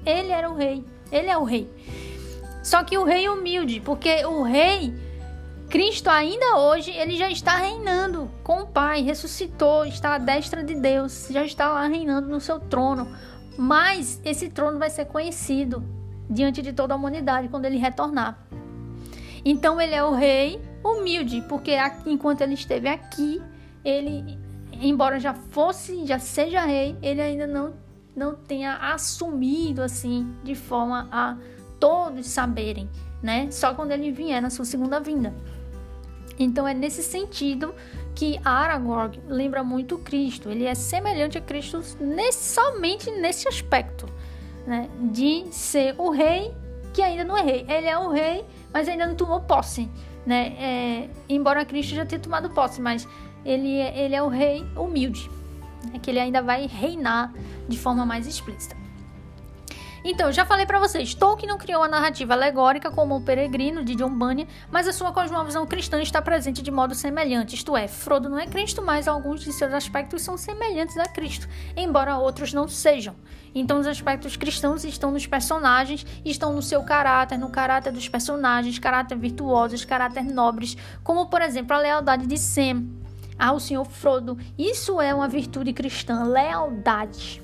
Ele 0.05 0.32
era 0.32 0.51
o 0.51 0.57
rei. 0.57 0.84
Ele 1.12 1.28
é 1.28 1.38
o 1.38 1.45
rei. 1.45 1.70
Só 2.64 2.82
que 2.82 2.99
o 2.99 3.05
rei 3.05 3.28
humilde, 3.28 3.78
porque 3.78 4.26
o 4.26 4.43
rei, 4.43 4.93
Cristo 5.70 6.11
ainda 6.11 6.57
hoje, 6.57 6.90
ele 6.90 7.16
já 7.16 7.30
está 7.30 7.57
reinando 7.57 8.28
com 8.43 8.62
o 8.62 8.66
Pai, 8.66 9.03
ressuscitou, 9.03 9.86
está 9.86 10.16
à 10.16 10.18
destra 10.18 10.64
de 10.64 10.74
Deus, 10.74 11.28
já 11.30 11.45
está 11.45 11.68
lá 11.68 11.86
reinando 11.86 12.28
no 12.28 12.40
seu 12.40 12.59
trono. 12.59 13.07
Mas 13.57 14.20
esse 14.24 14.49
trono 14.51 14.80
vai 14.80 14.90
ser 14.90 15.05
conhecido 15.05 16.02
diante 16.33 16.62
de 16.62 16.72
toda 16.72 16.95
a 16.95 16.97
humanidade 16.97 17.49
quando 17.49 17.64
ele 17.64 17.76
retornar. 17.76 18.39
Então 19.45 19.80
ele 19.80 19.95
é 19.95 20.03
o 20.03 20.12
rei 20.12 20.61
humilde, 20.85 21.45
porque 21.49 21.76
enquanto 22.07 22.41
ele 22.41 22.55
esteve 22.55 22.89
aqui, 22.89 23.43
ele, 23.85 24.39
embora 24.72 25.18
já 25.18 25.35
fosse, 25.35 26.07
já 26.07 26.18
seja 26.18 26.64
rei, 26.64 26.97
ele 27.03 27.20
ainda 27.20 27.47
não 27.47 27.83
não 28.14 28.35
tenha 28.35 28.76
assumido 28.76 29.83
assim 29.83 30.35
de 30.45 30.55
forma 30.55 31.09
a 31.11 31.37
todos 31.80 32.26
saberem, 32.26 32.89
né? 33.22 33.51
Só 33.51 33.74
quando 33.74 33.93
ele 33.93 34.12
vier 34.12 34.41
na 34.41 34.51
sua 34.51 34.66
segunda 34.66 35.01
vinda. 35.01 35.35
Então 36.39 36.66
é 36.66 36.74
nesse 36.74 37.03
sentido 37.03 37.74
que 38.14 38.39
Aragorn 38.45 39.18
lembra 39.26 39.64
muito 39.64 39.99
Cristo. 39.99 40.51
Ele 40.51 40.64
é 40.64 40.74
semelhante 40.74 41.39
a 41.39 41.41
Cristo 41.41 41.80
nesse, 41.99 42.55
somente 42.55 43.11
nesse 43.11 43.49
aspecto, 43.49 44.07
né? 44.67 44.89
De 45.01 45.47
ser 45.51 45.95
o 45.99 46.11
rei 46.11 46.55
que 46.93 47.03
ainda 47.03 47.25
não 47.25 47.37
é 47.37 47.43
rei. 47.43 47.67
Ele 47.69 47.87
é 47.87 47.99
o 47.99 48.11
rei, 48.11 48.45
mas 48.73 48.89
ainda 48.89 49.07
não 49.07 49.15
tomou 49.15 49.41
posse, 49.41 49.89
né? 50.27 50.55
É, 50.59 51.11
embora 51.29 51.65
Cristo 51.65 51.95
já 51.95 52.05
tenha 52.05 52.21
tomado 52.21 52.51
posse, 52.51 52.81
mas 52.81 53.09
ele, 53.45 53.79
é, 53.79 54.05
ele 54.05 54.15
é 54.15 54.23
o 54.23 54.29
rei 54.29 54.65
humilde, 54.77 55.31
é 55.93 55.99
que 55.99 56.11
ele 56.11 56.21
ainda 56.21 56.43
vai 56.43 56.67
reinar 56.67 57.33
de 57.69 57.79
forma 57.79 58.05
mais 58.05 58.27
explícita. 58.27 58.82
Então, 60.05 60.33
já 60.33 60.45
falei 60.45 60.67
para 60.67 60.81
vocês, 60.81 61.15
Tolkien 61.15 61.49
não 61.49 61.59
criou 61.59 61.81
a 61.81 61.89
narrativa 61.89 62.35
alegórica 62.35 62.91
como 62.91 63.17
o 63.17 63.21
Peregrino 63.21 63.85
de 63.85 63.95
John 63.95 64.11
Bunyan, 64.11 64.47
mas 64.71 64.89
a 64.89 64.93
sua 64.93 65.13
cosmovisão 65.13 65.65
cristã 65.65 66.03
está 66.03 66.21
presente 66.21 66.61
de 66.61 66.73
modo 66.73 66.93
semelhante, 66.93 67.55
isto 67.55 67.77
é, 67.77 67.87
Frodo 67.87 68.29
não 68.29 68.39
é 68.39 68.47
Cristo, 68.47 68.83
mas 68.83 69.07
alguns 69.07 69.43
de 69.43 69.53
seus 69.53 69.73
aspectos 69.73 70.23
são 70.23 70.37
semelhantes 70.37 70.97
a 70.99 71.05
Cristo, 71.05 71.49
embora 71.77 72.19
outros 72.19 72.53
não 72.53 72.67
sejam. 72.67 73.15
Então, 73.55 73.79
os 73.79 73.87
aspectos 73.87 74.37
cristãos 74.37 74.85
estão 74.85 75.13
nos 75.13 75.27
personagens, 75.27 76.05
estão 76.25 76.53
no 76.53 76.63
seu 76.63 76.83
caráter, 76.83 77.39
no 77.39 77.51
caráter 77.51 77.93
dos 77.93 78.09
personagens, 78.09 78.81
caráter 78.81 79.17
virtuosos, 79.17 79.85
caráter 79.85 80.25
nobres, 80.25 80.77
como 81.05 81.27
por 81.27 81.43
exemplo 81.43 81.77
a 81.77 81.79
lealdade 81.79 82.27
de 82.27 82.39
Sam 82.39 82.87
ao 83.39 83.61
Senhor 83.61 83.85
Frodo. 83.85 84.37
Isso 84.59 85.01
é 85.01 85.15
uma 85.15 85.29
virtude 85.29 85.73
cristã, 85.73 86.25
lealdade. 86.25 87.43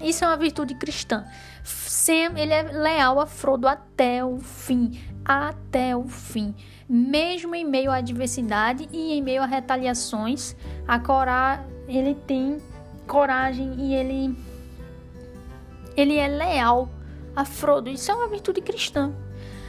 Isso 0.00 0.24
é 0.24 0.26
uma 0.26 0.36
virtude 0.36 0.74
cristã. 0.74 1.24
Sam, 1.66 2.38
ele 2.38 2.52
é 2.52 2.62
leal 2.62 3.18
a 3.18 3.26
Frodo 3.26 3.66
até 3.66 4.24
o 4.24 4.38
fim, 4.38 5.00
até 5.24 5.96
o 5.96 6.04
fim. 6.04 6.54
Mesmo 6.88 7.54
em 7.54 7.64
meio 7.64 7.90
à 7.90 7.96
adversidade 7.96 8.88
e 8.92 9.12
em 9.14 9.22
meio 9.22 9.42
a 9.42 9.46
retaliações, 9.46 10.54
a 10.86 10.98
Corá, 11.00 11.64
ele 11.88 12.14
tem 12.14 12.58
coragem 13.06 13.74
e 13.78 13.94
ele 13.94 14.36
ele 15.96 16.16
é 16.16 16.28
leal 16.28 16.88
a 17.34 17.44
Frodo. 17.44 17.90
Isso 17.90 18.12
é 18.12 18.14
uma 18.14 18.28
virtude 18.28 18.60
cristã, 18.60 19.12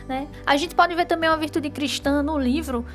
né? 0.08 0.28
A 0.46 0.56
gente 0.58 0.76
pode 0.76 0.94
ver 0.94 1.06
também 1.06 1.30
uma 1.30 1.38
virtude 1.38 1.70
cristã 1.70 2.22
no 2.22 2.38
livro 2.38 2.86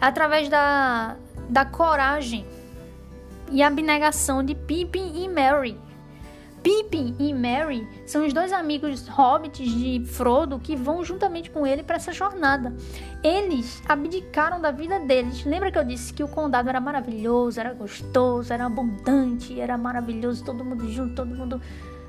através 0.00 0.48
da, 0.48 1.16
da 1.48 1.64
coragem 1.64 2.44
e 3.50 3.62
abnegação 3.62 4.42
de 4.42 4.54
Pippin 4.54 5.22
e 5.22 5.28
Merry. 5.28 5.78
Pippin 6.62 7.16
e 7.18 7.32
Merry 7.32 7.86
são 8.06 8.24
os 8.24 8.32
dois 8.32 8.52
amigos 8.52 9.08
hobbits 9.08 9.68
de 9.68 10.04
Frodo 10.06 10.58
que 10.58 10.76
vão 10.76 11.04
juntamente 11.04 11.50
com 11.50 11.66
ele 11.66 11.82
para 11.82 11.96
essa 11.96 12.12
jornada. 12.12 12.72
Eles 13.22 13.82
abdicaram 13.88 14.60
da 14.60 14.70
vida 14.70 15.00
deles. 15.00 15.44
Lembra 15.44 15.72
que 15.72 15.78
eu 15.78 15.84
disse 15.84 16.12
que 16.12 16.22
o 16.22 16.28
condado 16.28 16.68
era 16.68 16.80
maravilhoso, 16.80 17.58
era 17.58 17.72
gostoso, 17.72 18.52
era 18.52 18.66
abundante, 18.66 19.60
era 19.60 19.76
maravilhoso, 19.76 20.44
todo 20.44 20.64
mundo 20.64 20.88
junto, 20.88 21.14
todo 21.14 21.34
mundo 21.34 21.60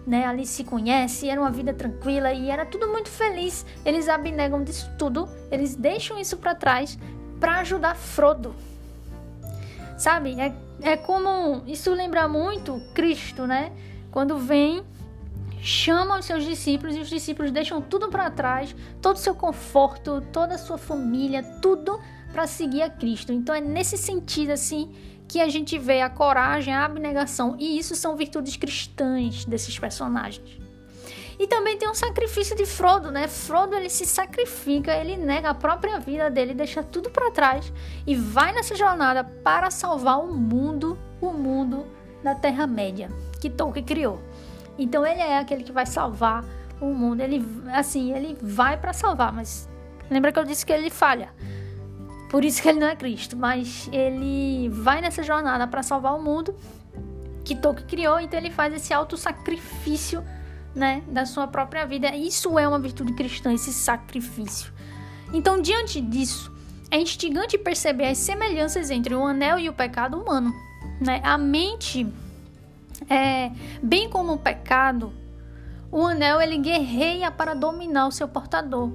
né, 0.06 0.26
ali 0.26 0.46
se 0.46 0.64
conhece, 0.64 1.30
era 1.30 1.40
uma 1.40 1.52
vida 1.52 1.74
tranquila 1.74 2.32
e 2.34 2.50
era 2.50 2.66
tudo 2.66 2.88
muito 2.88 3.10
feliz. 3.10 3.66
Eles 3.84 4.08
abnegam 4.08 4.64
disso 4.64 4.90
tudo, 4.98 5.28
eles 5.50 5.76
deixam 5.76 6.20
isso 6.20 6.38
para 6.38 6.54
trás 6.54 6.98
para 7.40 7.58
ajudar 7.58 7.96
Frodo. 7.96 8.56
Sabe? 9.98 10.40
É, 10.40 10.54
é 10.82 10.98
como. 10.98 11.64
Isso 11.68 11.94
lembra 11.94 12.28
muito 12.28 12.82
Cristo, 12.94 13.46
né? 13.48 13.72
Quando 14.14 14.38
vem, 14.38 14.84
chama 15.60 16.20
os 16.20 16.26
seus 16.26 16.46
discípulos 16.46 16.96
e 16.96 17.00
os 17.00 17.10
discípulos 17.10 17.50
deixam 17.50 17.82
tudo 17.82 18.10
para 18.10 18.30
trás, 18.30 18.76
todo 19.02 19.16
o 19.16 19.20
seu 19.20 19.34
conforto, 19.34 20.22
toda 20.32 20.54
a 20.54 20.58
sua 20.60 20.78
família, 20.78 21.42
tudo 21.64 22.00
para 22.32 22.46
seguir 22.46 22.84
a 22.84 22.92
Cristo. 22.92 23.34
Então 23.34 23.56
é 23.56 23.60
nesse 23.60 23.98
sentido 23.98 24.52
assim 24.52 24.94
que 25.28 25.42
a 25.42 25.50
gente 25.50 25.80
vê 25.80 26.02
a 26.02 26.12
coragem, 26.12 26.72
a 26.72 26.86
abnegação, 26.86 27.56
e 27.58 27.80
isso 27.80 27.96
são 27.96 28.16
virtudes 28.16 28.56
cristãs 28.56 29.46
desses 29.46 29.80
personagens. 29.80 30.60
E 31.40 31.48
também 31.48 31.76
tem 31.76 31.90
um 31.90 31.96
sacrifício 31.96 32.56
de 32.56 32.68
Frodo, 32.68 33.10
né? 33.10 33.28
Frodo 33.28 33.76
ele 33.76 33.90
se 33.90 34.06
sacrifica, 34.06 34.96
ele 34.96 35.18
nega 35.18 35.50
a 35.50 35.56
própria 35.56 36.00
vida 36.00 36.30
dele, 36.30 36.54
deixa 36.54 36.84
tudo 36.84 37.10
para 37.10 37.32
trás 37.32 37.74
e 38.06 38.14
vai 38.16 38.54
nessa 38.54 38.76
jornada 38.76 39.24
para 39.24 39.72
salvar 39.72 40.20
o 40.20 40.32
mundo, 40.32 41.00
o 41.20 41.32
mundo 41.32 41.88
da 42.24 42.36
Terra 42.36 42.68
Média 42.68 43.10
que 43.44 43.50
Tolkien 43.50 43.84
criou. 43.84 44.22
Então 44.80 45.06
ele 45.06 45.20
é 45.20 45.38
aquele 45.38 45.66
que 45.66 45.72
vai 45.72 45.86
salvar 45.86 46.46
o 46.80 46.94
mundo. 46.94 47.20
Ele 47.20 47.46
assim, 47.74 48.14
ele 48.14 48.38
vai 48.42 48.78
para 48.78 48.94
salvar, 48.94 49.34
mas 49.34 49.70
lembra 50.10 50.32
que 50.32 50.40
eu 50.40 50.46
disse 50.46 50.66
que 50.66 50.72
ele 50.72 50.90
falha. 50.90 51.30
Por 52.30 52.46
isso 52.46 52.62
que 52.62 52.70
ele 52.70 52.80
não 52.80 52.88
é 52.88 52.96
Cristo, 52.96 53.36
mas 53.36 53.90
ele 53.92 54.70
vai 54.70 55.02
nessa 55.02 55.22
jornada 55.22 55.68
para 55.68 55.84
salvar 55.84 56.16
o 56.16 56.24
mundo 56.24 56.56
que 57.44 57.54
Tolkien 57.54 57.86
criou, 57.86 58.20
então 58.20 58.40
ele 58.40 58.50
faz 58.50 58.74
esse 58.74 58.94
auto 58.94 59.18
sacrifício, 59.18 60.24
né, 60.74 61.04
da 61.08 61.26
sua 61.26 61.46
própria 61.46 61.86
vida. 61.86 62.16
Isso 62.16 62.58
é 62.58 62.66
uma 62.66 62.80
virtude 62.80 63.14
cristã, 63.14 63.54
esse 63.54 63.74
sacrifício. 63.74 64.72
Então, 65.34 65.62
diante 65.62 66.00
disso, 66.00 66.50
é 66.90 66.98
instigante 66.98 67.58
perceber 67.58 68.08
as 68.08 68.18
semelhanças 68.18 68.90
entre 68.90 69.14
o 69.14 69.26
anel 69.26 69.60
e 69.60 69.68
o 69.68 69.74
pecado 69.74 70.18
humano, 70.18 70.54
né? 71.02 71.22
A 71.24 71.38
mente 71.38 72.08
é, 73.10 73.52
bem 73.82 74.10
como 74.10 74.34
o 74.34 74.38
pecado, 74.38 75.14
o 75.92 76.06
anel 76.06 76.42
ele 76.42 76.58
guerreia 76.58 77.30
para 77.30 77.54
dominar 77.54 78.08
o 78.08 78.12
seu 78.12 78.28
portador. 78.28 78.92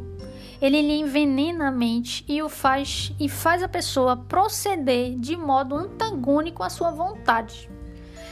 ele 0.61 0.83
lhe 0.83 0.99
envenena 0.99 1.69
a 1.69 1.71
mente 1.71 2.25
e 2.27 2.43
o 2.43 2.49
faz 2.49 3.15
e 3.21 3.29
faz 3.29 3.63
a 3.63 3.69
pessoa 3.69 4.17
proceder 4.17 5.15
de 5.15 5.37
modo 5.37 5.77
antagônico 5.77 6.65
à 6.65 6.69
sua 6.69 6.91
vontade. 6.91 7.71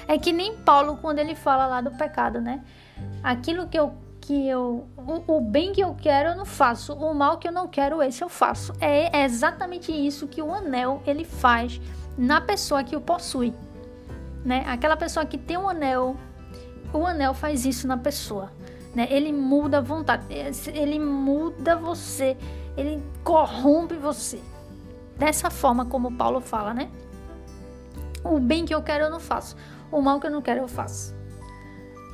É 0.09 0.19
que 0.19 0.33
nem 0.33 0.57
Paulo 0.57 0.99
quando 1.01 1.21
ele 1.21 1.37
fala 1.37 1.67
lá 1.67 1.81
do 1.81 1.93
pecado, 1.93 2.41
né? 2.41 2.63
Aquilo 3.23 3.69
que 3.69 3.79
eu 3.79 3.95
que 4.21 4.49
eu 4.49 4.89
o, 4.97 5.37
o, 5.37 5.41
bem 5.41 5.73
que 5.73 5.81
eu 5.81 5.95
quero 5.95 6.31
eu 6.31 6.37
não 6.37 6.45
faço, 6.45 6.93
o 6.95 7.15
mal 7.15 7.39
que 7.39 7.47
eu 7.47 7.53
não 7.53 7.69
quero 7.69 8.03
esse 8.03 8.25
eu 8.25 8.29
faço. 8.29 8.73
É, 8.81 9.21
é 9.21 9.25
exatamente 9.25 9.93
isso 9.93 10.27
que 10.27 10.43
o 10.43 10.53
anel 10.53 11.01
ele 11.07 11.25
faz 11.25 11.81
na 12.19 12.41
pessoa 12.41 12.83
que 12.83 12.97
o 12.97 13.01
possui, 13.01 13.55
né? 14.47 14.65
Aquela 14.69 14.97
pessoa 14.97 15.27
que 15.27 15.37
tem 15.37 15.59
um 15.59 15.69
anel, 15.69 16.17
o 16.93 17.05
anel 17.05 17.35
faz 17.35 17.67
isso 17.67 17.89
na 17.89 17.99
pessoa, 17.99 18.53
né? 18.95 19.09
Ele 19.11 19.33
muda 19.33 19.79
a 19.79 19.81
vontade, 19.81 20.25
ele 20.73 21.01
muda 21.01 21.75
você, 21.75 22.37
ele 22.77 23.03
corrompe 23.25 23.97
você. 23.97 24.41
Dessa 25.19 25.51
forma 25.51 25.85
como 25.85 26.17
Paulo 26.17 26.41
fala, 26.41 26.73
né? 26.73 26.89
O 28.23 28.39
bem 28.39 28.65
que 28.65 28.75
eu 28.75 28.83
quero 28.83 29.05
eu 29.05 29.11
não 29.11 29.19
faço, 29.19 29.57
o 29.91 30.01
mal 30.01 30.21
que 30.21 30.29
eu 30.29 30.31
não 30.31 30.41
quero 30.41 30.61
eu 30.61 30.69
faço. 30.69 31.13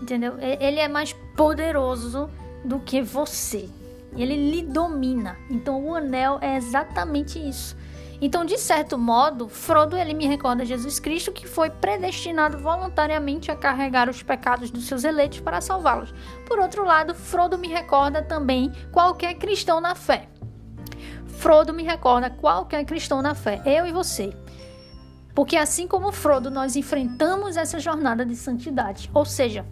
Entendeu? 0.01 0.37
Ele 0.41 0.81
é 0.81 0.89
mais 0.89 1.13
poderoso 1.37 2.31
do 2.65 2.81
que 2.81 3.03
você. 3.03 3.69
Ele 4.17 4.51
lhe 4.51 4.63
domina. 4.63 5.37
Então 5.51 5.85
o 5.85 5.95
anel 5.95 6.39
é 6.41 6.57
exatamente 6.57 7.39
isso. 7.39 7.77
Então, 8.25 8.45
de 8.45 8.57
certo 8.57 8.97
modo, 8.97 9.49
Frodo 9.49 9.97
ele 9.97 10.15
me 10.15 10.29
recorda 10.29 10.65
Jesus 10.65 11.01
Cristo 11.01 11.33
que 11.33 11.45
foi 11.45 11.69
predestinado 11.69 12.57
voluntariamente 12.57 13.51
a 13.51 13.57
carregar 13.57 14.09
os 14.09 14.23
pecados 14.23 14.71
dos 14.71 14.87
seus 14.87 15.03
eleitos 15.03 15.41
para 15.41 15.61
salvá-los. 15.61 16.15
Por 16.47 16.61
outro 16.61 16.85
lado, 16.85 17.17
Frodo 17.17 17.59
me 17.59 17.67
recorda 17.67 18.23
também 18.23 18.71
qualquer 18.93 19.35
cristão 19.35 19.81
na 19.81 19.97
fé. 19.97 20.29
Frodo 21.27 21.75
me 21.75 21.83
recorda 21.83 22.31
qualquer 22.31 22.85
cristão 22.85 23.21
na 23.21 23.35
fé, 23.35 23.61
eu 23.67 23.85
e 23.89 23.93
você. 23.93 24.33
Porque 25.35 25.57
assim 25.57 25.89
como 25.89 26.13
Frodo, 26.13 26.49
nós 26.49 26.77
enfrentamos 26.77 27.57
essa 27.57 27.81
jornada 27.81 28.25
de 28.25 28.37
santidade, 28.37 29.11
ou 29.13 29.25
seja, 29.25 29.67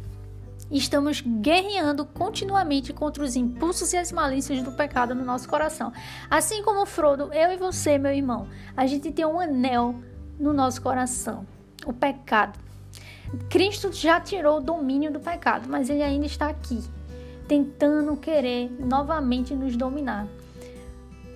estamos 0.70 1.20
guerreando 1.20 2.04
continuamente 2.04 2.92
contra 2.92 3.24
os 3.24 3.34
impulsos 3.34 3.92
e 3.92 3.96
as 3.96 4.12
malícias 4.12 4.62
do 4.62 4.72
pecado 4.72 5.14
no 5.14 5.24
nosso 5.24 5.48
coração. 5.48 5.92
Assim 6.30 6.62
como 6.62 6.86
Frodo, 6.86 7.32
eu 7.32 7.52
e 7.52 7.56
você, 7.56 7.98
meu 7.98 8.12
irmão, 8.12 8.46
a 8.76 8.86
gente 8.86 9.10
tem 9.10 9.24
um 9.24 9.40
anel 9.40 9.96
no 10.38 10.52
nosso 10.52 10.80
coração, 10.80 11.46
o 11.84 11.92
pecado. 11.92 12.58
Cristo 13.48 13.92
já 13.92 14.20
tirou 14.20 14.58
o 14.58 14.62
domínio 14.62 15.12
do 15.12 15.20
pecado, 15.20 15.68
mas 15.68 15.90
ele 15.90 16.02
ainda 16.02 16.26
está 16.26 16.48
aqui, 16.48 16.82
tentando 17.46 18.16
querer 18.16 18.70
novamente 18.78 19.54
nos 19.54 19.76
dominar. 19.76 20.26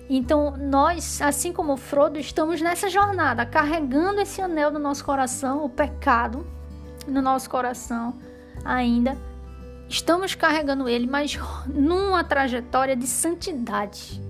Então, 0.09 0.55
nós, 0.55 1.21
assim 1.21 1.51
como 1.51 1.77
Frodo, 1.77 2.19
estamos 2.19 2.61
nessa 2.61 2.89
jornada, 2.89 3.45
carregando 3.45 4.21
esse 4.21 4.39
anel 4.39 4.71
no 4.71 4.79
nosso 4.79 5.03
coração, 5.03 5.65
o 5.65 5.69
pecado 5.69 6.45
no 7.07 7.21
nosso 7.21 7.49
coração 7.49 8.15
ainda 8.63 9.17
estamos 9.87 10.35
carregando 10.35 10.87
ele, 10.87 11.07
mas 11.07 11.37
numa 11.67 12.23
trajetória 12.23 12.95
de 12.95 13.07
santidade. 13.07 14.21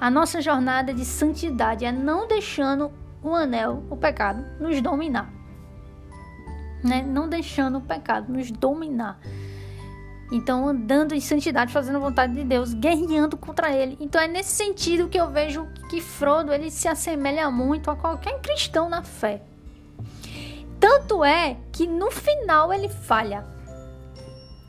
A 0.00 0.10
nossa 0.10 0.40
jornada 0.40 0.94
de 0.94 1.04
santidade 1.04 1.84
é 1.84 1.92
não 1.92 2.26
deixando 2.26 2.90
o 3.22 3.34
anel, 3.34 3.84
o 3.90 3.96
pecado, 3.96 4.44
nos 4.58 4.80
dominar. 4.80 5.30
Né? 6.82 7.02
Não 7.02 7.28
deixando 7.28 7.78
o 7.78 7.82
pecado 7.82 8.32
nos 8.32 8.50
dominar. 8.50 9.20
Então, 10.32 10.68
andando 10.68 11.12
em 11.12 11.20
santidade, 11.20 11.72
fazendo 11.72 11.96
a 11.96 12.00
vontade 12.00 12.34
de 12.34 12.44
Deus, 12.44 12.72
guerreando 12.72 13.36
contra 13.36 13.74
ele. 13.74 13.98
Então, 14.00 14.20
é 14.20 14.28
nesse 14.28 14.52
sentido 14.52 15.08
que 15.08 15.18
eu 15.18 15.28
vejo 15.28 15.66
que 15.90 16.00
Frodo 16.00 16.52
ele 16.52 16.70
se 16.70 16.86
assemelha 16.86 17.50
muito 17.50 17.90
a 17.90 17.96
qualquer 17.96 18.40
cristão 18.40 18.88
na 18.88 19.02
fé. 19.02 19.42
Tanto 20.80 21.22
é 21.22 21.58
que 21.70 21.86
no 21.86 22.10
final 22.10 22.72
ele 22.72 22.88
falha. 22.88 23.44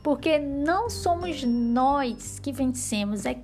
Porque 0.02 0.38
não 0.38 0.90
somos 0.90 1.42
nós 1.42 2.38
que 2.38 2.52
vencemos, 2.52 3.24
é, 3.24 3.38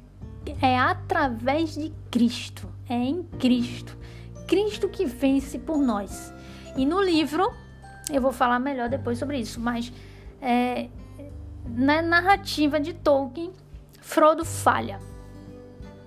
é 0.60 0.78
através 0.78 1.74
de 1.74 1.92
Cristo, 2.10 2.68
é 2.88 2.94
em 2.94 3.22
Cristo. 3.22 3.96
Cristo 4.46 4.88
que 4.88 5.06
vence 5.06 5.58
por 5.58 5.78
nós. 5.78 6.34
E 6.76 6.84
no 6.84 7.00
livro, 7.00 7.50
eu 8.12 8.20
vou 8.20 8.32
falar 8.32 8.58
melhor 8.58 8.88
depois 8.88 9.18
sobre 9.18 9.38
isso, 9.38 9.60
mas 9.60 9.92
é, 10.42 10.88
na 11.64 12.02
narrativa 12.02 12.78
de 12.78 12.92
Tolkien, 12.92 13.52
Frodo 14.00 14.44
falha. 14.44 14.98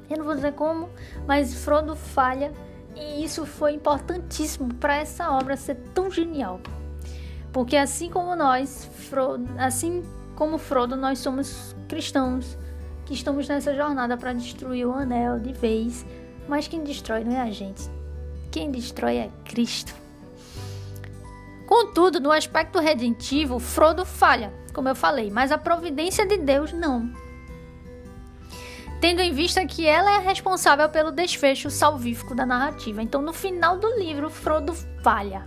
Eu 0.09 0.17
não 0.17 0.25
vou 0.25 0.35
dizer 0.35 0.53
como, 0.53 0.89
mas 1.25 1.63
Frodo 1.63 1.95
falha 1.95 2.51
e 2.95 3.23
isso 3.23 3.45
foi 3.45 3.73
importantíssimo 3.73 4.73
para 4.75 4.97
essa 4.97 5.31
obra 5.31 5.55
ser 5.57 5.75
tão 5.93 6.09
genial. 6.09 6.59
Porque 7.51 7.75
assim 7.75 8.09
como 8.09 8.35
nós, 8.35 8.89
Frodo, 9.09 9.47
assim 9.57 10.03
como 10.35 10.57
Frodo, 10.57 10.95
nós 10.95 11.19
somos 11.19 11.75
cristãos 11.87 12.57
que 13.05 13.13
estamos 13.13 13.47
nessa 13.47 13.75
jornada 13.75 14.15
para 14.17 14.33
destruir 14.33 14.85
o 14.85 14.93
anel 14.93 15.39
de 15.39 15.53
vez, 15.53 16.05
mas 16.47 16.67
quem 16.67 16.83
destrói 16.83 17.23
não 17.23 17.33
é 17.33 17.41
a 17.41 17.51
gente. 17.51 17.89
Quem 18.49 18.71
destrói 18.71 19.17
é 19.17 19.29
Cristo. 19.45 19.93
Contudo, 21.67 22.19
no 22.19 22.31
aspecto 22.31 22.79
redentivo, 22.79 23.59
Frodo 23.59 24.05
falha, 24.05 24.53
como 24.73 24.89
eu 24.89 24.95
falei, 24.95 25.31
mas 25.31 25.51
a 25.51 25.57
providência 25.57 26.25
de 26.25 26.37
Deus 26.37 26.73
não 26.73 27.20
tendo 29.01 29.19
em 29.19 29.33
vista 29.33 29.65
que 29.65 29.87
ela 29.87 30.17
é 30.17 30.19
responsável 30.19 30.87
pelo 30.87 31.11
desfecho 31.11 31.71
salvífico 31.71 32.35
da 32.35 32.45
narrativa. 32.45 33.01
Então, 33.01 33.19
no 33.19 33.33
final 33.33 33.79
do 33.79 33.97
livro, 33.97 34.29
Frodo 34.29 34.75
falha, 35.01 35.43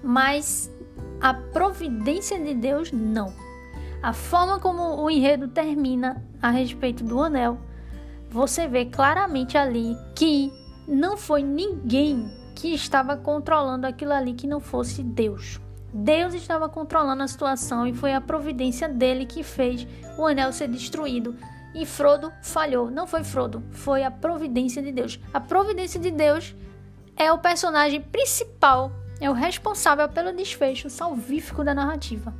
mas 0.00 0.72
a 1.20 1.34
providência 1.34 2.38
de 2.38 2.54
Deus 2.54 2.92
não. 2.92 3.34
A 4.00 4.12
forma 4.12 4.60
como 4.60 5.02
o 5.02 5.10
enredo 5.10 5.48
termina 5.48 6.24
a 6.40 6.50
respeito 6.50 7.02
do 7.02 7.20
anel, 7.20 7.58
você 8.30 8.68
vê 8.68 8.84
claramente 8.84 9.58
ali 9.58 9.96
que 10.14 10.52
não 10.86 11.16
foi 11.16 11.42
ninguém 11.42 12.30
que 12.54 12.72
estava 12.72 13.16
controlando 13.16 13.88
aquilo 13.88 14.12
ali 14.12 14.34
que 14.34 14.46
não 14.46 14.60
fosse 14.60 15.02
Deus. 15.02 15.60
Deus 15.92 16.32
estava 16.32 16.68
controlando 16.68 17.24
a 17.24 17.28
situação 17.28 17.88
e 17.88 17.92
foi 17.92 18.14
a 18.14 18.20
providência 18.20 18.88
dele 18.88 19.26
que 19.26 19.42
fez 19.42 19.84
o 20.16 20.26
anel 20.26 20.52
ser 20.52 20.68
destruído 20.68 21.34
e 21.78 21.86
Frodo 21.86 22.32
falhou. 22.42 22.90
Não 22.90 23.06
foi 23.06 23.22
Frodo, 23.22 23.62
foi 23.70 24.02
a 24.02 24.10
providência 24.10 24.82
de 24.82 24.90
Deus. 24.90 25.18
A 25.32 25.40
providência 25.40 26.00
de 26.00 26.10
Deus 26.10 26.54
é 27.16 27.32
o 27.32 27.38
personagem 27.38 28.00
principal, 28.00 28.92
é 29.20 29.30
o 29.30 29.32
responsável 29.32 30.08
pelo 30.08 30.32
desfecho 30.32 30.90
salvífico 30.90 31.64
da 31.64 31.74
narrativa, 31.74 32.34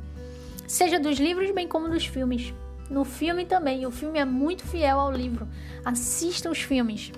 seja 0.67 0.99
dos 0.99 1.17
livros 1.17 1.51
bem 1.51 1.67
como 1.67 1.89
dos 1.89 2.05
filmes. 2.05 2.53
No 2.89 3.03
filme 3.03 3.45
também, 3.45 3.85
o 3.85 3.91
filme 3.91 4.19
é 4.19 4.25
muito 4.25 4.65
fiel 4.65 4.99
ao 4.99 5.11
livro. 5.11 5.47
Assista 5.85 6.49
os 6.49 6.59
filmes. 6.59 7.11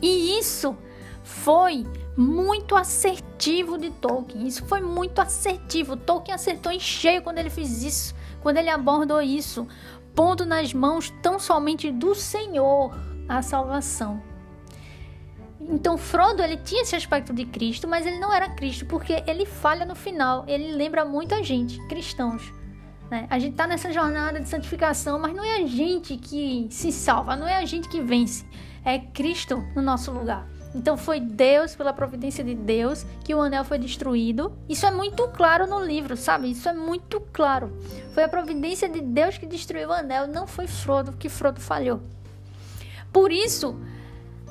E 0.00 0.38
isso 0.38 0.76
foi 1.22 1.86
muito 2.14 2.76
assertivo 2.76 3.78
de 3.78 3.90
Tolkien. 3.90 4.46
Isso 4.46 4.64
foi 4.66 4.82
muito 4.82 5.20
assertivo. 5.20 5.96
Tolkien 5.96 6.34
acertou 6.34 6.70
em 6.70 6.80
cheio 6.80 7.22
quando 7.22 7.38
ele 7.38 7.48
fez 7.48 7.82
isso, 7.82 8.14
quando 8.42 8.58
ele 8.58 8.68
abordou 8.68 9.22
isso 9.22 9.66
pondo 10.14 10.44
nas 10.44 10.72
mãos 10.72 11.12
tão 11.22 11.38
somente 11.38 11.90
do 11.90 12.14
Senhor 12.14 12.94
a 13.28 13.42
salvação. 13.42 14.22
Então 15.60 15.96
Frodo 15.96 16.42
ele 16.42 16.56
tinha 16.56 16.82
esse 16.82 16.96
aspecto 16.96 17.32
de 17.32 17.44
Cristo, 17.44 17.86
mas 17.86 18.06
ele 18.06 18.18
não 18.18 18.32
era 18.32 18.48
Cristo 18.50 18.84
porque 18.86 19.22
ele 19.26 19.46
falha 19.46 19.86
no 19.86 19.94
final. 19.94 20.44
Ele 20.48 20.72
lembra 20.72 21.04
muita 21.04 21.42
gente, 21.42 21.78
cristãos. 21.86 22.52
Né? 23.10 23.26
A 23.30 23.38
gente 23.38 23.52
está 23.52 23.66
nessa 23.66 23.92
jornada 23.92 24.40
de 24.40 24.48
santificação, 24.48 25.18
mas 25.18 25.34
não 25.34 25.44
é 25.44 25.62
a 25.62 25.66
gente 25.66 26.16
que 26.16 26.66
se 26.70 26.90
salva, 26.90 27.36
não 27.36 27.46
é 27.46 27.56
a 27.56 27.64
gente 27.64 27.88
que 27.88 28.00
vence, 28.00 28.44
é 28.84 28.98
Cristo 28.98 29.62
no 29.76 29.82
nosso 29.82 30.10
lugar. 30.10 30.48
Então 30.74 30.96
foi 30.96 31.20
Deus, 31.20 31.74
pela 31.74 31.92
providência 31.92 32.42
de 32.42 32.54
Deus, 32.54 33.04
que 33.24 33.34
o 33.34 33.40
anel 33.40 33.64
foi 33.64 33.78
destruído. 33.78 34.52
Isso 34.68 34.86
é 34.86 34.90
muito 34.90 35.28
claro 35.28 35.66
no 35.66 35.84
livro, 35.84 36.16
sabe? 36.16 36.50
Isso 36.50 36.68
é 36.68 36.72
muito 36.72 37.20
claro. 37.32 37.76
Foi 38.14 38.24
a 38.24 38.28
providência 38.28 38.88
de 38.88 39.00
Deus 39.00 39.36
que 39.36 39.46
destruiu 39.46 39.90
o 39.90 39.92
anel, 39.92 40.26
não 40.26 40.46
foi 40.46 40.66
Frodo 40.66 41.12
que 41.12 41.28
Frodo 41.28 41.60
falhou. 41.60 42.00
Por 43.12 43.30
isso, 43.30 43.78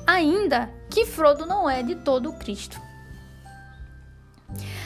ainda 0.06 0.70
que 0.88 1.04
Frodo 1.04 1.44
não 1.44 1.68
é 1.68 1.82
de 1.82 1.96
todo 1.96 2.30
o 2.30 2.38
Cristo. 2.38 2.80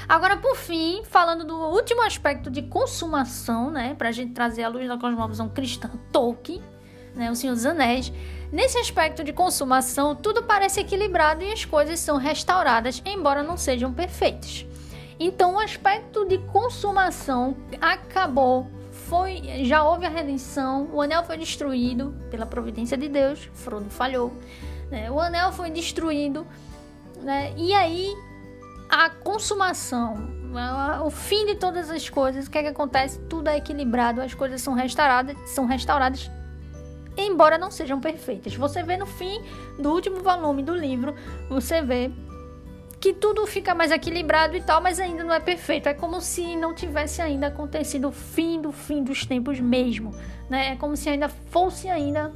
Agora, 0.09 0.37
por 0.37 0.57
fim, 0.57 1.03
falando 1.05 1.45
do 1.45 1.57
último 1.57 2.03
aspecto 2.03 2.51
de 2.51 2.63
consumação, 2.63 3.71
né, 3.71 3.95
para 3.99 4.09
a 4.09 4.13
gente 4.13 4.33
trazer 4.33 4.63
a 4.63 4.69
luz 4.69 4.87
da 4.87 4.97
cosmovisão 4.97 5.49
cristã, 5.49 5.91
Tolkien, 6.13 6.63
né, 7.15 7.31
o 7.31 7.35
Senhor 7.35 7.55
dos 7.55 7.67
Anéis, 7.67 8.13
Nesse 8.53 8.79
aspecto 8.79 9.25
de 9.25 9.33
consumação, 9.33 10.15
tudo 10.15 10.43
parece 10.43 10.81
equilibrado 10.81 11.43
e 11.43 11.53
as 11.53 11.65
coisas 11.65 11.99
são 12.01 12.17
restauradas, 12.17 13.03
embora 13.05 13.43
não 13.43 13.57
sejam 13.57 13.93
perfeitas. 13.93 14.65
Então, 15.19 15.55
o 15.55 15.59
aspecto 15.59 16.25
de 16.27 16.39
consumação 16.39 17.57
acabou 17.81 18.71
foi, 19.09 19.41
já 19.65 19.85
houve 19.85 20.05
a 20.05 20.09
redenção, 20.09 20.89
o 20.93 21.01
anel 21.01 21.23
foi 21.25 21.37
destruído 21.37 22.15
pela 22.31 22.45
providência 22.45 22.97
de 22.97 23.09
Deus, 23.09 23.49
Frodo 23.55 23.89
falhou, 23.89 24.33
né? 24.91 25.11
O 25.11 25.21
anel 25.21 25.53
foi 25.53 25.71
destruído, 25.71 26.47
né? 27.23 27.53
E 27.57 27.73
aí 27.73 28.13
a 28.89 29.09
consumação, 29.09 30.29
o 31.05 31.11
fim 31.11 31.47
de 31.47 31.55
todas 31.55 31.91
as 31.91 32.09
coisas, 32.09 32.47
o 32.47 32.51
que 32.51 32.59
é 32.59 32.63
que 32.63 32.69
acontece? 32.69 33.19
Tudo 33.29 33.49
é 33.49 33.57
equilibrado, 33.57 34.21
as 34.21 34.35
coisas 34.35 34.61
são 34.61 34.75
restauradas, 34.75 35.37
são 35.51 35.67
restauradas, 35.67 36.31
embora 37.17 37.59
não 37.59 37.71
sejam 37.71 38.01
perfeitas. 38.01 38.55
Você 38.55 38.83
vê 38.83 38.97
no 38.97 39.07
fim 39.07 39.41
do 39.79 39.91
último 39.91 40.21
volume 40.21 40.63
do 40.63 40.75
livro, 40.75 41.15
você 41.49 41.83
vê 41.83 42.11
que 43.01 43.13
tudo 43.13 43.47
fica 43.47 43.75
mais 43.75 43.91
equilibrado 43.91 44.57
e 44.57 44.63
tal, 44.63 44.81
mas 44.81 44.99
ainda 44.99 45.23
não 45.23 45.33
é 45.33 45.41
perfeito. 45.41 45.89
É 45.89 45.95
como 45.95 46.21
se 46.21 46.57
não 46.57 46.75
tivesse 46.75 47.23
ainda 47.23 47.49
acontecido 47.49 48.09
o 48.09 48.13
fim 48.13 48.61
do 48.61 48.73
fim 48.73 49.03
dos 49.03 49.25
tempos 49.25 49.61
mesmo, 49.61 50.15
né? 50.49 50.73
É 50.73 50.77
como 50.77 50.97
se 50.97 51.09
ainda 51.09 51.29
fosse 51.29 51.89
ainda 51.89 52.33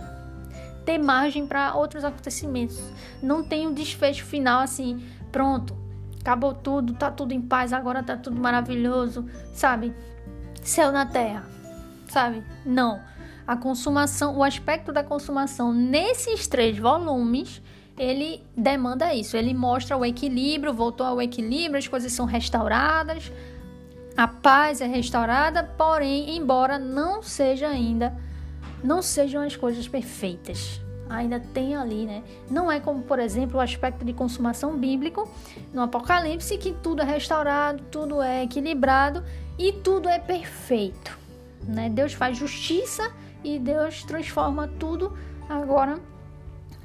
ter 0.85 0.99
margem 0.99 1.47
para 1.47 1.75
outros 1.75 2.05
acontecimentos. 2.05 2.81
Não 3.23 3.43
tem 3.43 3.67
um 3.67 3.75
desfecho 3.75 4.25
final 4.25 4.61
assim, 4.61 5.05
pronto, 5.33 5.77
acabou 6.21 6.55
tudo, 6.55 6.95
tá 6.95 7.11
tudo 7.11 7.33
em 7.33 7.41
paz, 7.41 7.73
agora 7.73 8.03
tá 8.03 8.17
tudo 8.17 8.41
maravilhoso, 8.41 9.27
sabe? 9.55 9.95
Céu 10.63 10.93
na 10.93 11.07
terra, 11.07 11.45
sabe? 12.09 12.45
Não. 12.65 13.10
A 13.51 13.57
consumação, 13.57 14.37
o 14.37 14.45
aspecto 14.45 14.93
da 14.93 15.03
consumação 15.03 15.73
nesses 15.73 16.47
três 16.47 16.79
volumes, 16.79 17.61
ele 17.99 18.45
demanda 18.57 19.13
isso. 19.13 19.37
Ele 19.37 19.53
mostra 19.53 19.97
o 19.97 20.05
equilíbrio, 20.05 20.73
voltou 20.73 21.05
ao 21.05 21.21
equilíbrio, 21.21 21.77
as 21.77 21.89
coisas 21.89 22.13
são 22.13 22.27
restauradas, 22.27 23.33
a 24.17 24.29
paz 24.29 24.81
é 24.81 24.87
restaurada, 24.87 25.65
porém, 25.65 26.37
embora 26.37 26.79
não 26.79 27.25
seja 27.25 27.67
ainda, 27.67 28.17
não 28.85 29.03
sejam 29.03 29.43
as 29.43 29.57
coisas 29.57 29.89
perfeitas 29.89 30.81
ainda 31.09 31.41
tem 31.41 31.75
ali, 31.75 32.07
né? 32.07 32.23
Não 32.49 32.71
é 32.71 32.79
como, 32.79 33.03
por 33.03 33.19
exemplo, 33.19 33.59
o 33.59 33.61
aspecto 33.61 34.05
de 34.05 34.13
consumação 34.13 34.79
bíblico 34.79 35.29
no 35.75 35.83
Apocalipse, 35.83 36.57
que 36.57 36.73
tudo 36.73 37.03
é 37.03 37.05
restaurado, 37.05 37.83
tudo 37.91 38.23
é 38.23 38.45
equilibrado 38.45 39.25
e 39.59 39.73
tudo 39.73 40.09
é 40.09 40.21
perfeito, 40.21 41.19
né? 41.67 41.89
Deus 41.89 42.13
faz 42.13 42.39
justiça 42.39 43.11
e 43.43 43.59
Deus 43.59 44.05
transforma 44.05 44.69
tudo 44.69 45.17
agora 45.49 45.99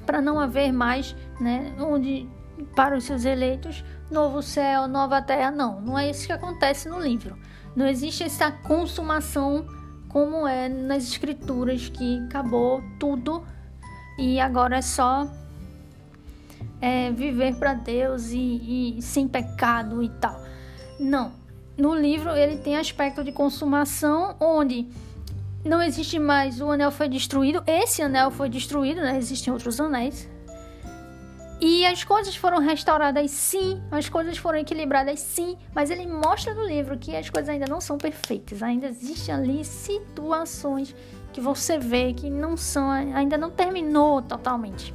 para 0.04 0.20
não 0.20 0.38
haver 0.38 0.72
mais, 0.72 1.16
né, 1.40 1.74
onde 1.78 2.28
para 2.74 2.96
os 2.96 3.04
seus 3.04 3.24
eleitos 3.24 3.84
novo 4.10 4.40
céu, 4.42 4.86
nova 4.86 5.20
terra, 5.20 5.50
não, 5.50 5.80
não 5.80 5.98
é 5.98 6.08
isso 6.08 6.26
que 6.26 6.32
acontece 6.32 6.88
no 6.88 7.00
livro. 7.00 7.36
Não 7.74 7.86
existe 7.86 8.22
essa 8.22 8.50
consumação 8.50 9.66
como 10.08 10.46
é 10.46 10.68
nas 10.68 11.02
escrituras 11.04 11.88
que 11.88 12.20
acabou 12.26 12.82
tudo 12.98 13.44
e 14.18 14.40
agora 14.40 14.78
é 14.78 14.82
só 14.82 15.28
é, 16.80 17.10
viver 17.10 17.56
para 17.56 17.74
Deus 17.74 18.30
e, 18.30 18.96
e, 18.96 19.02
sem 19.02 19.28
pecado 19.28 20.02
e 20.02 20.08
tal. 20.08 20.40
Não. 20.98 21.32
No 21.76 21.94
livro 21.94 22.30
ele 22.30 22.56
tem 22.56 22.76
aspecto 22.78 23.22
de 23.22 23.32
consumação 23.32 24.34
onde 24.40 24.88
não 25.66 25.82
existe 25.82 26.18
mais 26.18 26.60
o 26.60 26.70
anel 26.70 26.90
foi 26.90 27.08
destruído. 27.08 27.62
Esse 27.66 28.02
anel 28.02 28.30
foi 28.30 28.48
destruído, 28.48 29.00
né? 29.00 29.16
Existem 29.18 29.52
outros 29.52 29.80
anéis. 29.80 30.28
E 31.60 31.86
as 31.86 32.04
coisas 32.04 32.36
foram 32.36 32.58
restauradas 32.58 33.30
sim, 33.30 33.82
as 33.90 34.10
coisas 34.10 34.36
foram 34.36 34.58
equilibradas 34.58 35.20
sim, 35.20 35.56
mas 35.74 35.90
ele 35.90 36.06
mostra 36.06 36.52
no 36.52 36.62
livro 36.62 36.98
que 36.98 37.16
as 37.16 37.30
coisas 37.30 37.48
ainda 37.48 37.64
não 37.66 37.80
são 37.80 37.96
perfeitas, 37.96 38.62
ainda 38.62 38.88
existem 38.88 39.34
ali 39.34 39.64
situações 39.64 40.94
que 41.32 41.40
você 41.40 41.78
vê 41.78 42.12
que 42.12 42.28
não 42.28 42.58
são, 42.58 42.90
ainda 42.90 43.38
não 43.38 43.50
terminou 43.50 44.20
totalmente. 44.20 44.94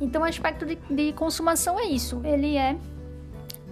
Então, 0.00 0.22
o 0.22 0.24
aspecto 0.24 0.64
de, 0.64 0.76
de 0.90 1.12
consumação 1.12 1.78
é 1.78 1.84
isso. 1.84 2.22
Ele 2.24 2.56
é 2.56 2.78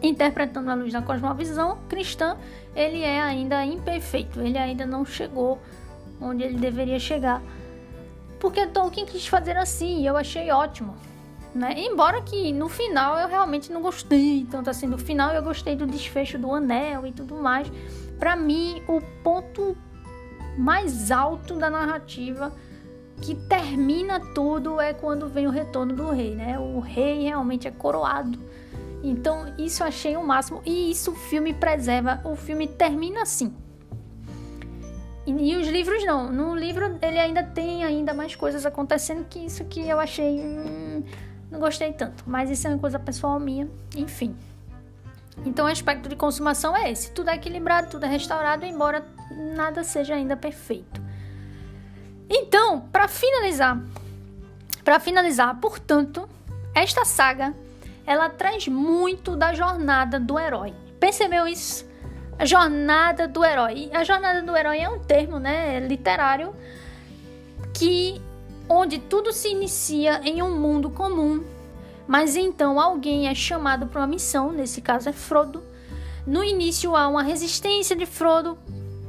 interpretando 0.03 0.71
a 0.71 0.75
luz 0.75 0.93
da 0.93 1.03
cosmovisão 1.03 1.79
cristã, 1.89 2.37
ele 2.77 3.03
é 3.03 3.21
ainda 3.21 3.65
imperfeito, 3.65 4.41
ele 4.41 4.59
ainda 4.59 4.87
não 4.87 5.05
chegou 5.05 5.59
onde 6.21 6.43
ele 6.45 6.59
deveria 6.59 6.99
chegar. 6.99 7.43
Porque 8.39 8.67
Tolkien 8.67 9.07
quis 9.07 9.27
fazer 9.27 9.57
assim 9.57 10.03
e 10.03 10.07
eu 10.07 10.17
achei 10.17 10.51
ótimo. 10.51 10.95
Né? 11.55 11.75
Embora 11.77 12.21
que 12.23 12.53
no 12.53 12.69
final 12.69 13.19
eu 13.19 13.27
realmente 13.27 13.73
não 13.73 13.81
gostei 13.81 14.47
tanto 14.51 14.71
assim 14.71 14.89
do 14.89 14.99
final, 14.99 15.33
eu 15.33 15.43
gostei 15.43 15.75
do 15.75 15.87
desfecho 15.87 16.39
do 16.39 16.53
anel 16.53 17.07
e 17.07 17.13
tudo 17.13 17.35
mais. 17.37 17.71
Para 18.19 18.37
mim, 18.37 18.83
o 18.87 19.01
ponto 19.23 19.77
mais 20.57 21.11
alto 21.11 21.55
da 21.55 21.71
narrativa 21.71 22.53
que 23.21 23.35
termina 23.35 24.21
tudo 24.35 24.81
é 24.81 24.93
quando 24.93 25.29
vem 25.29 25.47
o 25.47 25.51
retorno 25.51 25.95
do 25.95 26.11
rei, 26.11 26.35
né? 26.35 26.59
O 26.59 26.79
rei 26.81 27.25
realmente 27.25 27.67
é 27.67 27.71
coroado. 27.71 28.39
Então, 29.03 29.53
isso 29.59 29.83
eu 29.83 29.87
achei 29.87 30.17
o 30.17 30.25
máximo 30.25 30.61
e 30.65 30.91
isso 30.91 31.13
o 31.13 31.17
filme 31.17 31.55
preserva. 31.55 32.21
O 32.25 32.37
filme 32.37 32.67
termina 32.67 33.23
assim. 33.23 33.55
E, 35.29 35.53
e, 35.53 35.57
os 35.57 35.69
livros 35.69 36.03
não. 36.07 36.33
No 36.33 36.57
livro 36.57 36.99
ele 37.03 37.19
ainda 37.19 37.43
tem 37.43 37.85
ainda 37.85 38.15
mais 38.15 38.35
coisas 38.35 38.65
acontecendo 38.65 39.27
que 39.29 39.39
isso 39.39 39.63
que 39.67 39.87
eu 39.87 40.01
achei 40.01 40.41
hum, 40.41 41.03
não 41.51 41.61
gostei 41.61 41.93
tanto, 41.93 42.25
mas 42.27 42.51
isso 42.51 42.67
é 42.67 42.71
uma 42.71 42.79
coisa 42.79 42.99
pessoal 42.99 43.39
minha, 43.39 43.69
enfim. 43.95 44.35
Então, 45.45 45.67
o 45.67 45.69
aspecto 45.69 46.09
de 46.09 46.17
consumação 46.17 46.75
é 46.75 46.91
esse: 46.91 47.11
tudo 47.13 47.29
é 47.29 47.35
equilibrado, 47.35 47.91
tudo 47.91 48.07
é 48.07 48.09
restaurado, 48.09 48.65
embora 48.65 49.07
nada 49.55 49.85
seja 49.85 50.15
ainda 50.15 50.35
perfeito. 50.35 51.01
Então, 52.31 52.81
para 52.81 53.07
finalizar, 53.07 53.81
para 54.83 54.99
finalizar, 54.99 55.55
portanto, 55.61 56.27
esta 56.75 57.05
saga 57.05 57.55
ela 58.07 58.31
traz 58.31 58.67
muito 58.67 59.37
da 59.37 59.53
jornada 59.53 60.19
do 60.19 60.39
herói. 60.39 60.73
Percebeu 60.99 61.47
isso? 61.47 61.88
A 62.39 62.45
jornada 62.45 63.27
do 63.27 63.45
herói. 63.45 63.91
A 63.93 64.05
jornada 64.05 64.43
do 64.43 64.57
herói 64.57 64.79
é 64.79 64.89
um 64.89 65.01
termo, 65.01 65.39
né, 65.39 65.81
literário 65.81 66.55
que 67.75 68.21
onde 68.69 68.99
tudo 68.99 69.33
se 69.33 69.49
inicia 69.49 70.21
em 70.25 70.43
um 70.43 70.57
mundo 70.57 70.91
comum 70.91 71.45
mas 72.09 72.37
então 72.37 72.81
alguém 72.81 73.29
é 73.29 73.35
chamado 73.35 73.87
para 73.87 74.01
uma 74.01 74.07
missão, 74.07 74.51
nesse 74.51 74.81
caso 74.81 75.11
é 75.11 75.13
Frodo. 75.13 75.63
No 76.27 76.43
início 76.43 76.97
há 76.97 77.07
uma 77.07 77.23
resistência 77.23 77.95
de 77.95 78.07
Frodo, 78.07 78.59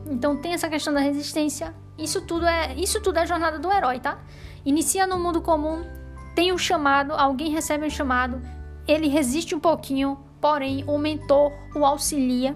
então 0.05 0.35
tem 0.35 0.51
essa 0.51 0.67
questão 0.67 0.93
da 0.93 0.99
resistência. 0.99 1.73
Isso 1.97 2.21
tudo 2.21 2.45
é, 2.45 2.75
isso 2.75 3.01
tudo 3.01 3.17
é 3.17 3.21
a 3.21 3.25
jornada 3.25 3.57
do 3.57 3.71
herói, 3.71 4.01
tá? 4.01 4.19
Inicia 4.65 5.07
no 5.07 5.17
mundo 5.17 5.41
comum, 5.41 5.81
tem 6.35 6.51
um 6.51 6.57
chamado, 6.57 7.13
alguém 7.13 7.49
recebe 7.51 7.85
um 7.85 7.89
chamado, 7.89 8.41
ele 8.85 9.07
resiste 9.07 9.55
um 9.55 9.59
pouquinho, 9.61 10.19
porém 10.41 10.83
o 10.85 10.97
mentor 10.97 11.53
o 11.73 11.85
auxilia, 11.85 12.53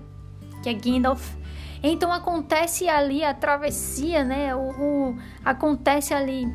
que 0.64 0.70
é 0.70 0.74
Gandalf. 0.74 1.36
Então 1.84 2.12
acontece 2.12 2.88
ali 2.88 3.24
a 3.24 3.34
travessia, 3.34 4.24
né? 4.24 4.56
O, 4.56 4.70
o 4.70 5.18
acontece 5.44 6.14
ali 6.14 6.48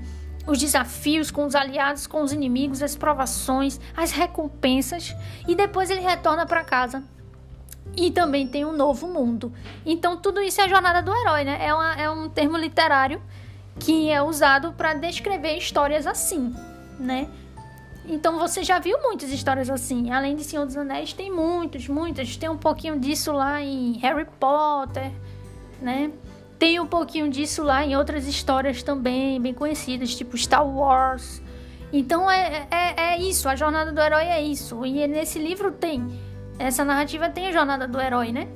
os 0.46 0.58
desafios 0.58 1.30
com 1.30 1.44
os 1.44 1.54
aliados, 1.54 2.06
com 2.06 2.22
os 2.22 2.32
inimigos, 2.32 2.82
as 2.82 2.96
provações, 2.96 3.78
as 3.94 4.10
recompensas 4.10 5.14
e 5.46 5.54
depois 5.54 5.90
ele 5.90 6.00
retorna 6.00 6.46
para 6.46 6.64
casa. 6.64 7.04
E 7.94 8.10
também 8.10 8.48
tem 8.48 8.64
um 8.64 8.72
novo 8.72 9.06
mundo. 9.06 9.52
Então 9.84 10.16
tudo 10.16 10.40
isso 10.40 10.60
é 10.62 10.64
a 10.64 10.68
jornada 10.68 11.02
do 11.02 11.14
herói, 11.14 11.44
né? 11.44 11.58
É, 11.60 11.74
uma, 11.74 11.94
é 11.94 12.10
um 12.10 12.30
termo 12.30 12.56
literário 12.56 13.20
que 13.78 14.10
é 14.10 14.22
usado 14.22 14.72
para 14.72 14.94
descrever 14.94 15.56
histórias 15.56 16.06
assim, 16.06 16.54
né? 16.98 17.28
Então 18.08 18.38
você 18.38 18.64
já 18.64 18.78
viu 18.78 18.98
muitas 19.02 19.30
histórias 19.30 19.68
assim. 19.68 20.10
Além 20.10 20.34
de 20.34 20.42
Senhor 20.42 20.64
dos 20.64 20.76
Anéis, 20.76 21.12
tem 21.12 21.30
muitos, 21.30 21.86
muitas. 21.88 22.36
Tem 22.36 22.48
um 22.48 22.56
pouquinho 22.56 22.98
disso 22.98 23.32
lá 23.32 23.60
em 23.60 23.98
Harry 23.98 24.26
Potter, 24.40 25.12
né? 25.80 26.10
Tem 26.58 26.80
um 26.80 26.86
pouquinho 26.86 27.28
disso 27.28 27.62
lá 27.62 27.84
em 27.84 27.94
outras 27.96 28.26
histórias 28.26 28.82
também 28.82 29.40
bem 29.40 29.52
conhecidas, 29.52 30.14
tipo 30.14 30.36
Star 30.38 30.66
Wars. 30.66 31.42
Então 31.92 32.30
é, 32.30 32.66
é, 32.70 33.00
é 33.12 33.18
isso, 33.18 33.48
a 33.48 33.54
jornada 33.54 33.92
do 33.92 34.00
herói 34.00 34.24
é 34.24 34.40
isso. 34.40 34.84
E 34.86 35.06
nesse 35.06 35.38
livro 35.38 35.70
tem. 35.70 36.08
Essa 36.58 36.84
narrativa 36.84 37.28
tem 37.28 37.46
a 37.46 37.52
jornada 37.52 37.86
do 37.86 38.00
herói, 38.00 38.32
né? 38.32 38.48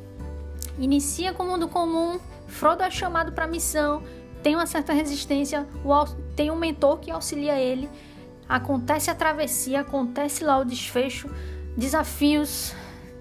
Inicia 0.78 1.32
com 1.32 1.42
o 1.42 1.46
mundo 1.46 1.68
comum, 1.68 2.18
Frodo 2.48 2.82
é 2.82 2.90
chamado 2.90 3.32
para 3.32 3.46
missão, 3.46 4.02
tem 4.42 4.54
uma 4.54 4.66
certa 4.66 4.92
resistência, 4.92 5.66
tem 6.34 6.50
um 6.50 6.56
mentor 6.56 6.98
que 6.98 7.10
auxilia 7.10 7.58
ele. 7.58 7.88
Acontece 8.52 9.10
a 9.10 9.14
travessia, 9.14 9.80
acontece 9.80 10.44
lá 10.44 10.58
o 10.58 10.64
desfecho, 10.66 11.26
desafios 11.74 12.74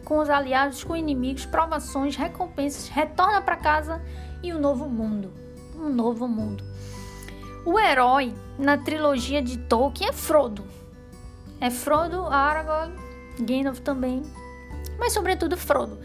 com 0.03 0.19
os 0.19 0.29
aliados, 0.29 0.83
com 0.83 0.93
inimigos, 0.93 1.45
provações, 1.45 2.17
recompensas, 2.17 2.89
retorna 2.89 3.41
para 3.41 3.55
casa 3.55 4.01
e 4.43 4.53
um 4.53 4.59
novo 4.59 4.89
mundo. 4.89 5.31
Um 5.73 5.87
novo 5.87 6.27
mundo. 6.27 6.65
O 7.65 7.79
herói 7.79 8.33
na 8.59 8.77
trilogia 8.77 9.41
de 9.41 9.57
Tolkien 9.57 10.09
é 10.09 10.11
Frodo. 10.11 10.65
É 11.61 11.69
Frodo, 11.69 12.25
Aragorn, 12.25 12.93
Gandalf 13.39 13.79
também, 13.79 14.23
mas 14.99 15.13
sobretudo 15.13 15.55
Frodo. 15.55 15.97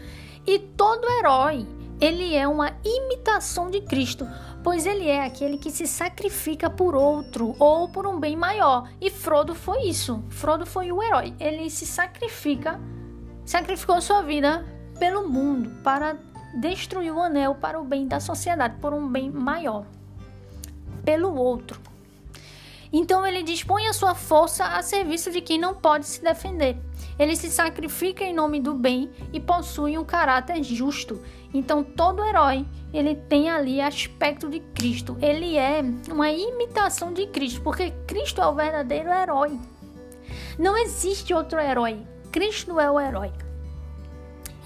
E 0.45 0.57
todo 0.57 1.05
herói 1.19 1.67
ele 1.99 2.33
é 2.33 2.47
uma 2.47 2.71
imitação 2.81 3.69
de 3.69 3.81
Cristo, 3.81 4.25
pois 4.63 4.85
ele 4.85 5.07
é 5.07 5.23
aquele 5.23 5.57
que 5.57 5.71
se 5.71 5.87
sacrifica 5.87 6.69
por 6.69 6.95
outro 6.95 7.55
ou 7.59 7.87
por 7.89 8.05
um 8.05 8.19
bem 8.19 8.35
maior. 8.35 8.89
E 8.99 9.09
Frodo 9.09 9.55
foi 9.55 9.83
isso. 9.83 10.23
Frodo 10.29 10.65
foi 10.65 10.91
o 10.91 11.01
herói. 11.01 11.33
Ele 11.39 11.69
se 11.69 11.85
sacrifica, 11.85 12.79
sacrificou 13.45 14.01
sua 14.01 14.21
vida 14.21 14.65
pelo 14.99 15.29
mundo 15.29 15.81
para 15.83 16.17
destruir 16.59 17.13
o 17.13 17.21
anel 17.21 17.55
para 17.55 17.79
o 17.79 17.85
bem 17.85 18.07
da 18.07 18.19
sociedade, 18.19 18.77
por 18.81 18.93
um 18.93 19.07
bem 19.07 19.29
maior, 19.29 19.85
pelo 21.03 21.35
outro. 21.35 21.79
Então 22.91 23.25
ele 23.27 23.43
dispõe 23.43 23.87
a 23.87 23.93
sua 23.93 24.15
força 24.15 24.63
a 24.63 24.81
serviço 24.81 25.29
de 25.31 25.41
quem 25.41 25.59
não 25.59 25.75
pode 25.75 26.05
se 26.05 26.21
defender. 26.21 26.77
Ele 27.19 27.35
se 27.35 27.49
sacrifica 27.49 28.23
em 28.23 28.33
nome 28.33 28.59
do 28.59 28.73
bem 28.73 29.09
e 29.33 29.39
possui 29.39 29.97
um 29.97 30.05
caráter 30.05 30.63
justo. 30.63 31.21
Então 31.57 31.83
todo 31.83 32.23
herói, 32.23 32.67
ele 32.93 33.15
tem 33.15 33.49
ali 33.49 33.81
aspecto 33.81 34.47
de 34.47 34.59
Cristo. 34.59 35.17
Ele 35.19 35.57
é 35.57 35.81
uma 36.11 36.29
imitação 36.29 37.11
de 37.11 37.25
Cristo, 37.25 37.61
porque 37.61 37.89
Cristo 38.05 38.39
é 38.39 38.47
o 38.47 38.53
verdadeiro 38.53 39.09
herói. 39.09 39.59
Não 40.59 40.77
existe 40.77 41.33
outro 41.33 41.59
herói. 41.59 42.05
Cristo 42.31 42.79
é 42.79 42.91
o 42.91 42.99
herói. 42.99 43.33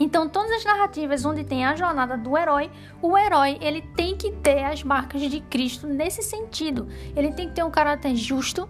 Então, 0.02 0.28
todas 0.28 0.52
as 0.52 0.66
narrativas 0.66 1.24
onde 1.24 1.46
tem 1.46 1.64
a 1.64 1.76
jornada 1.76 2.18
do 2.18 2.38
herói, 2.38 2.70
o 3.02 3.18
herói 3.18 3.58
ele 3.62 3.82
tem 3.96 4.18
que 4.18 4.32
ter 4.32 4.66
as 4.66 4.84
marcas 4.84 5.22
de 5.22 5.40
Cristo 5.42 5.88
nesse 5.88 6.22
sentido. 6.22 6.90
Ele 7.16 7.32
tem 7.32 7.48
que 7.48 7.56
ter 7.56 7.64
um 7.64 7.72
caráter 7.72 8.16
justo. 8.18 8.68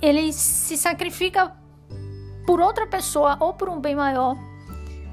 Ele 0.00 0.32
se 0.32 0.76
sacrifica 0.76 1.56
por 2.46 2.60
outra 2.60 2.86
pessoa 2.86 3.36
ou 3.40 3.54
por 3.54 3.68
um 3.68 3.80
bem 3.80 3.96
maior, 3.96 4.36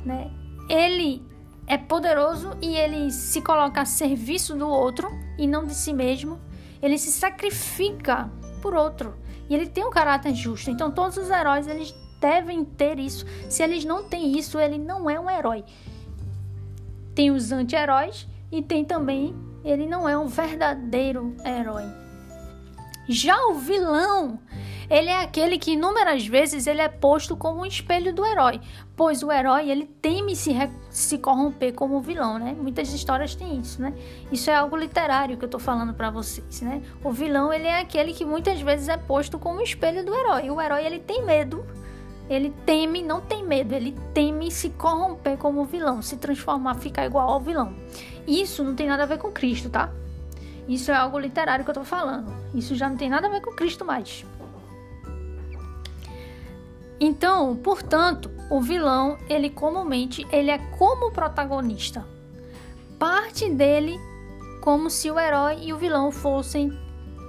né? 0.05 0.29
Ele 0.69 1.30
é 1.71 1.77
poderoso 1.77 2.57
e 2.61 2.75
ele 2.75 3.09
se 3.11 3.41
coloca 3.41 3.79
a 3.79 3.85
serviço 3.85 4.53
do 4.57 4.67
outro 4.67 5.09
e 5.37 5.47
não 5.47 5.65
de 5.65 5.73
si 5.73 5.93
mesmo. 5.93 6.37
Ele 6.81 6.97
se 6.97 7.09
sacrifica 7.13 8.29
por 8.61 8.73
outro 8.73 9.15
e 9.49 9.55
ele 9.55 9.69
tem 9.69 9.85
um 9.85 9.89
caráter 9.89 10.35
justo. 10.35 10.69
Então 10.69 10.91
todos 10.91 11.15
os 11.15 11.29
heróis 11.29 11.69
eles 11.69 11.95
devem 12.19 12.65
ter 12.65 12.99
isso. 12.99 13.25
Se 13.49 13.63
eles 13.63 13.85
não 13.85 14.03
têm 14.03 14.37
isso, 14.37 14.59
ele 14.59 14.77
não 14.77 15.09
é 15.09 15.17
um 15.17 15.29
herói. 15.29 15.63
Tem 17.15 17.31
os 17.31 17.53
anti-heróis 17.53 18.27
e 18.51 18.61
tem 18.61 18.83
também 18.83 19.33
ele 19.63 19.87
não 19.87 20.09
é 20.09 20.17
um 20.17 20.27
verdadeiro 20.27 21.33
herói. 21.45 21.85
Já 23.07 23.45
o 23.45 23.53
vilão, 23.53 24.39
ele 24.91 25.09
é 25.09 25.21
aquele 25.21 25.57
que 25.57 25.71
inúmeras 25.71 26.27
vezes 26.27 26.67
ele 26.67 26.81
é 26.81 26.89
posto 26.89 27.37
como 27.37 27.61
um 27.61 27.65
espelho 27.65 28.13
do 28.13 28.25
herói, 28.25 28.59
pois 28.95 29.23
o 29.23 29.31
herói 29.31 29.69
ele 29.71 29.85
teme 30.01 30.35
se, 30.35 30.53
se 30.89 31.17
corromper 31.17 31.73
como 31.73 32.01
vilão, 32.01 32.37
né? 32.37 32.53
Muitas 32.59 32.93
histórias 32.93 33.33
têm 33.33 33.59
isso, 33.59 33.81
né? 33.81 33.93
Isso 34.31 34.49
é 34.51 34.55
algo 34.55 34.75
literário 34.75 35.37
que 35.37 35.45
eu 35.45 35.49
tô 35.49 35.59
falando 35.59 35.93
para 35.93 36.11
vocês, 36.11 36.61
né? 36.61 36.81
O 37.01 37.11
vilão 37.11 37.53
ele 37.53 37.67
é 37.67 37.79
aquele 37.79 38.13
que 38.13 38.25
muitas 38.25 38.59
vezes 38.59 38.89
é 38.89 38.97
posto 38.97 39.39
como 39.39 39.59
um 39.59 39.63
espelho 39.63 40.05
do 40.05 40.13
herói. 40.13 40.51
O 40.51 40.61
herói 40.61 40.85
ele 40.85 40.99
tem 40.99 41.25
medo 41.25 41.65
ele 42.29 42.49
teme, 42.65 43.01
não 43.01 43.19
tem 43.19 43.45
medo, 43.45 43.73
ele 43.73 43.93
teme 44.13 44.49
se 44.49 44.69
corromper 44.69 45.37
como 45.37 45.65
vilão, 45.65 46.01
se 46.01 46.15
transformar, 46.15 46.75
ficar 46.75 47.05
igual 47.05 47.27
ao 47.27 47.41
vilão. 47.41 47.73
Isso 48.25 48.63
não 48.63 48.73
tem 48.73 48.87
nada 48.87 49.03
a 49.03 49.05
ver 49.05 49.17
com 49.17 49.29
Cristo, 49.31 49.69
tá? 49.69 49.91
Isso 50.65 50.91
é 50.91 50.95
algo 50.95 51.19
literário 51.19 51.65
que 51.65 51.71
eu 51.71 51.75
tô 51.75 51.83
falando. 51.83 52.33
Isso 52.55 52.73
já 52.73 52.87
não 52.87 52.95
tem 52.95 53.09
nada 53.09 53.27
a 53.27 53.29
ver 53.29 53.41
com 53.41 53.51
Cristo 53.51 53.83
mais. 53.83 54.25
Então, 57.03 57.55
portanto, 57.55 58.29
o 58.47 58.61
vilão, 58.61 59.17
ele 59.27 59.49
comumente, 59.49 60.23
ele 60.31 60.51
é 60.51 60.59
como 60.77 61.07
o 61.07 61.11
protagonista. 61.11 62.05
Parte 62.99 63.49
dele 63.49 63.99
como 64.61 64.87
se 64.87 65.09
o 65.09 65.19
herói 65.19 65.57
e 65.63 65.73
o 65.73 65.77
vilão 65.77 66.11
fossem 66.11 66.71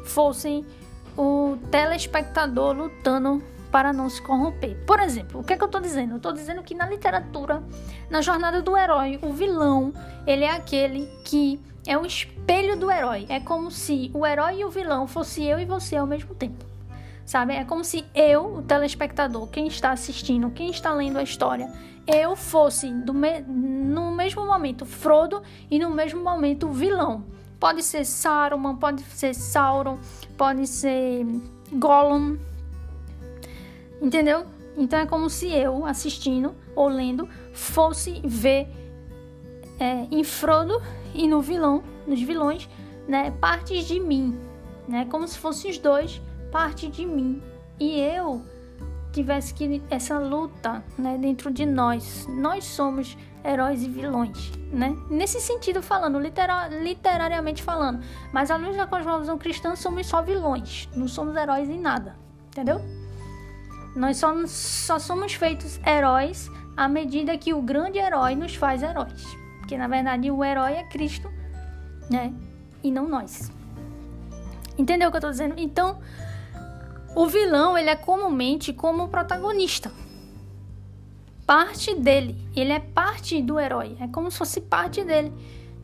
fossem 0.05 0.67
o 1.17 1.57
telespectador 1.71 2.77
lutando 2.77 3.43
para 3.71 3.95
não 3.95 4.11
se 4.11 4.21
corromper. 4.21 4.77
Por 4.85 5.01
exemplo, 5.01 5.41
o 5.41 5.45
que, 5.45 5.55
é 5.55 5.57
que 5.57 5.63
eu 5.63 5.67
estou 5.67 5.81
dizendo? 5.81 6.11
Eu 6.11 6.17
estou 6.19 6.33
dizendo 6.33 6.63
que 6.63 6.75
na 6.75 6.87
literatura, 6.87 7.63
na 8.11 8.21
jornada 8.21 8.61
do 8.61 8.77
herói, 8.77 9.19
o 9.23 9.33
vilão, 9.33 9.95
ele 10.27 10.45
é 10.45 10.51
aquele 10.51 11.07
que 11.25 11.59
é 11.87 11.97
um 11.97 12.05
espelho 12.05 12.79
do 12.79 12.91
herói. 12.91 13.25
É 13.31 13.41
como 13.41 13.71
se 13.71 14.11
o 14.13 14.27
herói 14.27 14.59
e 14.59 14.65
o 14.67 14.71
vilão 14.71 15.07
fosse 15.07 15.43
eu 15.43 15.59
e 15.59 15.65
você 15.65 15.97
ao 15.97 16.07
mesmo 16.07 16.35
tempo. 16.35 16.72
Sabe? 17.25 17.55
É 17.55 17.65
como 17.65 17.85
se 17.85 18.05
eu, 18.15 18.57
o 18.57 18.63
telespectador, 18.63 19.47
quem 19.49 19.67
está 19.67 19.93
assistindo, 19.93 20.51
quem 20.51 20.71
está 20.71 20.93
lendo 20.93 21.19
a 21.19 21.23
história, 21.23 21.73
eu 22.07 22.35
fosse 22.35 22.91
me 22.91 23.41
no 23.41 24.13
mesmo 24.13 24.45
momento 24.45 24.85
Frodo 24.85 25.43
e 25.71 25.79
no 25.79 25.91
mesmo 25.91 26.23
momento 26.23 26.69
vilão. 26.69 27.25
Pode 27.61 27.83
ser 27.83 28.05
Saruman, 28.05 28.77
pode 28.77 29.03
ser 29.03 29.35
Sauron, 29.35 29.99
pode 30.37 30.67
ser 30.67 31.25
Gollum, 31.73 32.37
Entendeu? 34.03 34.45
Então 34.77 34.99
é 34.99 35.07
como 35.07 35.31
se 35.31 35.49
eu, 35.49 35.87
assistindo 35.87 36.57
ou 36.75 36.89
lendo, 36.89 37.29
fosse 37.53 38.21
ver 38.25 38.67
é, 39.79 40.09
em 40.11 40.25
Frodo 40.25 40.83
e 41.15 41.29
no 41.29 41.41
vilão, 41.41 41.85
nos 42.05 42.21
vilões, 42.21 42.69
né, 43.07 43.31
partes 43.41 43.85
de 43.85 44.01
mim, 44.01 44.37
né? 44.89 45.07
Como 45.09 45.29
se 45.29 45.39
fossem 45.39 45.71
os 45.71 45.79
dois 45.79 46.21
parte 46.53 46.87
de 46.87 47.05
mim. 47.05 47.43
E 47.81 47.99
eu 47.99 48.45
tivesse 49.11 49.53
que 49.53 49.83
essa 49.91 50.19
luta, 50.19 50.85
né, 50.97 51.19
dentro 51.19 51.51
de 51.51 51.67
nós. 51.67 52.27
Nós 52.29 52.65
somos 52.65 53.17
heróis 53.45 53.83
e 53.83 53.89
vilões, 53.89 54.53
né? 54.73 54.97
Nesse 55.11 55.41
sentido 55.41 55.83
falando, 55.83 56.19
literar, 56.19 56.71
literariamente 56.71 57.63
falando. 57.63 58.03
Mas 58.33 58.51
à 58.51 58.57
luz 58.57 58.77
da 58.77 58.87
cosmovisão 58.87 59.37
cristã, 59.37 59.75
somos 59.75 60.07
só 60.07 60.23
vilões, 60.23 60.89
não 60.95 61.09
somos 61.09 61.35
heróis 61.35 61.69
em 61.69 61.81
nada, 61.81 62.17
entendeu? 62.47 62.81
Nós 63.97 64.17
só, 64.17 64.33
só 64.47 64.99
somos 64.99 65.35
feitos 65.35 65.81
heróis 65.85 66.49
à 66.77 66.89
medida 66.89 67.37
que 67.37 67.53
o 67.53 67.61
grande 67.61 67.99
herói 67.99 68.35
nos 68.35 68.55
faz 68.55 68.83
heróis. 68.83 69.25
Porque 69.59 69.77
na 69.77 69.89
verdade 69.89 70.31
o 70.31 70.45
herói 70.45 70.75
é 70.75 70.85
Cristo, 70.85 71.29
né? 72.09 72.33
E 72.83 72.91
não 72.91 73.09
nós. 73.09 73.51
Entendeu 74.79 75.09
o 75.09 75.11
que 75.11 75.19
eu 75.19 75.21
tô 75.21 75.31
dizendo? 75.31 75.55
Então, 75.59 76.01
o 77.15 77.27
vilão, 77.27 77.77
ele 77.77 77.91
é 77.91 77.97
comumente 77.97 78.73
como 78.73 79.05
o 79.05 79.09
protagonista. 79.09 79.93
Parte 81.47 81.95
dele, 81.95 82.37
ele 82.57 82.73
é 82.73 82.81
parte 82.81 83.43
do 83.43 83.59
herói, 83.59 83.97
é 84.01 84.09
como 84.09 84.31
se 84.31 84.39
fosse 84.39 84.61
parte 84.61 85.05
dele, 85.05 85.33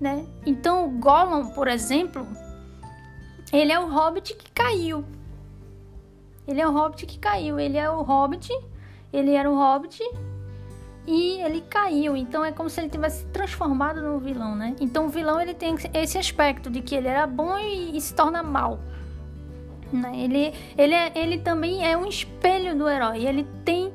né? 0.00 0.24
Então, 0.46 0.86
o 0.86 0.90
Gollum, 0.98 1.48
por 1.50 1.68
exemplo, 1.68 2.26
ele 3.52 3.72
é 3.72 3.78
o 3.78 3.88
hobbit 3.88 4.34
que 4.34 4.50
caiu, 4.52 5.04
ele 6.48 6.62
é 6.62 6.66
o 6.66 6.72
hobbit 6.72 7.04
que 7.04 7.18
caiu. 7.18 7.60
Ele 7.60 7.76
é 7.76 7.90
o 7.90 8.00
hobbit. 8.00 8.50
Ele 9.12 9.34
era 9.34 9.50
um 9.50 9.54
hobbit 9.54 10.02
e 11.06 11.40
ele 11.42 11.60
caiu. 11.60 12.16
Então 12.16 12.42
é 12.42 12.50
como 12.50 12.70
se 12.70 12.80
ele 12.80 12.88
tivesse 12.88 13.26
transformado 13.26 14.00
no 14.00 14.18
vilão, 14.18 14.56
né? 14.56 14.74
Então 14.80 15.06
o 15.06 15.08
vilão 15.10 15.38
ele 15.38 15.52
tem 15.52 15.76
esse 15.92 16.16
aspecto 16.16 16.70
de 16.70 16.80
que 16.80 16.94
ele 16.94 17.06
era 17.06 17.26
bom 17.26 17.58
e, 17.58 17.96
e 17.96 18.00
se 18.00 18.14
torna 18.14 18.42
mal. 18.42 18.80
Né? 19.92 20.12
Ele, 20.14 20.54
ele, 20.76 20.94
é, 20.94 21.12
ele 21.14 21.38
também 21.38 21.86
é 21.86 21.96
um 21.96 22.06
espelho 22.06 22.76
do 22.76 22.88
herói. 22.88 23.24
Ele 23.24 23.46
tem. 23.64 23.92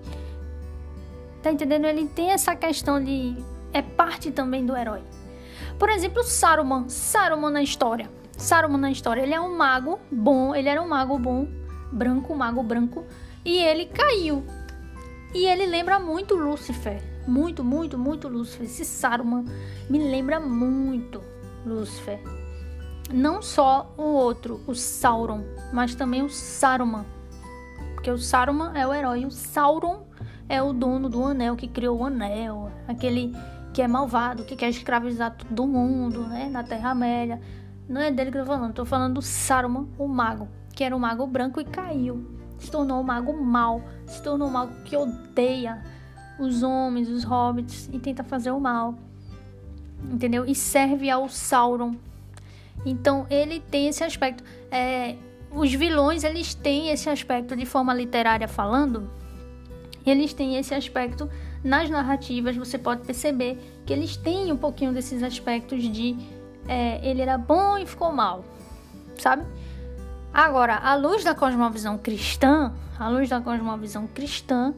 Tá 1.41 1.51
entendendo? 1.51 1.85
Ele 1.85 2.07
tem 2.07 2.31
essa 2.31 2.55
questão 2.55 3.03
de. 3.03 3.35
É 3.71 3.81
parte 3.81 4.31
também 4.31 4.65
do 4.65 4.75
herói. 4.75 5.01
Por 5.77 5.89
exemplo, 5.89 6.23
Saruman. 6.23 6.87
Saruman 6.89 7.51
na 7.51 7.61
história. 7.61 8.09
Saruman 8.37 8.79
na 8.79 8.91
história. 8.91 9.21
Ele 9.21 9.33
é 9.33 9.41
um 9.41 9.55
mago 9.55 9.99
bom. 10.11 10.55
Ele 10.55 10.69
era 10.69 10.81
um 10.81 10.87
mago 10.87 11.17
bom 11.17 11.47
branco, 11.93 12.35
mago 12.35 12.63
branco, 12.63 13.05
e 13.45 13.57
ele 13.57 13.85
caiu. 13.85 14.43
E 15.33 15.45
ele 15.45 15.65
lembra 15.65 15.99
muito 15.99 16.35
Lúcifer. 16.35 17.01
Muito, 17.27 17.63
muito, 17.63 17.97
muito 17.97 18.27
Lúcifer. 18.27 18.65
Esse 18.65 18.83
Saruman 18.83 19.45
me 19.89 19.99
lembra 19.99 20.39
muito 20.39 21.23
Lúcifer. 21.65 22.19
Não 23.13 23.41
só 23.41 23.93
o 23.97 24.01
outro, 24.01 24.59
o 24.67 24.73
Sauron, 24.73 25.43
mas 25.71 25.95
também 25.95 26.23
o 26.23 26.29
Saruman. 26.29 27.05
Porque 27.93 28.09
o 28.11 28.17
Saruman 28.17 28.73
é 28.75 28.85
o 28.85 28.93
herói, 28.93 29.23
o 29.23 29.31
Sauron 29.31 30.05
é 30.49 30.61
o 30.61 30.73
dono 30.73 31.07
do 31.07 31.23
anel 31.23 31.55
que 31.55 31.67
criou 31.67 31.99
o 31.99 32.05
anel, 32.05 32.71
aquele 32.87 33.33
que 33.73 33.81
é 33.81 33.87
malvado, 33.87 34.43
que 34.43 34.55
quer 34.55 34.69
escravizar 34.69 35.37
todo 35.37 35.67
mundo, 35.67 36.27
né, 36.27 36.49
na 36.49 36.63
Terra-média. 36.63 37.39
Não 37.87 38.01
é 38.01 38.11
dele 38.11 38.31
que 38.31 38.37
eu 38.37 38.41
tô 38.41 38.47
falando, 38.47 38.73
tô 38.73 38.85
falando 38.85 39.13
do 39.13 39.21
Saruman, 39.21 39.87
o 39.97 40.07
mago 40.07 40.47
que 40.73 40.83
era 40.83 40.95
um 40.95 40.99
mago 40.99 41.25
branco 41.25 41.61
e 41.61 41.65
caiu. 41.65 42.25
Se 42.57 42.69
tornou 42.69 42.99
um 42.99 43.03
mago 43.03 43.33
mau, 43.33 43.81
se 44.05 44.21
tornou 44.21 44.47
um 44.47 44.51
mago 44.51 44.73
que 44.83 44.95
odeia 44.97 45.81
os 46.39 46.63
homens, 46.63 47.09
os 47.09 47.23
hobbits 47.23 47.89
e 47.91 47.99
tenta 47.99 48.23
fazer 48.23 48.51
o 48.51 48.59
mal. 48.59 48.95
Entendeu? 50.11 50.45
E 50.45 50.55
serve 50.55 51.09
ao 51.09 51.29
Sauron. 51.29 51.95
Então 52.85 53.25
ele 53.29 53.59
tem 53.59 53.87
esse 53.87 54.03
aspecto. 54.03 54.43
É, 54.71 55.15
os 55.51 55.71
vilões 55.73 56.23
eles 56.23 56.53
têm 56.53 56.89
esse 56.89 57.09
aspecto 57.09 57.55
de 57.55 57.65
forma 57.65 57.93
literária 57.93 58.47
falando. 58.47 59.09
Eles 60.05 60.33
têm 60.33 60.57
esse 60.57 60.73
aspecto 60.73 61.29
nas 61.63 61.89
narrativas 61.89 62.57
você 62.57 62.77
pode 62.77 63.03
perceber 63.03 63.57
que 63.85 63.93
eles 63.93 64.17
têm 64.17 64.51
um 64.51 64.57
pouquinho 64.57 64.91
desses 64.91 65.23
aspectos 65.23 65.81
de 65.83 66.17
é, 66.67 66.99
ele 67.07 67.21
era 67.21 67.37
bom 67.37 67.77
e 67.77 67.85
ficou 67.85 68.11
mal, 68.11 68.43
sabe? 69.17 69.45
Agora, 70.33 70.75
à 70.75 70.95
luz 70.95 71.23
da 71.23 71.33
cosmovisão 71.33 71.97
cristã, 71.97 72.73
à 72.99 73.07
luz 73.07 73.29
da 73.29 73.39
cosmovisão 73.39 74.07
cristã, 74.07 74.73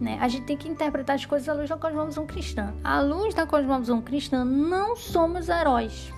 né, 0.00 0.18
a 0.20 0.28
gente 0.28 0.46
tem 0.46 0.56
que 0.56 0.68
interpretar 0.68 1.16
as 1.16 1.24
coisas 1.24 1.48
à 1.48 1.52
luz 1.52 1.68
da 1.68 1.76
cosmovisão 1.76 2.26
cristã. 2.26 2.74
À 2.82 3.00
luz 3.00 3.34
da 3.34 3.46
cosmovisão 3.46 4.00
cristã, 4.00 4.44
não 4.44 4.96
somos 4.96 5.48
heróis. 5.48 6.12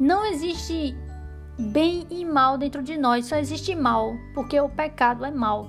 Não 0.00 0.24
existe 0.24 0.96
bem 1.58 2.06
e 2.08 2.24
mal 2.24 2.56
dentro 2.56 2.82
de 2.82 2.96
nós, 2.96 3.26
só 3.26 3.36
existe 3.36 3.74
mal, 3.74 4.16
porque 4.34 4.58
o 4.58 4.66
pecado 4.66 5.26
é 5.26 5.30
mal. 5.30 5.68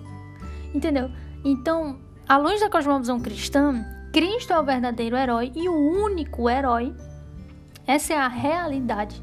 Entendeu? 0.74 1.12
Então, 1.44 2.00
à 2.30 2.38
luz 2.38 2.62
da 2.62 2.70
cosmovisão 2.70 3.20
cristã, 3.20 3.86
Cristo 4.14 4.54
é 4.54 4.60
o 4.60 4.64
verdadeiro 4.64 5.18
herói 5.18 5.52
e 5.54 5.68
o 5.68 5.74
único 5.74 6.50
herói. 6.50 6.96
Essa 7.86 8.14
é 8.14 8.18
a 8.18 8.30
realidade 8.30 9.22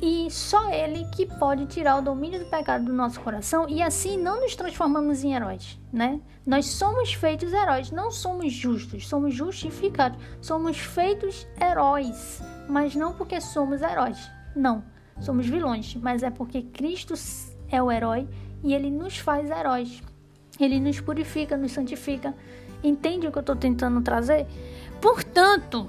e 0.00 0.30
só 0.30 0.72
Ele 0.72 1.04
que 1.06 1.26
pode 1.26 1.66
tirar 1.66 1.98
o 1.98 2.02
domínio 2.02 2.40
do 2.40 2.46
pecado 2.46 2.84
do 2.86 2.92
nosso 2.92 3.20
coração 3.20 3.68
e 3.68 3.82
assim 3.82 4.16
não 4.16 4.40
nos 4.40 4.56
transformamos 4.56 5.22
em 5.22 5.34
heróis, 5.34 5.78
né? 5.92 6.20
Nós 6.46 6.66
somos 6.66 7.12
feitos 7.12 7.52
heróis, 7.52 7.90
não 7.90 8.10
somos 8.10 8.52
justos, 8.52 9.06
somos 9.06 9.34
justificados, 9.34 10.18
somos 10.40 10.78
feitos 10.78 11.46
heróis, 11.60 12.42
mas 12.68 12.94
não 12.94 13.12
porque 13.12 13.40
somos 13.40 13.82
heróis, 13.82 14.18
não, 14.56 14.82
somos 15.20 15.46
vilões, 15.46 15.94
mas 15.96 16.22
é 16.22 16.30
porque 16.30 16.62
Cristo 16.62 17.14
é 17.68 17.82
o 17.82 17.92
herói 17.92 18.26
e 18.64 18.74
Ele 18.74 18.90
nos 18.90 19.18
faz 19.18 19.50
heróis, 19.50 20.02
Ele 20.58 20.80
nos 20.80 20.98
purifica, 21.00 21.56
nos 21.56 21.72
santifica. 21.72 22.34
Entende 22.82 23.26
o 23.26 23.32
que 23.32 23.36
eu 23.36 23.40
estou 23.40 23.56
tentando 23.56 24.00
trazer? 24.00 24.46
Portanto, 25.02 25.86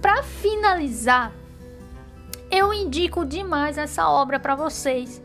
para 0.00 0.22
finalizar 0.22 1.32
eu 2.50 2.72
indico 2.72 3.24
demais 3.24 3.78
essa 3.78 4.08
obra 4.08 4.38
para 4.38 4.54
vocês. 4.54 5.22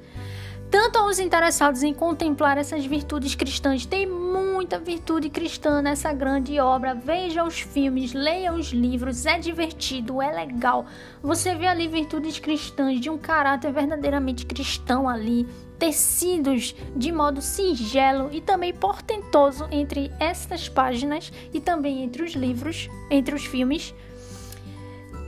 Tanto 0.74 0.98
aos 0.98 1.20
interessados 1.20 1.84
em 1.84 1.94
contemplar 1.94 2.58
essas 2.58 2.84
virtudes 2.84 3.36
cristãs, 3.36 3.86
tem 3.86 4.08
muita 4.08 4.80
virtude 4.80 5.30
cristã 5.30 5.84
nessa 5.84 6.12
grande 6.12 6.60
obra. 6.60 6.96
Veja 6.96 7.44
os 7.44 7.60
filmes, 7.60 8.12
leia 8.12 8.52
os 8.52 8.72
livros, 8.72 9.28
é 9.28 9.38
divertido, 9.38 10.20
é 10.20 10.32
legal. 10.32 10.88
Você 11.22 11.54
vê 11.54 11.68
ali 11.68 11.88
virtudes 11.88 12.40
cristãs 12.40 13.00
de 13.00 13.08
um 13.08 13.20
caráter 13.20 13.72
verdadeiramente 13.72 14.48
cristão 14.48 15.08
ali, 15.08 15.48
tecidos 15.78 16.76
de 16.96 17.12
modo 17.12 17.40
singelo 17.40 18.30
e 18.32 18.42
também 18.42 18.74
portentoso 18.74 19.68
entre 19.70 20.12
estas 20.20 20.68
páginas 20.68 21.32
e 21.54 21.62
também 21.62 22.02
entre 22.02 22.24
os 22.24 22.32
livros, 22.32 22.90
entre 23.12 23.36
os 23.36 23.46
filmes. 23.46 23.94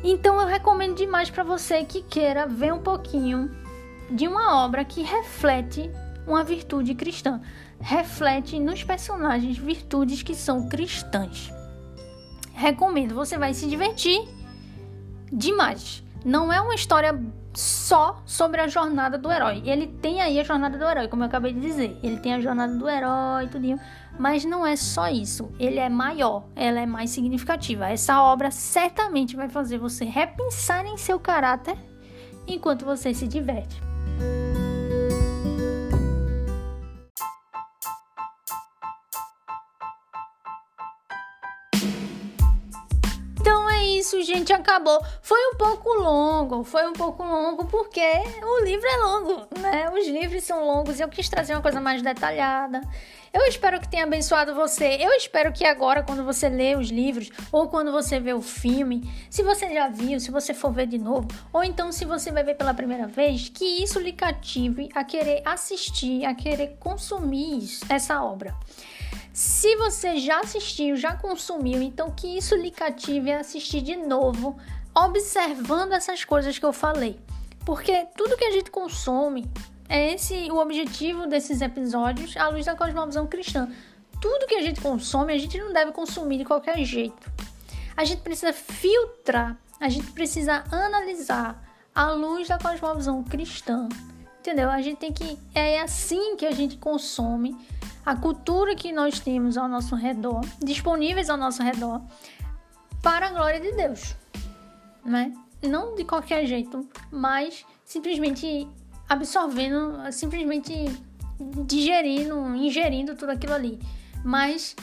Então 0.08 0.40
eu 0.40 0.46
recomendo 0.46 0.96
demais 0.96 1.32
para 1.32 1.44
você 1.44 1.84
que 1.84 2.04
queira 2.04 2.46
ver 2.46 2.72
um 2.72 2.78
pouquinho 2.78 3.50
de 4.08 4.28
uma 4.28 4.64
obra 4.64 4.86
que 4.86 5.02
reflete 5.02 5.90
uma 6.28 6.44
virtude 6.44 6.94
cristã, 6.94 7.42
reflete 7.80 8.60
nos 8.60 8.84
personagens 8.84 9.58
virtudes 9.58 10.22
que 10.22 10.36
são 10.36 10.70
cristãs. 10.70 11.52
Recomendo, 12.54 13.16
você 13.16 13.36
vai 13.36 13.56
se 13.56 13.68
divertir 13.68 14.22
demais. 15.34 16.04
Não 16.24 16.54
é 16.54 16.62
uma 16.62 16.76
história 16.76 17.20
só 17.56 18.22
sobre 18.28 18.62
a 18.62 18.68
jornada 18.68 19.18
do 19.18 19.32
herói. 19.32 19.64
Ele 19.66 19.88
tem 19.88 20.22
aí 20.22 20.40
a 20.40 20.44
jornada 20.44 20.78
do 20.78 20.86
herói, 20.86 21.08
como 21.08 21.24
eu 21.24 21.28
acabei 21.28 21.52
de 21.52 21.60
dizer. 21.60 21.98
Ele 22.04 22.18
tem 22.18 22.36
a 22.36 22.40
jornada 22.40 22.76
do 22.76 22.88
herói, 22.88 23.48
tudinho. 23.48 23.80
Mas 24.18 24.46
não 24.46 24.66
é 24.66 24.76
só 24.76 25.10
isso, 25.10 25.52
ele 25.60 25.80
é 25.80 25.90
maior, 25.90 26.46
ela 26.56 26.80
é 26.80 26.86
mais 26.86 27.10
significativa. 27.10 27.90
Essa 27.90 28.22
obra 28.22 28.50
certamente 28.50 29.36
vai 29.36 29.50
fazer 29.50 29.78
você 29.78 30.06
repensar 30.06 30.86
em 30.86 30.98
seu 30.98 31.20
caráter 31.20 31.78
enquanto 32.48 32.86
você 32.86 33.14
se 33.14 33.28
diverte. 33.28 33.82
Isso, 44.06 44.22
gente, 44.22 44.54
acabou. 44.54 45.04
Foi 45.20 45.40
um 45.48 45.56
pouco 45.56 45.90
longo, 45.94 46.64
foi 46.64 46.88
um 46.88 46.94
pouco 46.94 47.24
longo 47.24 47.66
porque 47.66 48.00
o 48.44 48.64
livro 48.64 48.88
é 48.88 48.98
longo, 48.98 49.48
né? 49.60 49.90
Os 49.90 50.08
livros 50.08 50.44
são 50.44 50.64
longos 50.64 51.00
e 51.00 51.04
eu 51.04 51.10
quis 51.10 51.28
trazer 51.28 51.54
uma 51.54 51.62
coisa 51.62 51.82
mais 51.82 52.04
detalhada. 52.04 52.82
Eu 53.34 53.42
espero 53.48 53.82
que 53.82 53.90
tenha 53.90 54.04
abençoado 54.04 54.54
você. 54.54 54.98
Eu 55.02 55.12
espero 55.14 55.52
que 55.52 55.66
agora, 55.66 56.04
quando 56.04 56.24
você 56.24 56.48
lê 56.48 56.76
os 56.76 56.90
livros 56.90 57.32
ou 57.52 57.68
quando 57.68 57.92
você 57.92 58.20
vê 58.20 58.32
o 58.32 58.42
filme, 58.42 59.12
se 59.30 59.42
você 59.42 59.74
já 59.74 59.90
viu, 59.90 60.20
se 60.20 60.30
você 60.30 60.54
for 60.54 60.72
ver 60.72 60.86
de 60.86 61.00
novo, 61.00 61.28
ou 61.52 61.64
então 61.64 61.92
se 61.92 62.06
você 62.06 62.32
vai 62.32 62.44
ver 62.44 62.56
pela 62.56 62.74
primeira 62.74 63.08
vez, 63.08 63.50
que 63.50 63.84
isso 63.84 64.00
lhe 64.00 64.14
cative 64.14 64.88
a 64.94 65.04
querer 65.04 65.42
assistir, 65.44 66.26
a 66.26 66.36
querer 66.36 66.78
consumir 66.80 67.68
essa 67.90 68.24
obra. 68.24 68.56
Se 69.36 69.76
você 69.76 70.16
já 70.16 70.40
assistiu, 70.40 70.96
já 70.96 71.14
consumiu, 71.14 71.82
então 71.82 72.10
que 72.10 72.38
isso 72.38 72.56
lhe 72.56 72.72
cative 72.72 73.34
a 73.34 73.42
assistir 73.42 73.82
de 73.82 73.94
novo, 73.94 74.58
observando 74.96 75.92
essas 75.92 76.24
coisas 76.24 76.58
que 76.58 76.66
eu 76.66 76.72
falei. 76.72 77.20
Porque 77.66 78.08
tudo 78.16 78.38
que 78.38 78.46
a 78.46 78.52
gente 78.52 78.72
consome, 78.72 79.46
é 79.90 80.14
esse 80.14 80.50
o 80.50 80.56
objetivo 80.56 81.28
desses 81.28 81.60
episódios 81.60 82.38
à 82.38 82.48
luz 82.48 82.66
da 82.66 82.78
cosmovisão 82.78 83.28
cristã. 83.28 83.70
Tudo 84.22 84.48
que 84.48 84.56
a 84.56 84.62
gente 84.62 84.80
consome, 84.80 85.34
a 85.34 85.38
gente 85.38 85.60
não 85.60 85.74
deve 85.74 85.92
consumir 85.92 86.38
de 86.38 86.46
qualquer 86.46 86.82
jeito. 86.86 87.30
A 87.98 88.06
gente 88.06 88.22
precisa 88.22 88.54
filtrar, 88.54 89.58
a 89.82 89.90
gente 89.90 90.14
precisa 90.14 90.64
analisar 90.72 91.62
à 91.94 92.10
luz 92.10 92.48
da 92.48 92.58
cosmovisão 92.58 93.22
cristã. 93.22 93.90
Entendeu? 94.46 94.70
A 94.70 94.80
gente 94.80 95.00
tem 95.00 95.12
que. 95.12 95.40
É 95.56 95.82
assim 95.82 96.36
que 96.36 96.46
a 96.46 96.52
gente 96.52 96.78
consome 96.78 97.58
a 98.06 98.16
cultura 98.16 98.76
que 98.76 98.92
nós 98.92 99.20
temos 99.20 99.58
ao 99.58 99.68
nosso 99.68 99.96
redor, 99.96 100.42
disponíveis 100.64 101.32
ao 101.32 101.36
nosso 101.36 101.64
redor, 101.64 102.00
para 103.02 103.26
a 103.26 103.32
glória 103.32 103.60
de 103.60 103.72
Deus. 103.72 104.16
Né? 105.04 105.34
Não 105.64 105.96
de 105.96 106.04
qualquer 106.04 106.46
jeito, 106.46 106.88
mas 107.12 107.66
simplesmente 107.84 108.68
absorvendo, 109.10 110.12
simplesmente 110.12 110.74
digerindo, 111.66 112.56
ingerindo 112.56 113.16
tudo 113.16 113.32
aquilo 113.32 113.54
ali. 113.54 113.80
Mas 114.24 114.76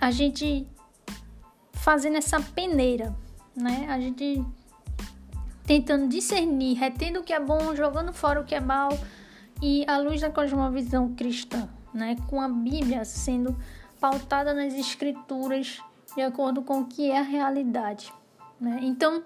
a 0.00 0.12
gente 0.12 0.68
fazendo 1.72 2.16
essa 2.16 2.40
peneira, 2.40 3.12
né? 3.56 3.88
A 3.88 3.98
gente 3.98 4.40
tentando 5.66 6.08
discernir, 6.08 6.74
retendo 6.74 7.20
o 7.20 7.22
que 7.22 7.32
é 7.32 7.40
bom, 7.40 7.74
jogando 7.74 8.12
fora 8.12 8.40
o 8.40 8.44
que 8.44 8.54
é 8.54 8.60
mal 8.60 8.90
e 9.62 9.84
à 9.88 9.98
luz 9.98 10.20
da 10.20 10.30
cosmovisão 10.30 11.14
cristã, 11.14 11.68
né? 11.92 12.16
Com 12.28 12.40
a 12.40 12.48
Bíblia 12.48 13.04
sendo 13.04 13.56
pautada 14.00 14.52
nas 14.52 14.74
escrituras 14.74 15.80
de 16.14 16.22
acordo 16.22 16.62
com 16.62 16.80
o 16.80 16.86
que 16.86 17.10
é 17.10 17.18
a 17.18 17.22
realidade. 17.22 18.12
Né? 18.60 18.78
Então, 18.82 19.22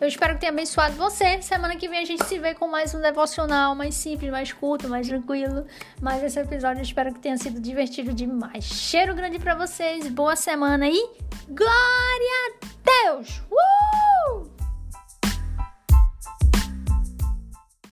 eu 0.00 0.06
espero 0.06 0.34
que 0.34 0.40
tenha 0.40 0.52
abençoado 0.52 0.94
você. 0.94 1.42
Semana 1.42 1.76
que 1.76 1.88
vem 1.88 1.98
a 1.98 2.04
gente 2.04 2.24
se 2.24 2.38
vê 2.38 2.54
com 2.54 2.68
mais 2.68 2.94
um 2.94 3.00
devocional 3.00 3.74
mais 3.74 3.94
simples, 3.94 4.30
mais 4.30 4.52
curto, 4.52 4.88
mais 4.88 5.08
tranquilo. 5.08 5.66
Mas 6.00 6.22
esse 6.22 6.38
episódio 6.38 6.80
eu 6.80 6.84
espero 6.84 7.12
que 7.12 7.20
tenha 7.20 7.36
sido 7.36 7.60
divertido 7.60 8.12
demais. 8.12 8.64
Cheiro 8.64 9.14
grande 9.14 9.38
para 9.38 9.54
vocês, 9.54 10.08
boa 10.08 10.36
semana 10.36 10.88
e 10.88 11.10
glória 11.48 12.54
a 12.62 13.10
Deus! 13.10 13.42
Uh! 13.50 14.57